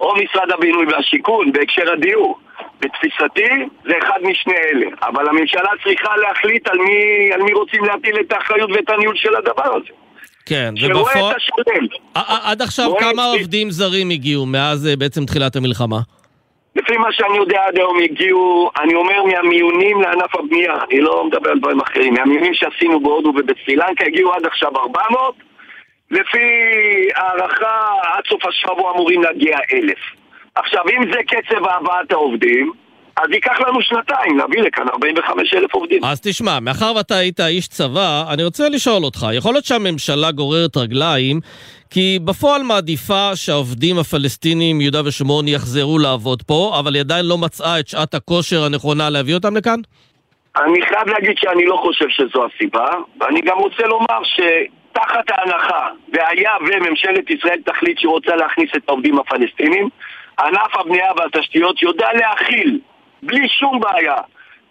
או 0.00 0.14
משרד 0.14 0.50
הבינוי 0.50 0.86
והשיכון 0.86 1.52
בהקשר 1.52 1.92
הדיור. 1.92 2.38
בתפיסתי 2.80 3.48
זה 3.84 3.92
אחד 4.02 4.18
משני 4.22 4.54
אלה, 4.54 4.86
אבל 5.02 5.28
הממשלה 5.28 5.70
צריכה 5.84 6.16
להחליט 6.16 6.68
על 6.68 6.78
מי, 6.78 7.32
על 7.32 7.42
מי 7.42 7.52
רוצים 7.52 7.84
להטיל 7.84 8.16
את 8.20 8.32
האחריות 8.32 8.70
ואת 8.70 8.90
הניהול 8.90 9.16
של 9.16 9.36
הדבר 9.36 9.76
הזה. 9.76 9.92
כן, 10.46 10.74
שרואה 10.76 11.00
ובפועל... 11.00 11.30
את 11.30 11.36
השלם. 11.36 11.86
עד 12.42 12.62
עכשיו 12.62 12.90
כמה 12.98 13.24
עובדים 13.24 13.70
זרים 13.70 14.10
הגיעו 14.10 14.46
מאז 14.46 14.86
אה, 14.86 14.96
בעצם 14.96 15.24
תחילת 15.24 15.56
המלחמה? 15.56 15.98
לפי 16.76 16.96
מה 16.96 17.12
שאני 17.12 17.36
יודע 17.36 17.62
עד 17.66 17.78
היום 17.78 17.98
הגיעו, 18.04 18.70
אני 18.80 18.94
אומר 18.94 19.22
מהמיונים 19.24 20.00
לענף 20.02 20.34
הבנייה, 20.34 20.74
אני 20.90 21.00
לא 21.00 21.24
מדבר 21.24 21.50
על 21.50 21.58
דברים 21.58 21.80
אחרים, 21.80 22.14
מהמיונים 22.14 22.54
שעשינו 22.54 23.00
בהודו 23.00 23.28
ובסרי 23.28 23.76
לנקה 23.76 24.04
הגיעו 24.06 24.32
עד 24.32 24.46
עכשיו 24.46 24.76
400, 24.76 25.34
לפי 26.10 26.38
הערכה 27.14 27.92
עד 28.02 28.24
סוף 28.30 28.46
השבוע 28.46 28.92
אמורים 28.92 29.22
להגיע 29.22 29.58
1,000. 29.74 29.94
עכשיו 30.54 30.82
אם 30.88 31.12
זה 31.12 31.18
קצב 31.28 31.66
הבאת 31.66 32.12
העובדים, 32.12 32.72
אז 33.16 33.30
ייקח 33.32 33.60
לנו 33.60 33.82
שנתיים 33.82 34.38
להביא 34.38 34.62
לכאן 34.62 34.88
45,000 34.88 35.74
עובדים. 35.74 36.04
אז 36.04 36.20
תשמע, 36.20 36.60
מאחר 36.60 36.92
ואתה 36.96 37.16
היית 37.16 37.40
איש 37.40 37.68
צבא, 37.68 38.24
אני 38.32 38.44
רוצה 38.44 38.68
לשאול 38.68 39.04
אותך, 39.04 39.26
יכול 39.32 39.52
להיות 39.52 39.64
שהממשלה 39.64 40.30
גוררת 40.30 40.76
רגליים, 40.76 41.40
כי 41.90 42.18
בפועל 42.24 42.62
מעדיפה 42.62 43.36
שהעובדים 43.36 43.98
הפלסטינים 43.98 44.78
מיהודה 44.78 45.00
ושומרון 45.04 45.48
יחזרו 45.48 45.98
לעבוד 45.98 46.42
פה, 46.42 46.76
אבל 46.78 46.94
היא 46.94 47.00
עדיין 47.00 47.26
לא 47.26 47.38
מצאה 47.38 47.80
את 47.80 47.88
שעת 47.88 48.14
הכושר 48.14 48.64
הנכונה 48.64 49.10
להביא 49.10 49.34
אותם 49.34 49.56
לכאן? 49.56 49.80
אני 50.56 50.82
חייב 50.82 51.08
להגיד 51.08 51.38
שאני 51.38 51.66
לא 51.66 51.76
חושב 51.76 52.08
שזו 52.08 52.46
הסיבה, 52.46 52.90
ואני 53.20 53.40
גם 53.40 53.58
רוצה 53.58 53.82
לומר 53.82 54.20
שתחת 54.24 55.30
ההנחה, 55.30 55.88
והיה 56.12 56.50
וממשלת 56.60 57.30
ישראל 57.30 57.58
תחליט 57.64 57.98
שהיא 57.98 58.10
רוצה 58.10 58.36
להכניס 58.36 58.70
את 58.76 58.82
העובדים 58.88 59.18
הפלסטינים, 59.18 59.88
ענף 60.40 60.76
הבנייה 60.80 61.12
והתשתיות 61.16 61.82
יודע 61.82 62.08
להכיל, 62.14 62.80
בלי 63.22 63.48
שום 63.48 63.80
בעיה, 63.80 64.16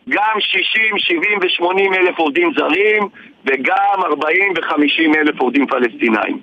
גם 0.09 0.39
60, 0.39 0.97
70 0.97 1.39
ו-80 1.41 1.97
אלף 1.97 2.17
עובדים 2.17 2.51
זרים, 2.57 3.03
וגם 3.45 4.03
40 4.05 4.53
ו-50 4.57 5.17
אלף 5.17 5.39
עובדים 5.39 5.67
פלסטינאים. 5.67 6.39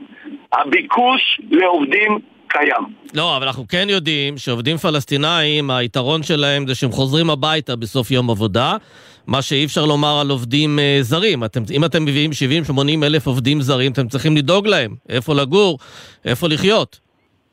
הביקוש 0.52 1.40
לעובדים 1.50 2.18
קיים. 2.48 2.84
לא, 3.14 3.36
אבל 3.36 3.46
אנחנו 3.46 3.68
כן 3.68 3.86
יודעים 3.90 4.38
שעובדים 4.38 4.76
פלסטינאים, 4.76 5.70
היתרון 5.70 6.22
שלהם 6.22 6.66
זה 6.66 6.74
שהם 6.74 6.90
חוזרים 6.90 7.30
הביתה 7.30 7.76
בסוף 7.76 8.10
יום 8.10 8.30
עבודה, 8.30 8.76
מה 9.26 9.42
שאי 9.42 9.64
אפשר 9.64 9.86
לומר 9.86 10.20
על 10.20 10.30
עובדים 10.30 10.78
אה, 10.78 10.98
זרים. 11.00 11.44
אתם, 11.44 11.60
אם 11.72 11.84
אתם 11.84 12.02
מביאים 12.02 12.30
70-80 12.70 13.04
אלף 13.04 13.26
עובדים 13.26 13.60
זרים, 13.60 13.92
אתם 13.92 14.08
צריכים 14.08 14.36
לדאוג 14.36 14.66
להם, 14.66 14.94
איפה 15.08 15.34
לגור, 15.34 15.78
איפה 16.24 16.48
לחיות. 16.48 17.00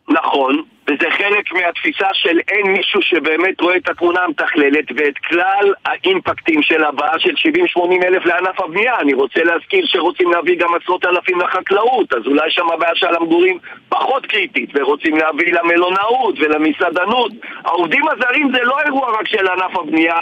נכון, 0.09 0.63
וזה 0.89 1.11
חלק 1.11 1.53
מהתפיסה 1.53 2.07
של 2.13 2.39
אין 2.47 2.71
מישהו 2.71 3.01
שבאמת 3.01 3.61
רואה 3.61 3.75
את 3.75 3.89
התמונה 3.89 4.19
המתכללת 4.23 4.85
ואת 4.95 5.17
כלל 5.17 5.73
האימפקטים 5.85 6.61
של 6.61 6.83
הבאה 6.83 7.19
של 7.19 7.33
70-80 7.77 8.05
אלף 8.05 8.25
לענף 8.25 8.61
הבנייה. 8.61 8.99
אני 8.99 9.13
רוצה 9.13 9.43
להזכיר 9.43 9.85
שרוצים 9.85 10.31
להביא 10.31 10.55
גם 10.59 10.69
עשרות 10.75 11.05
אלפים 11.05 11.39
לחקלאות, 11.39 12.13
אז 12.13 12.27
אולי 12.27 12.51
שם 12.51 12.71
הבעיה 12.73 12.95
של 12.95 13.15
המגורים 13.15 13.57
פחות 13.89 14.25
קריטית, 14.25 14.69
ורוצים 14.73 15.17
להביא 15.17 15.53
למלונאות 15.53 16.35
ולמסעדנות. 16.39 17.31
העובדים 17.65 18.03
הזרים 18.07 18.51
זה 18.53 18.63
לא 18.63 18.79
אירוע 18.85 19.19
רק 19.19 19.27
של 19.27 19.47
ענף 19.47 19.77
הבנייה 19.77 20.19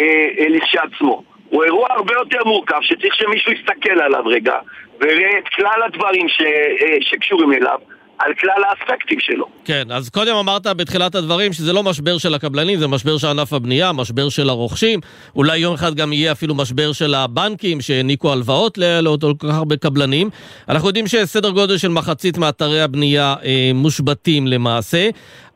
אה, 0.00 0.28
אה, 0.38 0.48
לכשעצמו. 0.48 1.22
הוא 1.48 1.64
אירוע 1.64 1.86
הרבה 1.90 2.14
יותר 2.14 2.44
מורכב, 2.44 2.78
שצריך 2.80 3.14
שמישהו 3.14 3.52
יסתכל 3.52 4.00
עליו 4.00 4.22
רגע, 4.26 4.58
ויראה 5.00 5.38
את 5.38 5.48
כלל 5.48 5.82
הדברים 5.84 6.28
ש, 6.28 6.40
אה, 6.40 6.96
שקשורים 7.00 7.52
אליו. 7.52 7.78
על 8.18 8.32
כלל 8.40 8.62
האספקטים 8.68 9.20
שלו. 9.20 9.46
כן, 9.64 9.88
אז 9.90 10.08
קודם 10.08 10.36
אמרת 10.36 10.66
בתחילת 10.66 11.14
הדברים 11.14 11.52
שזה 11.52 11.72
לא 11.72 11.82
משבר 11.82 12.18
של 12.18 12.34
הקבלנים, 12.34 12.78
זה 12.78 12.86
משבר 12.86 13.18
של 13.18 13.26
ענף 13.26 13.52
הבנייה, 13.52 13.92
משבר 13.92 14.28
של 14.28 14.48
הרוכשים. 14.48 15.00
אולי 15.36 15.58
יום 15.58 15.74
אחד 15.74 15.94
גם 15.94 16.12
יהיה 16.12 16.32
אפילו 16.32 16.54
משבר 16.54 16.92
של 16.92 17.14
הבנקים 17.14 17.80
שהעניקו 17.80 18.32
הלוואות 18.32 18.78
ל- 18.78 19.00
לעוד 19.00 19.20
כל 19.20 19.48
כך 19.48 19.54
הרבה 19.54 19.76
קבלנים. 19.76 20.30
אנחנו 20.68 20.88
יודעים 20.88 21.06
שסדר 21.06 21.50
גודל 21.50 21.78
של 21.78 21.88
מחצית 21.88 22.38
מאתרי 22.38 22.82
הבנייה 22.82 23.34
אה, 23.44 23.70
מושבתים 23.74 24.46
למעשה. 24.46 25.08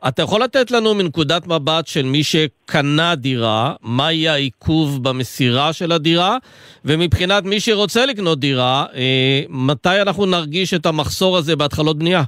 אתה 0.07 0.21
יכול 0.21 0.43
לתת 0.43 0.71
לנו 0.71 0.93
מנקודת 0.93 1.47
מבט 1.47 1.87
של 1.87 2.05
מי 2.05 2.23
שקנה 2.23 3.15
דירה, 3.15 3.73
מה 3.81 4.11
יהיה 4.11 4.33
העיכוב 4.33 5.03
במסירה 5.03 5.73
של 5.73 5.91
הדירה, 5.91 6.37
ומבחינת 6.85 7.43
מי 7.43 7.59
שרוצה 7.59 8.05
לקנות 8.05 8.39
דירה, 8.39 8.85
אה, 8.95 9.41
מתי 9.49 10.01
אנחנו 10.01 10.25
נרגיש 10.25 10.73
את 10.73 10.85
המחסור 10.85 11.37
הזה 11.37 11.55
בהתחלות 11.55 11.97
בנייה? 11.97 12.23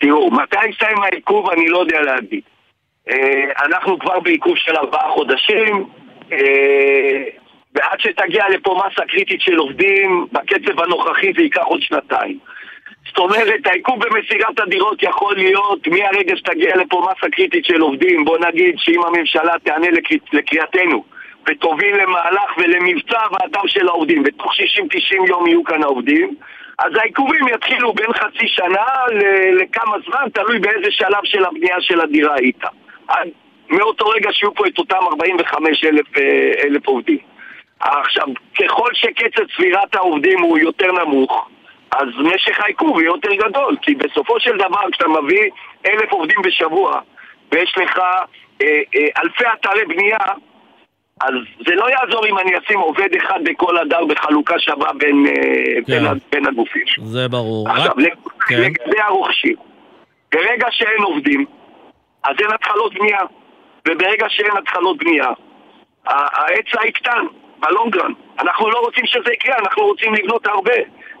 תראו, 0.00 0.30
מתי 0.30 0.68
יסתיים 0.70 1.02
העיכוב 1.02 1.50
אני 1.50 1.68
לא 1.68 1.78
יודע 1.78 2.00
להגיד. 2.00 2.40
אה, 3.10 3.64
אנחנו 3.64 3.98
כבר 3.98 4.20
בעיכוב 4.20 4.56
של 4.56 4.76
ארבעה 4.76 5.10
חודשים, 5.10 5.86
אה, 6.32 7.22
ועד 7.74 8.00
שתגיע 8.00 8.44
לפה 8.48 8.80
מסה 8.86 9.02
קריטית 9.08 9.40
של 9.40 9.56
עובדים, 9.56 10.26
בקצב 10.32 10.80
הנוכחי 10.80 11.32
זה 11.36 11.42
ייקח 11.42 11.62
עוד 11.62 11.82
שנתיים. 11.82 12.38
זאת 13.06 13.18
אומרת, 13.18 13.66
העיכוב 13.66 14.04
במסירת 14.04 14.60
הדירות 14.60 15.02
יכול 15.02 15.36
להיות 15.36 15.88
מהרגע 15.88 16.36
שתגיע 16.36 16.76
לפה 16.76 17.06
מסה 17.10 17.30
קריטית 17.30 17.64
של 17.64 17.80
עובדים, 17.80 18.24
בוא 18.24 18.38
נגיד 18.38 18.74
שאם 18.78 19.02
הממשלה 19.04 19.52
תענה 19.64 19.90
לקר... 19.90 20.14
לקריאתנו 20.32 21.04
ותוביל 21.46 21.96
למהלך 22.02 22.58
ולמבצע 22.58 23.18
הבאתם 23.24 23.68
של 23.68 23.88
העובדים, 23.88 24.22
בתוך 24.22 24.52
60-90 24.52 25.28
יום 25.28 25.46
יהיו 25.46 25.64
כאן 25.64 25.82
העובדים, 25.82 26.36
אז 26.78 26.92
העיכובים 27.00 27.48
יתחילו 27.54 27.92
בין 27.92 28.12
חצי 28.12 28.48
שנה 28.48 28.86
לכמה 29.52 29.96
זמן, 30.06 30.28
תלוי 30.34 30.58
באיזה 30.58 30.90
שלב 30.90 31.24
של 31.24 31.44
הבנייה 31.44 31.80
של 31.80 32.00
הדירה 32.00 32.34
היית. 32.34 32.64
מאותו 33.70 34.08
רגע 34.08 34.32
שיהיו 34.32 34.54
פה 34.54 34.66
את 34.66 34.78
אותם 34.78 34.96
45 35.10 35.84
אלף, 35.84 36.18
אה, 36.18 36.52
אלף 36.64 36.86
עובדים. 36.86 37.18
עכשיו, 37.80 38.26
ככל 38.58 38.88
שקצב 38.94 39.42
צבירת 39.56 39.94
העובדים 39.94 40.40
הוא 40.40 40.58
יותר 40.58 40.92
נמוך, 40.92 41.48
אז 41.90 42.08
משך 42.18 42.60
העיכוב 42.60 43.00
יהיה 43.00 43.06
יותר 43.06 43.34
גדול, 43.34 43.76
כי 43.82 43.94
בסופו 43.94 44.40
של 44.40 44.56
דבר 44.56 44.90
כשאתה 44.92 45.08
מביא 45.08 45.50
אלף 45.86 46.12
עובדים 46.12 46.42
בשבוע 46.42 47.00
ויש 47.52 47.74
לך 47.78 47.98
אה, 47.98 48.66
אה, 48.96 49.22
אלפי 49.22 49.44
אתרי 49.54 49.84
בנייה, 49.84 50.18
אז 51.24 51.34
זה 51.66 51.74
לא 51.74 51.86
יעזור 51.90 52.26
אם 52.26 52.38
אני 52.38 52.50
אשים 52.58 52.78
עובד 52.80 53.08
אחד 53.16 53.40
בכל 53.44 53.78
הדר 53.78 54.04
בחלוקה 54.04 54.58
שווה 54.58 54.92
בין, 54.92 55.26
אה, 55.26 55.32
בין, 55.88 56.06
ה- 56.06 56.12
בין 56.32 56.46
הגופים. 56.46 56.82
זה 57.04 57.28
ברור. 57.28 57.68
עכשיו, 57.70 57.92
רק- 57.96 58.32
כן. 58.48 58.60
לגבי 58.60 59.00
הרוכשים, 59.00 59.56
ברגע 60.34 60.66
שאין 60.70 61.02
עובדים, 61.02 61.44
אז 62.24 62.36
אין 62.40 62.50
התחלות 62.54 62.94
בנייה, 62.94 63.18
וברגע 63.88 64.26
שאין 64.28 64.56
התחלות 64.58 64.96
בנייה, 64.98 65.26
ההיצע 66.06 66.86
יקטן, 66.86 67.24
בלונגרן. 67.60 68.12
אנחנו 68.38 68.70
לא 68.70 68.78
רוצים 68.78 69.06
שזה 69.06 69.32
יקרה, 69.32 69.56
אנחנו 69.58 69.82
רוצים 69.82 70.14
לבנות 70.14 70.46
הרבה, 70.46 70.72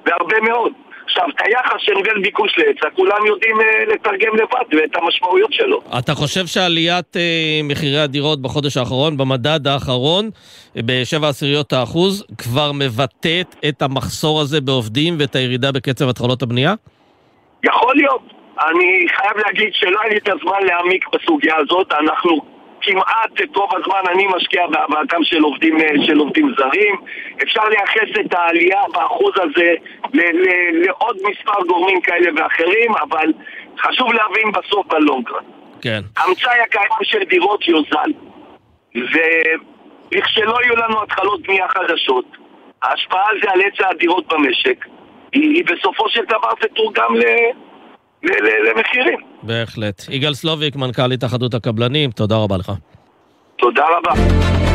והרבה 0.06 0.40
מאוד. 0.40 0.72
עכשיו, 1.14 1.30
את 1.30 1.46
היחס 1.46 1.80
של 1.80 1.94
בין 2.02 2.22
ביקוש 2.22 2.58
להיצע, 2.58 2.90
כולם 2.96 3.26
יודעים 3.26 3.60
אה, 3.60 3.84
לתרגם 3.94 4.34
לבד 4.34 4.74
ואת 4.74 4.96
המשמעויות 4.96 5.52
שלו. 5.52 5.80
אתה 5.98 6.14
חושב 6.14 6.46
שעליית 6.46 7.16
אה, 7.16 7.60
מחירי 7.64 7.98
הדירות 7.98 8.42
בחודש 8.42 8.76
האחרון, 8.76 9.16
במדד 9.16 9.66
האחרון, 9.66 10.30
אה, 10.76 10.80
בשבע 10.86 11.28
עשיריות 11.28 11.72
האחוז, 11.72 12.26
כבר 12.38 12.72
מבטאת 12.72 13.54
את 13.68 13.82
המחסור 13.82 14.40
הזה 14.40 14.60
בעובדים 14.60 15.16
ואת 15.18 15.36
הירידה 15.36 15.72
בקצב 15.72 16.08
התחלות 16.08 16.42
הבנייה? 16.42 16.74
יכול 17.64 17.96
להיות. 17.96 18.22
אני 18.68 19.06
חייב 19.16 19.36
להגיד 19.46 19.68
שלא 19.72 20.00
היה 20.00 20.10
לי 20.10 20.16
את 20.16 20.28
הזמן 20.28 20.66
להעמיק 20.66 21.04
בסוגיה 21.14 21.56
הזאת, 21.56 21.92
אנחנו 21.92 22.53
כמעט 22.84 23.40
את 23.42 23.56
רוב 23.56 23.70
הזמן 23.76 24.12
אני 24.12 24.26
משקיע 24.36 24.66
בהבאתם 24.66 25.24
של 25.24 25.42
עובדים, 25.42 25.80
אה, 25.80 26.06
של 26.06 26.18
עובדים 26.18 26.54
זרים. 26.58 26.94
אפשר 27.42 27.68
לייחס 27.68 28.20
את 28.20 28.34
העלייה 28.34 28.80
באחוז 28.92 29.32
הזה 29.36 29.74
ל- 30.12 30.20
ל- 30.20 30.84
לעוד 30.86 31.16
מספר 31.16 31.62
גורמים 31.66 32.00
כאלה 32.00 32.30
ואחרים, 32.36 32.92
אבל 32.96 33.32
חשוב 33.78 34.12
להבין 34.12 34.52
בסוף 34.52 34.86
בלונגרן. 34.86 35.44
כן. 35.82 36.00
המצאי 36.16 36.60
הקיים 36.60 36.88
של 37.02 37.24
דירות 37.24 37.68
יוזל, 37.68 38.10
ולכשלא 38.94 40.58
יהיו 40.62 40.76
לנו 40.76 41.02
התחלות 41.02 41.42
בנייה 41.42 41.68
חדשות, 41.68 42.24
ההשפעה 42.82 43.28
על 43.28 43.40
זה 43.42 43.50
על 43.50 43.60
היצע 43.60 43.88
הדירות 43.88 44.32
במשק, 44.32 44.84
היא, 45.32 45.54
היא 45.54 45.64
בסופו 45.64 46.08
של 46.08 46.24
דבר 46.24 46.50
תתורגם 46.60 47.16
ל... 47.16 47.24
למחירים. 48.68 49.18
בהחלט. 49.42 50.02
יגאל 50.10 50.34
סלוביק, 50.34 50.76
מנכ"ל 50.76 51.12
התאחדות 51.12 51.54
הקבלנים, 51.54 52.10
תודה 52.10 52.36
רבה 52.36 52.56
לך. 52.56 52.72
תודה 53.56 53.84
רבה. 53.98 54.73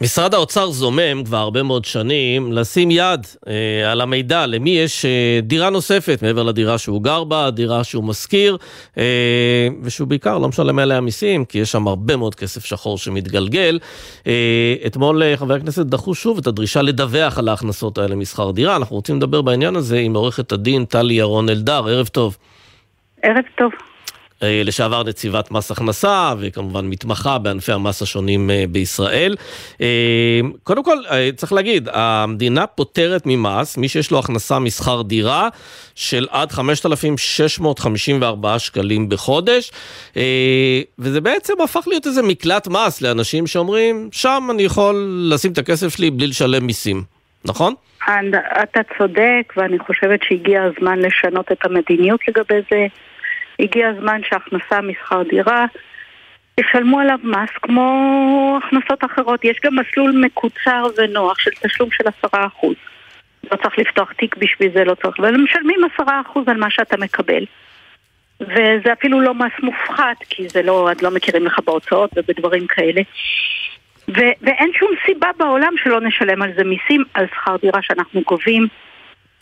משרד 0.00 0.34
האוצר 0.34 0.70
זומם 0.70 1.24
כבר 1.24 1.36
הרבה 1.36 1.62
מאוד 1.62 1.84
שנים 1.84 2.52
לשים 2.52 2.90
יד 2.90 3.26
אה, 3.48 3.92
על 3.92 4.00
המידע 4.00 4.46
למי 4.46 4.70
יש 4.70 5.04
אה, 5.04 5.40
דירה 5.42 5.70
נוספת 5.70 6.18
מעבר 6.22 6.42
לדירה 6.42 6.78
שהוא 6.78 7.02
גר 7.02 7.24
בה, 7.24 7.50
דירה 7.50 7.84
שהוא 7.84 8.04
משכיר, 8.04 8.56
אה, 8.98 9.68
ושהוא 9.82 10.08
בעיקר 10.08 10.38
לא 10.38 10.48
משלם 10.48 10.78
עליה 10.78 11.00
מיסים, 11.00 11.44
כי 11.44 11.58
יש 11.58 11.72
שם 11.72 11.88
הרבה 11.88 12.16
מאוד 12.16 12.34
כסף 12.34 12.64
שחור 12.64 12.98
שמתגלגל. 12.98 13.78
אה, 14.26 14.74
אתמול 14.86 15.22
אה, 15.22 15.36
חבר 15.36 15.54
הכנסת 15.54 15.86
דחו 15.86 16.14
שוב 16.14 16.38
את 16.38 16.46
הדרישה 16.46 16.82
לדווח 16.82 17.38
על 17.38 17.48
ההכנסות 17.48 17.98
האלה 17.98 18.16
משכר 18.16 18.50
דירה. 18.50 18.76
אנחנו 18.76 18.96
רוצים 18.96 19.16
לדבר 19.16 19.42
בעניין 19.42 19.76
הזה 19.76 19.98
עם 19.98 20.16
עורכת 20.16 20.52
הדין 20.52 20.84
טלי 20.84 21.14
ירון 21.14 21.48
אלדר, 21.48 21.86
ערב 21.88 22.06
טוב. 22.06 22.36
ערב 23.22 23.44
טוב. 23.58 23.95
אה, 24.42 24.62
לשעבר 24.64 25.02
נציבת 25.02 25.50
מס 25.50 25.70
הכנסה, 25.70 26.32
וכמובן 26.38 26.86
מתמחה 26.86 27.38
בענפי 27.38 27.72
המס 27.72 28.02
השונים 28.02 28.50
אה, 28.50 28.64
בישראל. 28.70 29.36
אה, 29.80 30.40
קודם 30.62 30.84
כל, 30.84 30.96
צריך 31.36 31.52
להגיד, 31.52 31.88
המדינה 31.92 32.66
פוטרת 32.66 33.22
ממס 33.26 33.76
מי 33.76 33.88
שיש 33.88 34.10
לו 34.10 34.18
הכנסה 34.18 34.58
משכר 34.58 35.02
דירה 35.02 35.48
של 35.94 36.26
עד 36.30 36.52
5,654 36.52 38.58
שקלים 38.58 39.08
בחודש, 39.08 39.72
וזה 40.98 41.20
בעצם 41.20 41.54
הפך 41.64 41.88
להיות 41.88 42.06
איזה 42.06 42.22
מקלט 42.22 42.68
מס 42.68 43.02
לאנשים 43.02 43.46
שאומרים, 43.46 44.08
שם 44.12 44.48
אני 44.50 44.62
יכול 44.62 45.26
לשים 45.30 45.52
את 45.52 45.58
הכסף 45.58 45.96
שלי 45.96 46.10
בלי 46.10 46.26
לשלם 46.26 46.66
מיסים, 46.66 47.02
נכון? 47.44 47.74
אתה 48.62 48.80
צודק, 48.98 49.52
ואני 49.56 49.78
חושבת 49.78 50.20
שהגיע 50.22 50.62
הזמן 50.62 50.98
לשנות 50.98 51.52
את 51.52 51.64
המדיניות 51.64 52.20
לגבי 52.28 52.60
זה. 52.70 52.86
הגיע 53.58 53.88
הזמן 53.88 54.20
שהכנסה 54.28 54.80
משכר 54.80 55.22
דירה, 55.22 55.66
ישלמו 56.60 57.00
עליו 57.00 57.18
מס 57.22 57.50
כמו 57.62 58.58
הכנסות 58.62 59.04
אחרות. 59.04 59.44
יש 59.44 59.56
גם 59.64 59.76
מסלול 59.76 60.12
מקוצר 60.24 60.86
ונוח 60.98 61.38
של 61.38 61.50
תשלום 61.50 61.88
של 61.92 62.04
עשרה 62.08 62.46
אחוז. 62.46 62.74
לא 63.52 63.56
צריך 63.56 63.78
לפתוח 63.78 64.12
תיק 64.12 64.36
בשביל 64.36 64.72
זה, 64.74 64.84
לא 64.84 64.94
צריך, 64.94 65.20
אבל 65.20 65.36
משלמים 65.36 65.80
עשרה 65.84 66.20
אחוז 66.20 66.48
על 66.48 66.56
מה 66.56 66.70
שאתה 66.70 66.96
מקבל. 66.96 67.44
וזה 68.40 68.92
אפילו 68.92 69.20
לא 69.20 69.34
מס 69.34 69.52
מופחת, 69.62 70.16
כי 70.28 70.48
זה 70.48 70.62
לא, 70.62 70.72
עוד 70.72 71.02
לא 71.02 71.10
מכירים 71.10 71.46
לך 71.46 71.58
בהוצאות 71.64 72.10
ובדברים 72.16 72.66
כאלה. 72.66 73.02
ו- 74.08 74.36
ואין 74.42 74.70
שום 74.78 74.90
סיבה 75.06 75.28
בעולם 75.36 75.72
שלא 75.84 76.00
נשלם 76.00 76.42
על 76.42 76.52
זה 76.56 76.64
מיסים, 76.64 77.04
על 77.14 77.26
שכר 77.26 77.56
דירה 77.62 77.82
שאנחנו 77.82 78.20
גובים. 78.26 78.68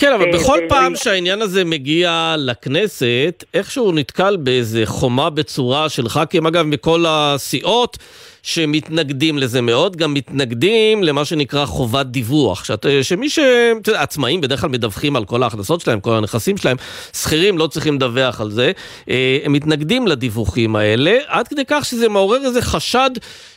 כן, 0.04 0.12
אבל 0.12 0.26
אה, 0.26 0.38
בכל 0.38 0.58
אה, 0.62 0.68
פעם 0.68 0.96
שהעניין 0.96 1.42
הזה 1.42 1.64
מגיע 1.64 2.34
לכנסת, 2.38 3.44
איכשהו 3.54 3.92
נתקל 3.92 4.36
באיזה 4.36 4.82
חומה 4.84 5.30
בצורה 5.30 5.88
של 5.88 6.08
ח"כים, 6.08 6.46
אגב, 6.46 6.66
מכל 6.66 7.04
הסיעות, 7.08 7.98
שמתנגדים 8.44 9.38
לזה 9.38 9.60
מאוד, 9.60 9.96
גם 9.96 10.14
מתנגדים 10.14 11.02
למה 11.02 11.24
שנקרא 11.24 11.66
חובת 11.66 12.06
דיווח. 12.06 12.64
שאת, 12.64 12.86
שמי 13.02 13.30
ש... 13.30 13.38
אתה 13.80 13.90
יודע, 13.90 14.02
עצמאים 14.02 14.40
בדרך 14.40 14.60
כלל 14.60 14.70
מדווחים 14.70 15.16
על 15.16 15.24
כל 15.24 15.42
ההכנסות 15.42 15.80
שלהם, 15.80 16.00
כל 16.00 16.14
הנכסים 16.14 16.56
שלהם, 16.56 16.76
שכירים 17.12 17.58
לא 17.58 17.66
צריכים 17.66 17.94
לדווח 17.94 18.40
על 18.40 18.50
זה. 18.50 18.72
אה, 19.10 19.38
הם 19.44 19.52
מתנגדים 19.52 20.06
לדיווחים 20.06 20.76
האלה, 20.76 21.18
עד 21.26 21.48
כדי 21.48 21.62
כך 21.66 21.84
שזה 21.84 22.08
מעורר 22.08 22.44
איזה 22.44 22.62
חשד 22.62 23.10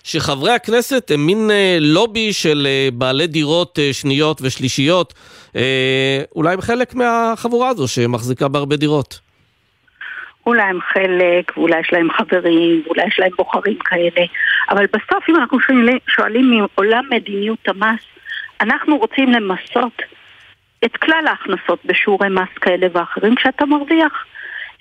שחברי 0.04 0.52
הכנסת 0.52 1.12
הם 1.14 1.26
מין 1.26 1.52
אה, 1.52 1.78
לובי 1.80 2.34
של 2.34 2.68
אה, 2.70 2.90
בעלי 2.94 3.28
דירות 3.28 3.80
שניות 3.92 4.38
ושלישיות. 4.42 5.14
אולי 6.36 6.54
הם 6.54 6.62
חלק 6.62 6.96
מהחבורה 6.96 7.70
הזו 7.70 7.88
שמחזיקה 7.88 8.48
בהרבה 8.48 8.76
דירות. 8.76 9.20
אולי 10.46 10.64
הם 10.64 10.80
חלק, 10.94 11.58
ואולי 11.58 11.80
יש 11.80 11.94
להם 11.94 12.08
חברים, 12.12 12.84
ואולי 12.86 13.08
יש 13.08 13.20
להם 13.20 13.32
בוחרים 13.38 13.78
כאלה. 13.80 14.26
אבל 14.70 14.86
בסוף, 14.86 15.30
אם 15.30 15.36
אנחנו 15.36 15.60
שואלים, 15.60 15.98
שואלים 16.08 16.52
מעולם 16.52 17.04
מדיניות 17.10 17.68
המס, 17.68 18.02
אנחנו 18.62 18.98
רוצים 18.98 19.32
למסות 19.32 20.02
את 20.86 20.98
כלל 20.98 21.28
ההכנסות 21.28 21.80
בשיעורי 21.86 22.30
מס 22.30 22.58
כאלה 22.62 22.88
ואחרים 22.94 23.36
כשאתה 23.36 23.66
מרוויח. 23.66 24.26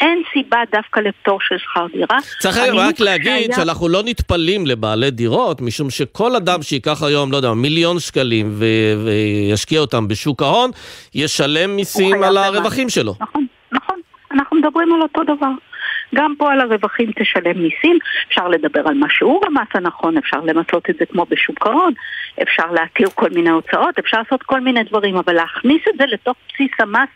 אין 0.01 0.23
סיבה 0.33 0.59
דווקא 0.73 1.01
לפטור 1.01 1.39
של 1.41 1.59
שכר 1.59 1.87
דירה. 1.93 2.19
צריך 2.39 2.57
רק 2.57 3.01
להגיד 3.01 3.53
שהיה... 3.53 3.57
שאנחנו 3.57 3.89
לא 3.89 4.03
נטפלים 4.05 4.67
לבעלי 4.67 5.11
דירות, 5.11 5.61
משום 5.61 5.91
שכל 5.91 6.37
אדם 6.37 6.63
שייקח 6.63 7.03
היום, 7.03 7.33
לא 7.33 7.37
יודע, 7.37 7.53
מיליון 7.53 7.99
שקלים 7.99 8.51
ו... 8.53 8.65
וישקיע 9.05 9.81
אותם 9.81 10.09
בשוק 10.09 10.43
ההון, 10.43 10.71
ישלם 11.15 11.77
מיסים 11.77 12.23
על 12.23 12.37
הרווחים 12.37 12.89
שלו. 12.89 13.15
נכון, 13.21 13.47
נכון. 13.73 14.01
אנחנו 14.33 14.57
מדברים 14.57 14.93
על 14.93 15.03
אותו 15.03 15.23
דבר. 15.25 15.51
גם 16.15 16.35
פה 16.39 16.53
על 16.53 16.61
הרווחים 16.61 17.13
תשלם 17.19 17.63
מיסים, 17.63 17.99
אפשר 18.29 18.49
לדבר 18.49 18.83
על 18.89 18.95
מה 18.95 19.07
שיעור 19.11 19.41
המס 19.47 19.69
הנכון, 19.75 20.17
אפשר 20.17 20.41
למצות 20.41 20.91
את 20.91 20.97
זה 20.99 21.07
כמו 21.07 21.27
בשוק 21.31 21.67
ההון, 21.67 21.93
אפשר 22.43 22.73
להתיר 22.73 23.09
כל 23.15 23.31
מיני 23.31 23.51
הוצאות, 23.51 23.99
אפשר 23.99 24.19
לעשות 24.19 24.43
כל 24.43 24.61
מיני 24.61 24.85
דברים, 24.85 25.17
אבל 25.17 25.33
להכניס 25.33 25.83
את 25.89 25.95
זה 25.99 26.05
לתוך 26.07 26.37
בסיס 26.49 26.71
המס 26.79 27.09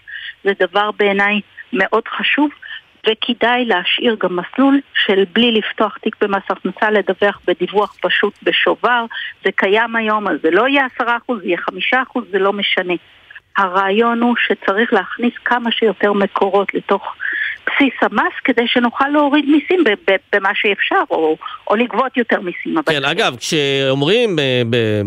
זה 0.45 0.53
דבר 0.61 0.91
בעיניי 0.99 1.41
מאוד 1.73 2.09
חשוב, 2.09 2.51
וכדאי 3.09 3.65
להשאיר 3.65 4.17
גם 4.21 4.37
מסלול 4.37 4.81
של 4.95 5.25
בלי 5.33 5.53
לפתוח 5.53 5.97
תיק 5.99 6.17
במס 6.21 6.43
הכנסה, 6.51 6.91
לדווח 6.91 7.41
בדיווח 7.47 7.97
פשוט 8.03 8.35
בשובר. 8.43 9.05
זה 9.45 9.53
קיים 9.53 9.97
היום, 9.97 10.29
אז 10.29 10.39
זה 10.43 10.51
לא 10.51 10.69
יהיה 10.69 10.87
עשרה 10.87 11.17
אחוז, 11.17 11.41
זה 11.41 11.47
יהיה 11.47 11.59
חמישה 11.59 12.03
אחוז, 12.03 12.25
זה 12.31 12.39
לא 12.39 12.53
משנה. 12.53 12.95
הרעיון 13.57 14.21
הוא 14.21 14.35
שצריך 14.39 14.93
להכניס 14.93 15.35
כמה 15.45 15.73
שיותר 15.73 16.13
מקורות 16.13 16.75
לתוך 16.75 17.15
בסיס 17.67 17.95
המס 18.03 18.33
כדי 18.45 18.63
שנוכל 18.67 19.09
להוריד 19.09 19.45
מיסים 19.45 19.85
במה 20.33 20.49
שאפשר, 20.55 21.03
או, 21.11 21.37
או 21.71 21.77
לגבות 21.77 22.17
יותר 22.17 22.41
מיסים. 22.41 22.83
כן, 22.87 23.05
אגב, 23.05 23.37
כשאומרים 23.37 24.39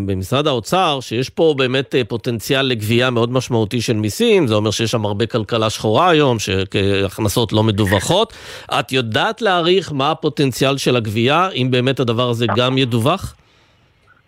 במשרד 0.06 0.47
האוצר 0.47 0.99
שיש 1.01 1.30
פה 1.30 1.56
באמת 1.58 1.95
אה, 1.95 2.04
פוטנציאל 2.04 2.62
לגבייה 2.62 3.10
מאוד 3.10 3.32
משמעותי 3.32 3.82
של 3.82 3.93
מיסים, 3.93 4.47
זה 4.47 4.56
אומר 4.56 4.72
שיש 4.72 4.91
שם 4.91 5.06
הרבה 5.06 5.26
כלכלה 5.26 5.70
שחורה 5.70 6.10
היום, 6.10 6.38
שהכנסות 6.39 7.54
לא 7.54 7.64
מדווחות. 7.64 8.34
את 8.80 8.91
יודעת 8.91 9.41
להעריך 9.41 9.91
מה 9.91 10.12
הפוטנציאל 10.12 10.78
של 10.78 10.95
הגבייה, 10.95 11.49
אם 11.49 11.68
באמת 11.72 11.99
הדבר 11.99 12.30
הזה 12.30 12.45
גם 12.56 12.78
ידווח? 12.78 13.36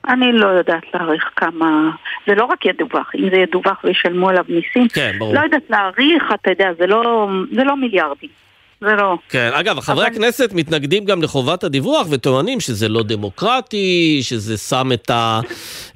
אני 0.08 0.32
לא 0.32 0.48
יודעת 0.48 0.84
להעריך 0.94 1.30
כמה... 1.36 1.90
זה 2.28 2.36
לא 2.36 2.46
רק 2.46 2.66
ידווח, 2.66 3.12
אם 3.16 3.30
זה 3.30 3.36
ידווח 3.36 3.84
וישלמו 3.84 4.30
עליו 4.30 4.46
מיסים. 4.50 4.88
כן, 4.88 5.16
ברור. 5.20 5.34
לא 5.34 5.40
יודעת 5.40 5.70
להעריך, 5.70 6.24
אתה 6.34 6.52
יודע, 6.52 6.70
זה 6.78 6.88
לא, 6.88 7.30
זה 7.52 7.64
לא 7.64 7.78
מיליארדים. 7.78 8.45
זה 8.82 8.96
לא. 8.96 9.18
כן, 9.30 9.50
אגב, 9.54 9.80
חברי 9.80 10.06
אבל... 10.06 10.16
הכנסת 10.16 10.50
מתנגדים 10.54 11.06
גם 11.06 11.22
לחובת 11.22 11.64
הדיווח 11.64 12.08
וטוענים 12.10 12.60
שזה 12.60 12.90
לא 12.90 13.04
דמוקרטי, 13.04 14.20
שזה 14.22 14.58
שם 14.58 14.92
את, 14.94 15.10
ה... 15.10 15.40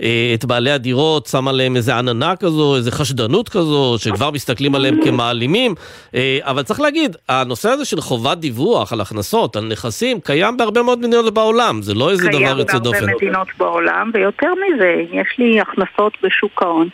אה, 0.02 0.32
את 0.34 0.46
בעלי 0.46 0.72
הדירות, 0.72 1.28
שם 1.28 1.48
עליהם 1.48 1.76
איזה 1.76 1.96
עננה 1.96 2.36
כזו, 2.36 2.76
איזה 2.76 2.92
חשדנות 2.92 3.50
כזו, 3.50 3.96
שכבר 3.98 4.32
מסתכלים 4.32 4.76
עליהם 4.76 5.04
כמעלימים. 5.04 5.76
אה, 6.16 6.40
אבל 6.42 6.64
צריך 6.64 6.82
להגיד, 6.82 7.16
הנושא 7.30 7.70
הזה 7.70 7.86
של 7.86 8.02
חובת 8.02 8.38
דיווח 8.38 8.94
על 8.94 9.02
הכנסות, 9.02 9.56
על 9.56 9.66
נכסים, 9.66 10.20
קיים 10.22 10.58
בהרבה 10.58 10.84
מאוד 10.84 11.00
מדינות 11.00 11.34
בעולם, 11.34 11.82
זה 11.82 11.94
לא 11.94 12.10
איזה 12.10 12.30
דבר 12.30 12.60
יוצא 12.60 12.78
דופן. 12.78 12.98
קיים 12.98 13.06
בהרבה 13.06 13.26
מדינות 13.26 13.48
בעולם, 13.58 14.12
ויותר 14.14 14.54
מזה, 14.54 14.96
יש 15.12 15.36
לי 15.38 15.62
הכנסות 15.62 16.14
בשוק 16.24 16.62
ההון. 16.62 16.90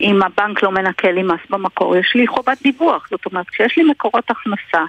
אם 0.00 0.20
הבנק 0.22 0.62
לא 0.62 0.70
מנקה 0.70 1.10
לי 1.10 1.22
מס 1.22 1.40
במקור, 1.50 1.96
יש 1.96 2.12
לי 2.14 2.26
חובת 2.26 2.62
דיווח. 2.62 3.08
זאת 3.10 3.26
אומרת, 3.26 3.48
כשיש 3.48 3.78
לי 3.78 3.84
מקורות 3.84 4.24
הכנסה, 4.30 4.84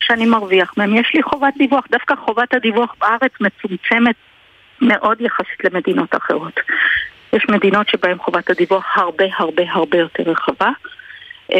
שאני 0.00 0.26
מרוויח 0.26 0.74
מהם, 0.76 0.94
יש 0.94 1.10
לי 1.14 1.22
חובת 1.22 1.54
דיווח. 1.58 1.84
דווקא 1.90 2.14
חובת 2.24 2.54
הדיווח 2.54 2.94
בארץ 3.00 3.32
מצומצמת 3.40 4.14
מאוד 4.80 5.20
יחסית 5.20 5.64
למדינות 5.64 6.14
אחרות. 6.14 6.60
יש 7.32 7.46
מדינות 7.48 7.88
שבהן 7.88 8.18
חובת 8.18 8.50
הדיווח 8.50 8.86
הרבה 8.94 9.24
הרבה 9.38 9.62
הרבה 9.68 9.98
יותר 9.98 10.22
רחבה. 10.22 10.70
אה, 11.52 11.58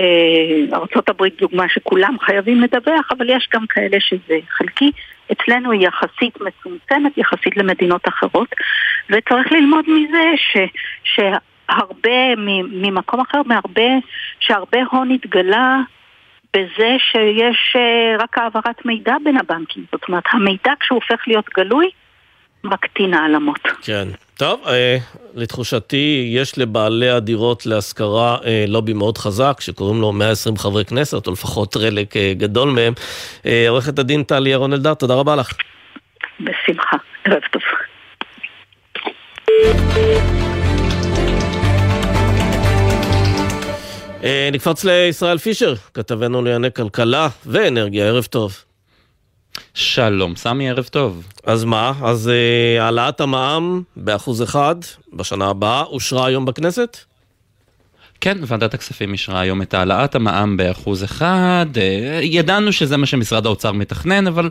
ארה"ב 0.73 1.25
דוגמה 1.39 1.69
שכולם 1.69 2.19
חייבים 2.21 2.61
לדווח, 2.61 3.09
אבל 3.17 3.31
יש 3.31 3.49
גם 3.55 3.67
כאלה 3.67 4.01
שזה 4.01 4.39
חלקי. 4.49 4.93
אצלנו 5.33 5.73
היא 5.73 5.87
יחסית 5.87 6.41
מצומצמת 6.41 7.19
יחסית 7.19 7.57
למדינות 7.57 8.09
אחרות, 8.09 8.49
וצריך 9.11 9.53
ללמוד 9.53 9.85
מזה 9.89 10.25
ש, 10.37 10.57
שהרבה, 11.05 12.35
ממקום 12.73 13.21
אחר, 13.21 13.43
מהרבה, 13.47 13.91
שהרבה 14.41 14.79
הון 14.91 15.11
התגלה 15.11 15.81
בזה 16.57 16.97
שיש 16.99 17.77
אה, 17.77 18.17
רק 18.19 18.39
העברת 18.39 18.87
מידע 18.87 19.15
בין 19.25 19.37
הבנקים. 19.37 19.85
זאת 19.93 20.03
אומרת, 20.09 20.25
המידע 20.33 20.73
כשהוא 20.81 21.01
הופך 21.03 21.23
להיות 21.27 21.47
גלוי, 21.57 21.91
מקטין 22.65 23.15
העלמות. 23.15 23.69
כן. 23.83 24.09
טוב, 24.37 24.61
אה, 24.67 24.97
לתחושתי, 25.35 26.31
יש 26.35 26.59
לבעלי 26.59 27.11
הדירות 27.11 27.67
להשכרה 27.67 28.37
אה, 28.45 28.65
לובי 28.69 28.93
מאוד 28.93 29.19
חזק, 29.19 29.57
שקוראים 29.61 30.01
לו 30.01 30.13
120 30.13 30.57
חברי 30.57 30.85
כנסת, 30.85 31.27
או 31.27 31.33
לפחות 31.33 31.75
חלק 31.75 32.17
אה, 32.17 32.33
גדול 32.37 32.71
מהם. 32.71 32.93
אה, 33.47 33.69
עורכת 33.69 33.99
הדין 33.99 34.23
טלי 34.23 34.51
ירון 34.51 34.73
אלדר, 34.73 34.95
תודה 34.95 35.15
רבה 35.15 35.37
לך. 35.37 35.53
בשמחה, 36.41 36.97
ערב 37.25 37.43
טוב. 37.51 37.63
אה, 44.25 44.49
נקפוץ 44.53 44.85
לישראל 44.85 45.39
פישר, 45.39 45.75
כתבנו 45.95 46.43
לענייני 46.43 46.73
כלכלה 46.73 47.29
ואנרגיה, 47.47 48.07
ערב 48.07 48.25
טוב. 48.25 48.57
שלום, 49.75 50.37
סמי, 50.37 50.71
ערב 50.71 50.85
טוב. 50.85 51.27
אז 51.45 51.65
מה? 51.65 51.93
אז 52.03 52.29
אה, 52.29 52.85
העלאת 52.85 53.21
המע"מ 53.21 53.83
באחוז 53.97 54.43
אחד 54.43 54.77
בשנה 55.13 55.47
הבאה 55.49 55.83
אושרה 55.83 56.27
היום 56.27 56.45
בכנסת? 56.45 56.97
כן, 58.21 58.39
ועדת 58.47 58.75
הכספים 58.75 59.13
אישרה 59.13 59.41
היום 59.41 59.63
את 59.63 59.75
העלאת 59.75 60.15
המע"מ 60.15 60.57
באחוז 60.57 61.05
אחד. 61.05 61.67
אה, 61.77 62.21
ידענו 62.23 62.73
שזה 62.73 62.97
מה 62.97 63.07
שמשרד 63.07 63.47
האוצר 63.47 63.73
מתכנן, 63.73 64.27
אבל 64.27 64.49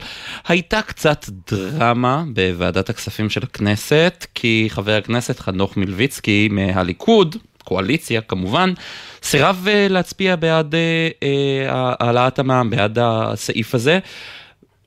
הייתה 0.47 0.81
קצת 0.81 1.25
דרמה 1.51 2.23
בוועדת 2.33 2.89
הכספים 2.89 3.29
של 3.29 3.43
הכנסת, 3.43 4.25
כי 4.35 4.67
חבר 4.69 4.95
הכנסת 4.95 5.39
חנוך 5.39 5.77
מלביצקי 5.77 6.47
מהליכוד, 6.51 7.35
קואליציה 7.63 8.21
כמובן, 8.21 8.73
סירב 9.27 9.65
אה, 9.67 9.87
להצביע 9.89 10.35
בעד 10.35 10.75
אה, 10.75 11.67
העלאת 11.99 12.39
המע"מ, 12.39 12.69
בעד 12.69 12.97
הסעיף 13.01 13.75
הזה. 13.75 13.99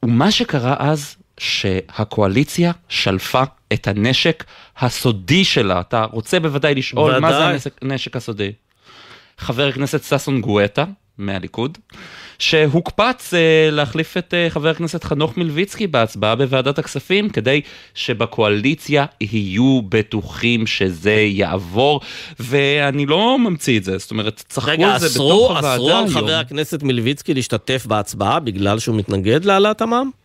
ומה 0.04 0.30
שקרה 0.30 0.76
אז, 0.78 1.16
שהקואליציה 1.38 2.72
שלפה 2.88 3.42
את 3.72 3.88
הנשק 3.88 4.44
הסודי 4.78 5.44
שלה. 5.44 5.80
אתה 5.80 6.04
רוצה 6.04 6.40
בוודאי 6.40 6.74
לשאול 6.74 7.10
ודאי. 7.10 7.20
מה 7.20 7.58
זה 7.58 7.68
הנשק 7.82 8.16
הסודי? 8.16 8.52
חבר 9.38 9.68
הכנסת 9.68 10.02
ששון 10.04 10.40
גואטה 10.40 10.84
מהליכוד, 11.18 11.78
שהוקפץ 12.40 13.34
אה, 13.34 13.68
להחליף 13.70 14.16
את 14.16 14.34
אה, 14.34 14.50
חבר 14.50 14.68
הכנסת 14.68 15.04
חנוך 15.04 15.36
מלביצקי 15.36 15.86
בהצבעה 15.86 16.36
בוועדת 16.36 16.78
הכספים, 16.78 17.28
כדי 17.28 17.60
שבקואליציה 17.94 19.04
יהיו 19.20 19.80
בטוחים 19.88 20.66
שזה 20.66 21.12
יעבור, 21.12 22.00
ואני 22.40 23.06
לא 23.06 23.38
ממציא 23.38 23.78
את 23.78 23.84
זה, 23.84 23.98
זאת 23.98 24.10
אומרת, 24.10 24.44
צחקו 24.48 24.84
על 24.84 24.98
זה 24.98 25.08
בתוך 25.08 25.50
הוועדה 25.50 25.72
היום. 25.72 25.86
רגע, 25.88 26.04
אסרו 26.04 26.18
על 26.18 26.24
חבר 26.24 26.34
הכנסת 26.34 26.82
מלביצקי 26.82 27.34
להשתתף 27.34 27.86
בהצבעה 27.86 28.40
בגלל 28.40 28.78
שהוא 28.78 28.96
מתנגד 28.96 29.44
להעלאת 29.44 29.82
המע"מ? 29.82 30.19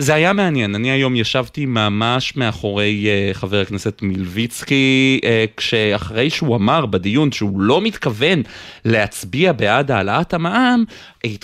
זה 0.00 0.14
היה 0.14 0.32
מעניין, 0.32 0.74
אני 0.74 0.90
היום 0.90 1.16
ישבתי 1.16 1.66
ממש 1.66 2.36
מאחורי 2.36 3.06
uh, 3.06 3.34
חבר 3.34 3.60
הכנסת 3.60 3.98
מלביצקי, 4.02 5.20
uh, 5.22 5.26
כשאחרי 5.56 6.30
שהוא 6.30 6.56
אמר 6.56 6.86
בדיון 6.86 7.32
שהוא 7.32 7.60
לא 7.60 7.80
מתכוון 7.80 8.42
להצביע 8.84 9.52
בעד 9.52 9.90
העלאת 9.90 10.34
המע"מ, 10.34 10.84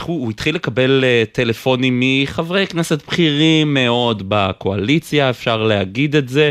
הוא 0.03 0.31
התחיל 0.31 0.55
לקבל 0.55 1.05
uh, 1.05 1.35
טלפונים 1.35 2.03
מחברי 2.03 2.66
כנסת 2.66 3.07
בכירים 3.07 3.75
מאוד 3.75 4.22
בקואליציה, 4.29 5.31
אפשר 5.31 5.62
להגיד 5.62 6.16
את 6.16 6.29
זה, 6.29 6.51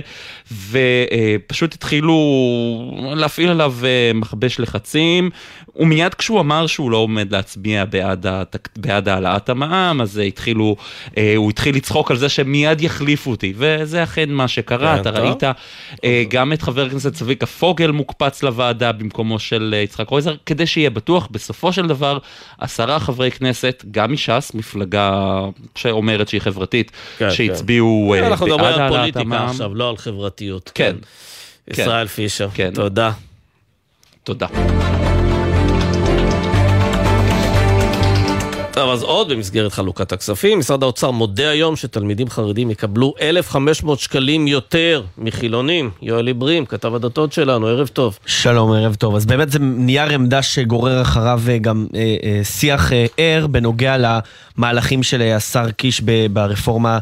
ופשוט 0.69 1.71
uh, 1.71 1.76
התחילו 1.76 2.15
להפעיל 3.15 3.49
עליו 3.49 3.74
uh, 3.82 4.17
מכבש 4.17 4.59
לחצים, 4.59 5.30
ומיד 5.76 6.13
כשהוא 6.13 6.39
אמר 6.39 6.67
שהוא 6.67 6.91
לא 6.91 6.97
עומד 6.97 7.32
להצביע 7.32 7.86
בעד, 7.86 8.28
התק... 8.28 8.69
בעד 8.78 9.09
העלאת 9.09 9.49
המע"מ, 9.49 10.01
אז 10.01 10.17
התחילו, 10.17 10.76
הוא 11.36 11.49
התחיל 11.49 11.76
לצחוק. 11.76 12.11
על 12.11 12.17
זה 12.17 12.30
שמיד 12.30 12.82
יחליפו 12.82 13.32
אותי, 13.32 13.53
וזה 13.55 14.03
אכן 14.03 14.30
מה 14.30 14.47
שקרה, 14.47 14.95
כן, 14.95 15.01
אתה 15.01 15.09
ראית 15.09 15.43
אה, 16.03 16.24
גם 16.30 16.53
את 16.53 16.61
חבר 16.61 16.86
הכנסת 16.86 17.13
צביקה 17.13 17.45
פוגל 17.45 17.91
מוקפץ 17.91 18.43
לוועדה 18.43 18.91
במקומו 18.91 19.39
של 19.39 19.76
אה, 19.78 19.82
יצחק 19.82 20.07
קרויזר, 20.07 20.36
כדי 20.45 20.67
שיהיה 20.67 20.89
בטוח, 20.89 21.28
בסופו 21.32 21.74
של 21.74 21.88
דבר, 21.88 22.17
עשרה 22.57 22.99
חברי 23.14 23.32
כנסת, 23.32 23.86
גם 23.91 24.14
מש"ס, 24.14 24.51
מפלגה 24.53 25.39
שאומרת 25.76 26.28
שהיא 26.28 26.41
חברתית, 26.41 26.91
כן, 27.18 27.32
שהצביעו 27.32 28.14
כן. 28.18 28.24
אה, 28.24 28.30
בעד 28.30 28.32
העלאת 28.32 28.32
המע"מ. 28.32 28.32
אנחנו 28.32 28.45
מדברים 28.45 28.82
על 28.82 28.89
פוליטיקה 28.89 29.45
עכשיו, 29.45 29.76
לא 29.76 29.89
על 29.89 29.97
חברתיות. 29.97 30.72
כן. 30.76 30.95
כן. 31.66 31.82
ישראל 31.82 32.07
פישר, 32.07 32.49
כן. 32.53 32.72
תודה. 32.74 33.11
תודה. 34.24 34.47
טוב, 38.74 38.89
אז 38.89 39.03
עוד 39.03 39.30
במסגרת 39.30 39.71
חלוקת 39.71 40.11
הכספים, 40.11 40.59
משרד 40.59 40.84
האוצר 40.84 41.11
מודה 41.11 41.49
היום 41.49 41.76
שתלמידים 41.76 42.30
חרדים 42.30 42.71
יקבלו 42.71 43.13
1,500 43.21 43.99
שקלים 43.99 44.47
יותר 44.47 45.03
מחילונים. 45.17 45.91
יואל 46.01 46.28
עיברים, 46.28 46.65
כתב 46.65 46.95
הדתות 46.95 47.34
שלנו, 47.34 47.67
ערב 47.67 47.88
טוב. 47.88 48.19
שלום, 48.26 48.71
ערב 48.71 48.95
טוב. 48.95 49.15
אז 49.15 49.26
באמת 49.26 49.51
זה 49.51 49.59
נייר 49.61 50.09
עמדה 50.13 50.41
שגורר 50.41 51.01
אחריו 51.01 51.41
אה, 51.49 51.57
גם 51.57 51.88
אה, 51.95 52.15
אה, 52.24 52.43
שיח 52.43 52.93
אה, 52.93 53.05
ער 53.17 53.47
בנוגע 53.47 53.95
למהלכים 54.57 55.03
של 55.03 55.21
אה, 55.21 55.36
השר 55.36 55.71
קיש 55.71 56.01
ברפורמה 56.32 56.99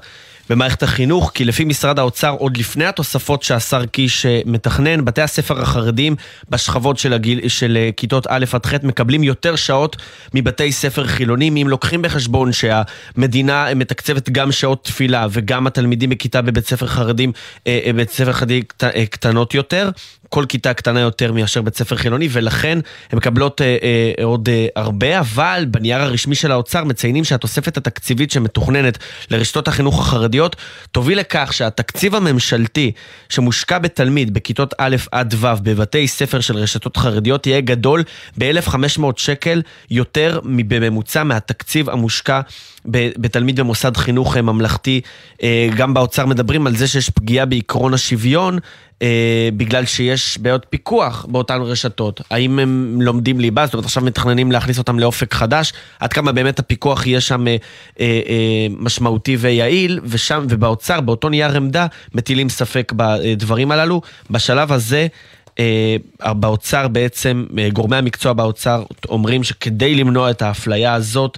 במערכת 0.51 0.83
החינוך, 0.83 1.31
כי 1.33 1.45
לפי 1.45 1.65
משרד 1.65 1.99
האוצר, 1.99 2.35
עוד 2.39 2.57
לפני 2.57 2.85
התוספות 2.85 3.43
שהשר 3.43 3.85
קיש 3.85 4.25
אה, 4.25 4.41
מתכנן, 4.45 5.05
בתי 5.05 5.21
הספר 5.21 5.61
החרדיים 5.61 6.15
בשכבות 6.49 6.97
של, 6.97 7.13
הגיל, 7.13 7.47
של 7.47 7.77
אה, 7.77 7.89
כיתות 7.97 8.27
א' 8.29 8.45
עד 8.53 8.65
ח' 8.65 8.73
מקבלים 8.83 9.23
יותר 9.23 9.55
שעות 9.55 9.95
מבתי 10.33 10.71
ספר 10.71 11.07
חילונים, 11.07 11.57
אם 11.57 11.67
לוקחים 11.69 12.01
בחשבון 12.01 12.51
שהמדינה 12.51 13.73
מתקצבת 13.75 14.29
גם 14.29 14.51
שעות 14.51 14.83
תפילה 14.83 15.27
וגם 15.31 15.67
התלמידים 15.67 16.09
בכיתה 16.09 16.41
בבית 16.41 16.67
ספר 16.67 16.87
חרדים, 16.87 17.31
אה, 17.67 17.91
בית 17.95 18.09
ספר 18.09 18.33
חרדי 18.33 18.61
קטנות 19.09 19.53
יותר, 19.53 19.89
כל 20.33 20.45
כיתה 20.49 20.73
קטנה 20.73 20.99
יותר 20.99 21.31
מאשר 21.31 21.61
בית 21.61 21.75
ספר 21.75 21.95
חילוני, 21.95 22.27
ולכן 22.31 22.79
הן 23.11 23.17
מקבלות 23.17 23.61
אה, 23.61 23.77
אה, 23.83 24.23
עוד 24.23 24.49
אה, 24.49 24.67
הרבה, 24.75 25.19
אבל 25.19 25.65
בנייר 25.67 26.01
הרשמי 26.01 26.35
של 26.35 26.51
האוצר 26.51 26.83
מציינים 26.83 27.23
שהתוספת 27.23 27.77
התקציבית 27.77 28.31
שמתוכננת 28.31 28.97
לרשתות 29.31 29.67
החינוך 29.67 29.99
החרדיות 29.99 30.55
תוביל 30.91 31.19
לכך 31.19 31.53
שהתקציב 31.53 32.15
הממשלתי 32.15 32.91
שמושקע 33.29 33.79
בתלמיד 33.79 34.33
בכיתות 34.33 34.73
א' 34.77 34.95
עד 35.11 35.33
ו' 35.37 35.47
בבתי 35.63 36.07
ספר 36.07 36.39
של 36.39 36.57
רשתות 36.57 36.97
חרדיות 36.97 37.47
יהיה 37.47 37.61
גדול 37.61 38.03
ב-1,500 38.37 39.03
שקל 39.17 39.61
יותר 39.89 40.39
בממוצע 40.43 41.23
מהתקציב 41.23 41.89
המושקע 41.89 42.41
בתלמיד 42.85 43.59
במוסד 43.59 43.97
חינוך 43.97 44.37
אה, 44.37 44.41
ממלכתי. 44.41 45.01
אה, 45.43 45.69
גם 45.77 45.93
באוצר 45.93 46.25
מדברים 46.25 46.67
על 46.67 46.75
זה 46.75 46.87
שיש 46.87 47.09
פגיעה 47.09 47.45
בעקרון 47.45 47.93
השוויון. 47.93 48.59
אה, 49.01 49.49
בגלל 49.57 49.85
שיש 49.85 50.37
בעיות 50.37 50.65
פיקוח 50.69 51.25
באותן 51.29 51.61
רשתות. 51.61 52.21
האם 52.31 52.59
הם 52.59 52.97
לומדים 53.01 53.39
ליבה? 53.39 53.65
זאת 53.65 53.73
אומרת, 53.73 53.85
עכשיו 53.85 54.03
מתכננים 54.03 54.51
להכניס 54.51 54.77
אותם 54.77 54.99
לאופק 54.99 55.33
חדש, 55.33 55.73
עד 55.99 56.13
כמה 56.13 56.31
באמת 56.31 56.59
הפיקוח 56.59 57.07
יהיה 57.07 57.21
שם 57.21 57.47
אה, 57.47 57.55
אה, 57.99 58.67
משמעותי 58.69 59.35
ויעיל, 59.35 59.99
ושם, 60.03 60.45
ובאוצר, 60.49 61.01
באותו 61.01 61.29
נייר 61.29 61.55
עמדה, 61.55 61.87
מטילים 62.13 62.49
ספק 62.49 62.93
בדברים 62.95 63.71
הללו. 63.71 64.01
בשלב 64.29 64.71
הזה... 64.71 65.07
Uh, 65.51 66.33
באוצר 66.33 66.87
בעצם, 66.87 67.45
uh, 67.49 67.73
גורמי 67.73 67.97
המקצוע 67.97 68.33
באוצר 68.33 68.83
אומרים 69.09 69.43
שכדי 69.43 69.95
למנוע 69.95 70.31
את 70.31 70.41
האפליה 70.41 70.93
הזאת, 70.93 71.37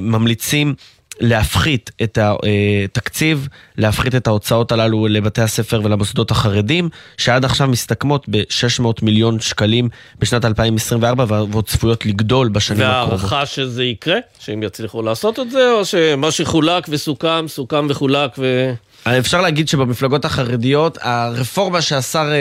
ממליצים 0.00 0.74
להפחית 1.20 1.90
את 2.02 2.18
התקציב, 2.20 3.48
להפחית 3.78 4.14
את 4.14 4.26
ההוצאות 4.26 4.72
הללו 4.72 5.06
לבתי 5.08 5.42
הספר 5.42 5.80
ולמוסדות 5.84 6.30
החרדים, 6.30 6.88
שעד 7.16 7.44
עכשיו 7.44 7.68
מסתכמות 7.68 8.28
ב-600 8.28 8.84
מיליון 9.02 9.40
שקלים 9.40 9.88
בשנת 10.18 10.44
2024 10.44 11.24
ועוד 11.28 11.66
צפויות 11.66 12.06
לגדול 12.06 12.48
בשנים 12.48 12.86
הקרובות. 12.86 13.18
והערכה 13.18 13.46
שזה 13.46 13.84
יקרה? 13.84 14.16
שהם 14.38 14.62
יצליחו 14.62 15.02
לעשות 15.02 15.38
את 15.40 15.50
זה, 15.50 15.72
או 15.72 15.84
שמה 15.84 16.30
שחולק 16.30 16.86
וסוכם, 16.88 17.44
סוכם 17.48 17.86
וחולק 17.90 18.30
ו... 18.38 18.72
אפשר 19.18 19.40
להגיד 19.40 19.68
שבמפלגות 19.68 20.24
החרדיות, 20.24 20.98
הרפורמה 21.00 21.82
שהשר 21.82 22.32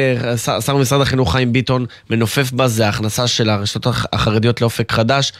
שר 0.65 0.75
במשרד 0.75 1.01
החינוך 1.01 1.31
חיים 1.31 1.53
ביטון 1.53 1.85
מנופף 2.09 2.51
בה 2.51 2.67
זה 2.67 2.85
ההכנסה 2.85 3.27
של 3.27 3.49
הרשתות 3.49 3.95
החרדיות 4.13 4.61
לאופק 4.61 4.91
חדש. 4.91 5.31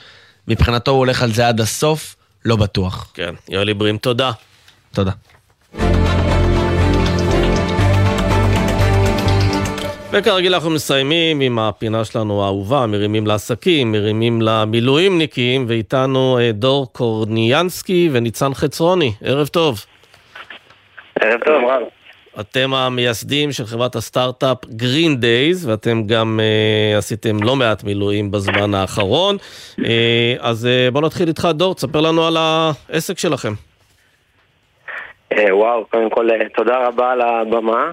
מבחינתו 0.48 0.92
הוא 0.92 0.98
הולך 0.98 1.24
על 1.24 1.32
זה 1.34 1.48
עד 1.48 1.62
הסוף. 1.62 2.17
לא 2.46 2.56
בטוח. 2.56 3.12
כן, 3.14 3.34
יואל 3.50 3.68
עיברים, 3.68 3.98
תודה. 3.98 4.32
תודה. 4.94 5.12
וכרגיל 10.12 10.54
אנחנו 10.54 10.70
מסיימים 10.70 11.42
עם 11.42 11.60
הפינה 11.60 12.06
שלנו 12.06 12.44
האהובה, 12.44 12.86
מרימים 12.88 13.28
לעסקים, 13.28 13.92
מרימים 13.92 14.42
למילואימניקים, 14.42 15.66
ואיתנו 15.68 16.38
אה, 16.40 16.52
דור 16.52 16.94
קורניאנסקי 16.94 18.10
וניצן 18.12 18.54
חצרוני. 18.54 19.14
ערב 19.24 19.48
טוב. 19.48 19.86
ערב 21.20 21.40
טוב, 21.46 21.64
רב. 21.70 21.97
אתם 22.40 22.74
המייסדים 22.74 23.52
של 23.52 23.66
חברת 23.66 23.96
הסטארט-אפ 23.96 24.58
Green 24.64 25.22
Days, 25.22 25.68
ואתם 25.68 26.04
גם 26.08 26.40
uh, 26.40 26.98
עשיתם 26.98 27.44
לא 27.44 27.56
מעט 27.56 27.84
מילואים 27.84 28.32
בזמן 28.32 28.74
האחרון. 28.74 29.38
Uh, 29.80 29.84
אז 30.40 30.68
uh, 30.68 30.92
בואו 30.92 31.06
נתחיל 31.06 31.28
איתך, 31.28 31.48
דור, 31.54 31.76
תספר 31.76 32.02
לנו 32.02 32.28
על 32.28 32.38
העסק 32.38 33.18
שלכם. 33.18 33.54
Uh, 35.34 35.38
וואו, 35.52 35.86
קודם 35.86 36.10
כל 36.10 36.30
תודה 36.56 36.88
רבה 36.88 37.12
על 37.12 37.22
הבמה. 37.22 37.92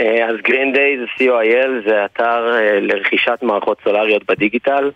Uh, 0.00 0.02
אז 0.02 0.36
Green 0.46 0.76
Days, 0.76 1.20
co.il, 1.20 1.88
זה 1.88 2.04
אתר 2.04 2.54
uh, 2.56 2.80
לרכישת 2.80 3.38
מערכות 3.42 3.78
סולריות 3.84 4.22
בדיגיטל. 4.30 4.90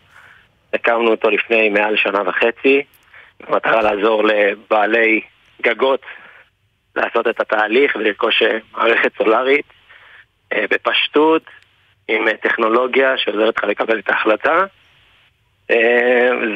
הקמנו 0.74 1.11
אותו 1.11 1.30
לפני 1.30 1.68
מעל 1.68 1.97
שנה 1.97 2.22
וחצי, 2.28 2.82
במטרה 3.40 3.82
לעזור 3.82 4.24
לבעלי 4.24 5.20
גגות 5.62 6.01
לעשות 6.97 7.28
את 7.28 7.40
התהליך 7.40 7.97
ולרכוש 7.97 8.42
אה, 8.42 8.59
מערכת 8.72 9.12
סולארית. 9.18 9.66
אה, 10.53 10.64
בפשטות, 10.70 11.42
עם 12.09 12.28
אה, 12.28 12.36
טכנולוגיה 12.36 13.18
שעוזרת 13.18 13.57
לך 13.57 13.64
לקבל 13.64 13.99
את 13.99 14.09
ההחלטה. 14.09 14.64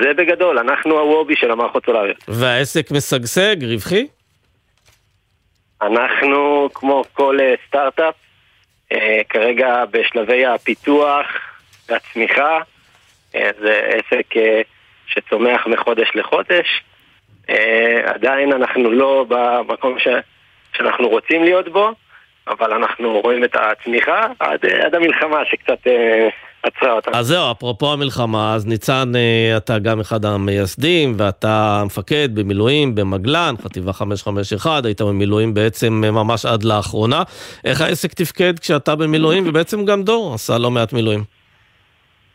זה 0.03 0.14
בגדול, 0.16 0.59
אנחנו 0.59 0.99
הוובי 0.99 1.36
של 1.36 1.51
המערכות 1.51 1.86
סולריות. 1.86 2.16
והעסק 2.28 2.91
משגשג, 2.91 3.57
רווחי? 3.64 4.07
אנחנו, 5.82 6.68
כמו 6.74 7.05
כל 7.12 7.39
סטארט-אפ, 7.66 8.14
כרגע 9.28 9.84
בשלבי 9.91 10.47
הפיתוח 10.47 11.26
והצמיחה. 11.89 12.59
זה 13.32 13.91
עסק 13.93 14.34
שצומח 15.07 15.66
מחודש 15.66 16.09
לחודש. 16.14 16.82
אה, 17.51 18.01
עדיין 18.14 18.53
אנחנו 18.53 18.90
לא 18.90 19.26
במקום 19.28 19.99
ש... 19.99 20.09
שאנחנו 20.76 21.09
רוצים 21.09 21.44
להיות 21.44 21.68
בו, 21.68 21.92
אבל 22.49 22.72
אנחנו 22.72 23.20
רואים 23.20 23.44
את 23.44 23.57
הצמיחה 23.57 24.26
עד, 24.40 24.64
אה, 24.64 24.86
עד 24.86 24.94
המלחמה 24.94 25.38
שקצת 25.51 25.86
אה, 25.86 26.28
עצרה 26.62 26.92
אותנו. 26.92 27.14
אז 27.16 27.26
זהו, 27.26 27.51
אפרופו 27.53 27.92
המלחמה, 27.92 28.55
אז 28.55 28.66
ניצן, 28.66 29.12
אתה 29.57 29.78
גם 29.78 30.01
אחד 30.01 30.24
המייסדים, 30.24 31.14
ואתה 31.18 31.82
מפקד 31.86 32.28
במילואים 32.34 32.94
במגלן, 32.94 33.55
חטיבה 33.64 33.92
551, 33.92 34.84
היית 34.84 35.01
במילואים 35.01 35.55
בעצם 35.55 35.92
ממש 35.92 36.46
עד 36.46 36.64
לאחרונה. 36.64 37.22
איך 37.64 37.80
העסק 37.80 38.12
תפקד 38.12 38.59
כשאתה 38.59 38.96
במילואים, 38.96 39.49
ובעצם 39.49 39.84
גם 39.84 40.03
דור 40.03 40.34
עשה 40.34 40.59
לא 40.59 40.70
מעט 40.70 40.92
מילואים? 40.92 41.24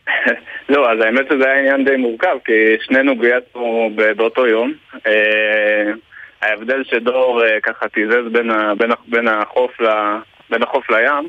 לא, 0.68 0.92
אז 0.92 0.98
האמת 1.00 1.26
שזה 1.30 1.44
היה 1.44 1.58
עניין 1.58 1.84
די 1.84 1.96
מורכב, 1.96 2.36
כי 2.44 2.52
שנינו 2.86 3.16
גייסנו 3.18 3.90
באותו 4.16 4.46
יום. 4.46 4.72
אה, 5.06 5.92
ההבדל 6.42 6.82
שדור 6.84 7.42
אה, 7.44 7.60
ככה 7.62 7.88
תיזז 7.88 8.32
בין, 8.32 8.50
בין, 8.78 8.90
בין, 9.08 9.28
החוף 9.28 9.80
ל- 9.80 10.16
בין 10.50 10.62
החוף 10.62 10.90
לים, 10.90 11.28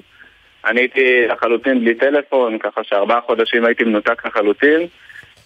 אני 0.66 0.82
הייתי 0.82 1.28
לחלוטין 1.30 1.80
בלי 1.80 1.96
טלפון, 1.96 2.58
ככה 2.60 2.82
שארבעה 2.84 3.20
חודשים 3.26 3.66
הייתי 3.66 3.84
מנותק 3.84 4.26
לחלוטין, 4.26 4.88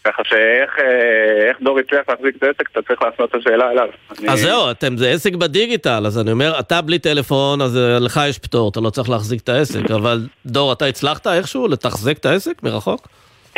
ככה 0.04 0.24
שאיך 0.26 0.80
אה, 0.80 1.52
דור 1.62 1.80
הצליח 1.80 2.02
להחזיק 2.10 2.36
את 2.38 2.44
העסק, 2.44 2.70
אתה 2.72 2.82
צריך 2.82 3.02
להפנות 3.02 3.30
את 3.30 3.36
השאלה 3.36 3.72
אליו. 3.72 3.88
אני- 4.20 4.30
אז 4.30 4.40
זהו, 4.40 4.72
אתם, 4.72 4.98
זה 4.98 5.10
עסק 5.10 5.34
בדיגיטל, 5.34 6.04
אז 6.06 6.20
אני 6.20 6.32
אומר, 6.32 6.60
אתה 6.60 6.82
בלי 6.82 7.00
טלפון, 7.00 7.62
אז 7.62 7.80
לך 8.02 8.20
יש 8.30 8.40
פטור, 8.40 8.70
אתה 8.70 8.80
לא 8.80 8.90
צריך 8.90 9.10
להחזיק 9.10 9.42
את 9.42 9.50
העסק, 9.50 9.92
אבל 9.92 10.20
דור, 10.46 10.74
אתה 10.74 10.86
הצלחת 10.86 11.28
איכשהו 11.28 11.68
לתחזק 11.68 12.18
את 12.18 12.26
העסק 12.26 12.64
מרחוק? 12.64 13.08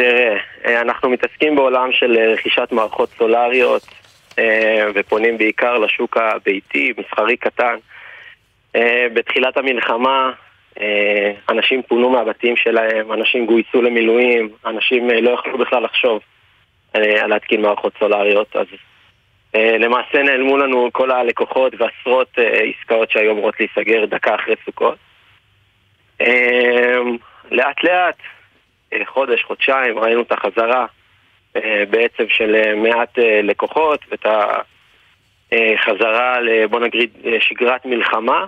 תראה, 0.02 0.38
אה, 0.66 0.82
אנחנו 0.82 1.10
מתעסקים 1.10 1.56
בעולם 1.56 1.92
של 1.92 2.18
אה, 2.18 2.34
רכישת 2.34 2.72
מערכות 2.72 3.10
סולריות 3.18 3.82
אה, 4.40 4.88
ופונים 4.94 5.38
בעיקר 5.38 5.78
לשוק 5.78 6.18
הביתי, 6.18 6.94
מסחרי 6.98 7.38
קטן. 7.38 7.76
בתחילת 9.14 9.58
המלחמה 9.58 10.32
אנשים 11.50 11.82
פונו 11.82 12.10
מהבתים 12.10 12.56
שלהם, 12.56 13.12
אנשים 13.12 13.46
גויסו 13.46 13.82
למילואים, 13.82 14.50
אנשים 14.66 15.10
לא 15.10 15.30
יכלו 15.32 15.58
בכלל 15.58 15.84
לחשוב 15.84 16.20
על 16.94 17.28
להתקין 17.28 17.62
מערכות 17.62 17.94
סולריות, 18.00 18.56
אז 18.56 18.68
למעשה 19.54 20.24
נעלמו 20.24 20.58
לנו 20.58 20.90
כל 20.92 21.12
הלקוחות 21.12 21.74
ועשרות 21.78 22.38
עסקאות 22.38 23.12
שהיו 23.12 23.32
אמורות 23.32 23.56
להיסגר 23.60 24.06
דקה 24.06 24.36
אחרי 24.36 24.56
סוכות. 24.66 24.98
לאט 27.52 27.84
לאט 27.84 28.18
חודש, 29.14 29.44
חודשיים, 29.48 30.00
ראינו 30.00 30.22
את 30.22 30.32
החזרה 30.32 30.86
אה, 31.56 31.62
בעצם 31.90 32.24
של 32.38 32.56
אה, 32.56 32.76
מעט 32.76 33.20
אה, 33.20 33.42
לקוחות 33.44 34.00
ואת 34.12 34.26
החזרה, 35.52 36.40
ל- 36.42 36.68
בוא 36.68 36.80
נגיד, 36.80 37.10
אה, 37.26 37.32
שגרת 37.40 37.86
מלחמה. 37.86 38.46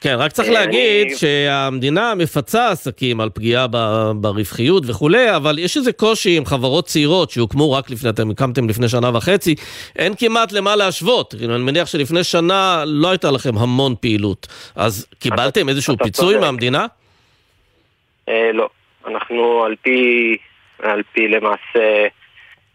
כן, 0.00 0.14
רק 0.18 0.32
צריך 0.32 0.48
אה, 0.48 0.52
להגיד 0.54 1.06
אני- 1.06 1.16
שהמדינה 1.16 2.14
מפצה 2.14 2.68
עסקים 2.70 3.20
על 3.20 3.30
פגיעה 3.34 3.66
ברווחיות 4.14 4.82
וכולי, 4.86 5.36
אבל 5.36 5.58
יש 5.58 5.76
איזה 5.76 5.92
קושי 5.92 6.36
עם 6.36 6.44
חברות 6.44 6.86
צעירות 6.86 7.30
שהוקמו 7.30 7.72
רק 7.72 7.90
לפני, 7.90 8.10
אתם 8.10 8.30
הקמתם 8.30 8.68
לפני 8.68 8.88
שנה 8.88 9.16
וחצי, 9.16 9.54
אין 9.98 10.14
כמעט 10.18 10.52
למה 10.52 10.76
להשוות. 10.76 11.34
כאילו, 11.38 11.54
אני 11.54 11.62
מניח 11.62 11.86
שלפני 11.86 12.24
שנה 12.24 12.82
לא 12.86 13.10
הייתה 13.10 13.30
לכם 13.30 13.58
המון 13.58 13.94
פעילות. 14.00 14.46
אז 14.76 15.06
קיבלתם 15.18 15.68
איזשהו 15.68 15.94
אתה 15.94 16.04
פיצוי 16.04 16.32
צודק. 16.34 16.40
מהמדינה? 16.44 16.86
אה, 18.28 18.50
לא, 18.52 18.68
אנחנו 19.06 19.64
על 19.64 19.74
פי, 19.82 20.36
על 20.82 21.02
פי 21.12 21.28
למעשה, 21.28 22.06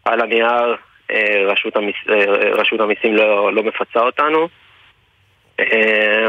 על 0.04 0.20
הנייר, 0.20 0.76
אה, 1.10 1.44
רשות, 1.46 1.76
המס, 1.76 1.94
אה, 2.08 2.50
רשות 2.52 2.80
המיסים 2.80 3.16
לא, 3.16 3.52
לא 3.52 3.62
מפצה 3.62 4.00
אותנו. 4.00 4.48
אה, 5.60 6.28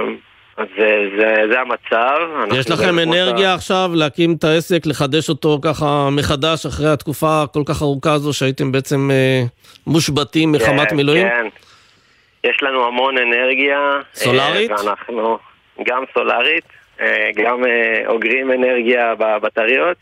אז 0.58 0.68
זה, 0.78 1.10
זה, 1.18 1.36
זה 1.52 1.60
המצב. 1.60 2.18
יש 2.60 2.70
לכם 2.70 3.00
אנרגיה 3.00 3.54
עכשיו 3.54 3.90
להקים 3.94 4.36
את 4.40 4.44
העסק, 4.44 4.86
לחדש 4.86 5.30
אותו 5.30 5.60
ככה 5.62 6.10
מחדש 6.12 6.66
אחרי 6.66 6.90
התקופה 6.90 7.44
הכל 7.44 7.62
כך 7.66 7.82
ארוכה 7.82 8.14
הזו 8.14 8.34
שהייתם 8.34 8.72
בעצם 8.72 9.10
אה, 9.12 9.44
מושבתים 9.88 10.52
מחמת 10.52 10.90
כן, 10.90 10.96
מילואים? 10.96 11.28
כן. 11.28 11.48
יש 12.44 12.58
לנו 12.62 12.88
המון 12.88 13.18
אנרגיה. 13.18 13.80
סולארית? 14.14 14.72
ואנחנו 14.72 15.38
גם 15.86 16.04
סולארית, 16.14 16.66
גם 17.36 17.66
אה, 17.66 18.08
אוגרים 18.08 18.52
אנרגיה 18.52 19.14
בבטריות. 19.16 19.98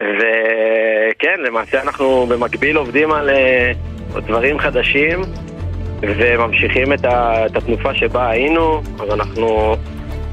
וכן, 0.00 1.40
למעשה 1.46 1.82
אנחנו 1.82 2.26
במקביל 2.26 2.76
עובדים 2.76 3.12
על 3.12 3.30
אה, 3.30 3.72
דברים 4.16 4.58
חדשים 4.58 5.20
וממשיכים 6.00 6.92
את 6.92 7.04
התנופה 7.56 7.94
שבה 7.94 8.30
היינו, 8.30 8.82
אז 9.00 9.14
אנחנו 9.14 9.76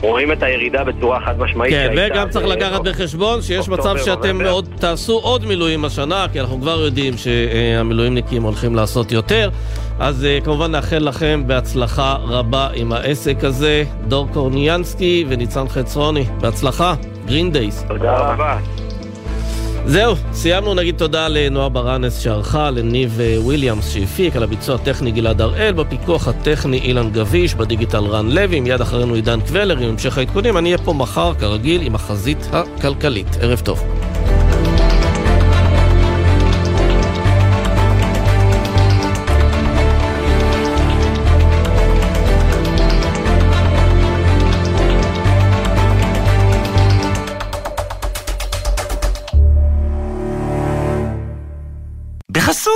רואים 0.05 0.31
את 0.31 0.43
הירידה 0.43 0.83
בצורה 0.83 1.19
חד 1.25 1.39
משמעית. 1.39 1.73
כן, 1.73 1.93
וגם 1.97 2.29
צריך 2.29 2.45
לקחת 2.45 2.81
בחשבון 2.81 3.41
שיש 3.41 3.69
מצב 3.69 3.95
שאתם. 3.97 4.45
עוד 4.45 4.69
תעשו 4.79 5.19
עוד 5.23 5.45
מילואים 5.45 5.85
השנה, 5.85 6.25
כי 6.31 6.39
אנחנו 6.39 6.61
כבר 6.61 6.81
יודעים 6.85 7.13
שהמילואימניקים 7.17 8.43
הולכים 8.43 8.75
לעשות 8.75 9.11
יותר. 9.11 9.49
אז 9.99 10.25
אה, 10.25 10.39
כמובן 10.43 10.71
נאחל 10.71 10.97
לכם 10.97 11.43
בהצלחה 11.47 12.15
רבה 12.21 12.69
עם 12.73 12.91
העסק 12.91 13.43
הזה. 13.43 13.83
דור 14.07 14.27
קורניאנסקי 14.33 15.25
וניצן 15.29 15.67
חצרוני, 15.67 16.23
בהצלחה, 16.41 16.93
Green 17.25 17.51
Dice. 17.51 17.85
תודה 17.87 18.17
רבה. 18.17 18.57
זהו, 19.87 20.15
סיימנו, 20.33 20.73
נגיד 20.73 20.97
תודה 20.97 21.27
לנועה 21.27 21.69
ברנס 21.69 22.19
שערכה, 22.19 22.71
לניב 22.71 23.19
אה, 23.19 23.35
וויליאמס 23.39 23.89
שהפיק, 23.89 24.35
על 24.35 24.43
הביצוע 24.43 24.75
הטכני 24.75 25.11
גלעד 25.11 25.41
הראל, 25.41 25.73
בפיקוח 25.73 26.27
הטכני 26.27 26.79
אילן 26.79 27.11
גביש, 27.11 27.55
בדיגיטל 27.55 28.03
רן 28.05 28.31
לוי, 28.31 28.59
מיד 28.59 28.81
אחרינו 28.81 29.13
עידן 29.13 29.41
קבלר 29.41 29.77
עם 29.77 29.89
המשך 29.89 30.17
העדכונים. 30.17 30.57
אני 30.57 30.69
אהיה 30.69 30.85
פה 30.85 30.93
מחר, 30.93 31.33
כרגיל, 31.33 31.81
עם 31.81 31.95
החזית 31.95 32.49
הכלכלית. 32.51 33.27
ערב 33.41 33.59
טוב. 33.59 33.83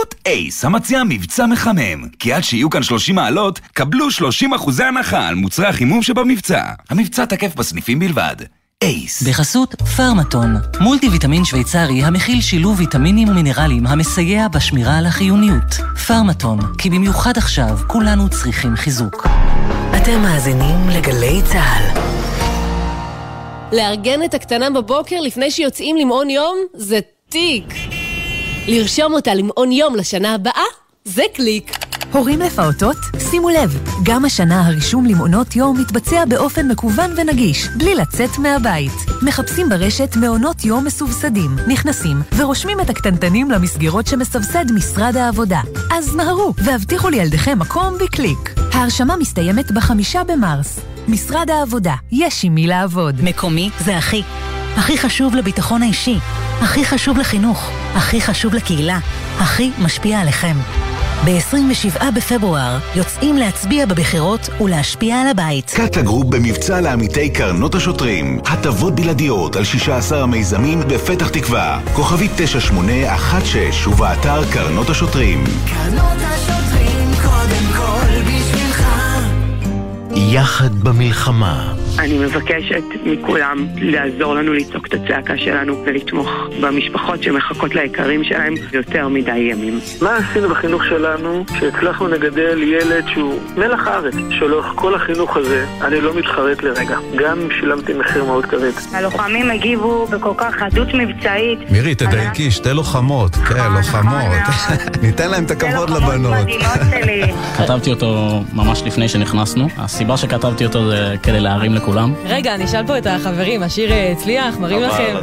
בחסות 0.09 0.15
אייס, 0.25 0.65
המציע 0.65 1.03
מבצע 1.03 1.45
מחמם. 1.45 2.09
כי 2.19 2.33
עד 2.33 2.43
שיהיו 2.43 2.69
כאן 2.69 2.83
30 2.83 3.15
מעלות, 3.15 3.59
קבלו 3.73 4.11
30 4.11 4.53
אחוזי 4.53 4.83
הנחה 4.83 5.27
על 5.27 5.35
מוצרי 5.35 5.67
החימום 5.67 6.01
שבמבצע. 6.01 6.63
המבצע 6.89 7.25
תקף 7.25 7.55
בסניפים 7.55 7.99
בלבד. 7.99 8.35
אייס. 8.83 9.23
בחסות 9.23 9.75
פרמטון, 9.97 10.55
מולטי 10.79 11.09
ויטמין 11.09 11.45
שוויצרי 11.45 12.03
המכיל 12.03 12.41
שילוב 12.41 12.79
ויטמינים 12.79 13.29
ומינרלים 13.29 13.87
המסייע 13.87 14.47
בשמירה 14.47 14.97
על 14.97 15.05
החיוניות. 15.05 15.77
פרמטון, 16.07 16.59
כי 16.77 16.89
במיוחד 16.89 17.37
עכשיו 17.37 17.77
כולנו 17.87 18.29
צריכים 18.29 18.75
חיזוק. 18.75 19.27
אתם 19.97 20.21
מאזינים 20.21 20.89
לגלי 20.89 21.41
צה"ל. 21.51 21.99
לארגן 23.77 24.23
את 24.23 24.33
הקטנה 24.33 24.69
בבוקר 24.69 25.21
לפני 25.21 25.51
שיוצאים 25.51 25.97
למעון 25.97 26.29
יום 26.29 26.57
זה 26.73 26.99
תיק. 27.29 27.88
לרשום 28.71 29.13
אותה 29.13 29.33
למעון 29.33 29.71
יום 29.71 29.95
לשנה 29.95 30.33
הבאה 30.33 30.63
זה 31.05 31.23
קליק. 31.33 31.71
הורים 32.11 32.39
לפעוטות? 32.39 32.97
שימו 33.29 33.49
לב, 33.49 33.77
גם 34.03 34.25
השנה 34.25 34.67
הרישום 34.67 35.05
למעונות 35.05 35.55
יום 35.55 35.81
מתבצע 35.81 36.25
באופן 36.25 36.67
מקוון 36.67 37.11
ונגיש, 37.17 37.67
בלי 37.77 37.95
לצאת 37.95 38.37
מהבית. 38.37 38.91
מחפשים 39.21 39.69
ברשת 39.69 40.15
מעונות 40.15 40.65
יום 40.65 40.85
מסובסדים, 40.85 41.55
נכנסים 41.67 42.17
ורושמים 42.37 42.79
את 42.79 42.89
הקטנטנים 42.89 43.51
למסגרות 43.51 44.07
שמסבסד 44.07 44.65
משרד 44.75 45.17
העבודה. 45.17 45.61
אז 45.91 46.15
מהרו 46.15 46.53
והבטיחו 46.57 47.09
לילדיכם 47.09 47.59
מקום 47.59 47.97
בקליק. 47.97 48.59
ההרשמה 48.73 49.15
מסתיימת 49.15 49.71
בחמישה 49.71 50.23
במרס. 50.23 50.79
משרד 51.07 51.49
העבודה, 51.49 51.95
יש 52.11 52.43
עם 52.43 52.55
מי 52.55 52.67
לעבוד. 52.67 53.21
מקומי 53.23 53.69
זה 53.85 53.97
הכי. 53.97 54.23
הכי 54.77 54.97
חשוב 54.97 55.35
לביטחון 55.35 55.83
האישי, 55.83 56.17
הכי 56.61 56.85
חשוב 56.85 57.17
לחינוך, 57.17 57.71
הכי 57.95 58.21
חשוב 58.21 58.53
לקהילה, 58.53 58.99
הכי 59.39 59.71
משפיע 59.79 60.19
עליכם. 60.19 60.57
ב-27 61.25 62.11
בפברואר 62.15 62.77
יוצאים 62.95 63.37
להצביע 63.37 63.85
בבחירות 63.85 64.49
ולהשפיע 64.61 65.21
על 65.21 65.27
הבית. 65.27 65.71
קאטה 65.75 65.99
הגרופ 65.99 66.25
במבצע 66.25 66.81
לעמיתי 66.81 67.29
קרנות 67.29 67.75
השוטרים. 67.75 68.39
הטבות 68.45 68.95
בלעדיות 68.95 69.55
על 69.55 69.63
16 69.63 70.23
המיזמים 70.23 70.79
בפתח 70.79 71.29
תקווה. 71.29 71.79
כוכבית 71.93 72.31
9816 72.35 73.93
ובאתר 73.93 74.51
קרנות 74.51 74.89
השוטרים. 74.89 75.43
קרנות 75.65 76.17
השוטרים 76.21 77.11
קודם 77.23 77.73
כל 77.77 78.21
בשבילך 78.21 78.83
יחד 80.15 80.75
במלחמה. 80.75 81.78
אני 81.99 82.17
מבקשת 82.17 82.83
מכולם 83.05 83.67
לעזור 83.75 84.35
לנו 84.35 84.53
לצעוק 84.53 84.87
את 84.87 84.93
הצעקה 84.93 85.37
שלנו 85.37 85.83
ולתמוך 85.85 86.29
במשפחות 86.61 87.23
שמחכות 87.23 87.75
ליקרים 87.75 88.23
שלהם 88.23 88.53
יותר 88.73 89.07
מדי 89.07 89.37
ימים. 89.37 89.79
מה 90.01 90.17
עשינו 90.17 90.49
בחינוך 90.49 90.85
שלנו 90.85 91.43
שהצלחנו 91.59 92.07
לגדל 92.07 92.63
ילד 92.63 93.07
שהוא 93.07 93.39
מלח 93.57 93.87
הארץ, 93.87 94.13
שלאורך 94.29 94.65
כל 94.75 94.95
החינוך 94.95 95.37
הזה 95.37 95.65
אני 95.81 96.01
לא 96.01 96.13
מתחרט 96.15 96.63
לרגע, 96.63 96.97
גם 97.15 97.47
שילמתי 97.59 97.93
מחיר 97.93 98.23
מאוד 98.25 98.45
כבד. 98.45 98.71
הלוחמים 98.93 99.51
הגיבו 99.51 100.05
בכל 100.05 100.33
כך 100.37 100.55
חדות 100.55 100.87
מבצעית. 100.93 101.59
מירי, 101.71 101.95
תדייקי, 101.95 102.51
שתי 102.51 102.73
לוחמות. 102.73 103.35
כן, 103.35 103.71
לוחמות. 103.77 104.23
ניתן 105.01 105.29
להם 105.31 105.43
את 105.43 105.51
הכבוד 105.51 105.89
לבנות. 105.89 106.47
כתבתי 107.57 107.89
אותו 107.89 108.41
ממש 108.53 108.83
לפני 108.85 109.09
שנכנסנו. 109.09 109.67
הסיבה 109.77 110.17
שכתבתי 110.17 110.65
אותו 110.65 110.89
זה 110.89 111.15
כדי 111.23 111.39
להרים 111.39 111.75
לכולם. 111.79 112.13
רגע, 112.25 112.55
אני 112.55 112.65
אשאל 112.65 112.87
פה 112.87 112.97
את 112.97 113.07
החברים, 113.07 113.63
השיר 113.63 113.91
אה, 113.91 114.11
הצליח? 114.11 114.57
מראים 114.57 114.81
לכם? 114.81 115.15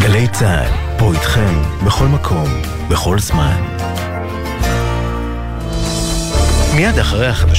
גלי 0.00 0.28
צה"ל, 0.28 0.98
פה 0.98 1.12
איתכם, 1.12 1.62
בכל 1.86 2.06
מקום, 2.06 2.48
בכל 2.88 3.18
זמן. 3.18 3.56
מיד 6.76 6.98
אחרי 6.98 7.26
החדשות 7.26 7.54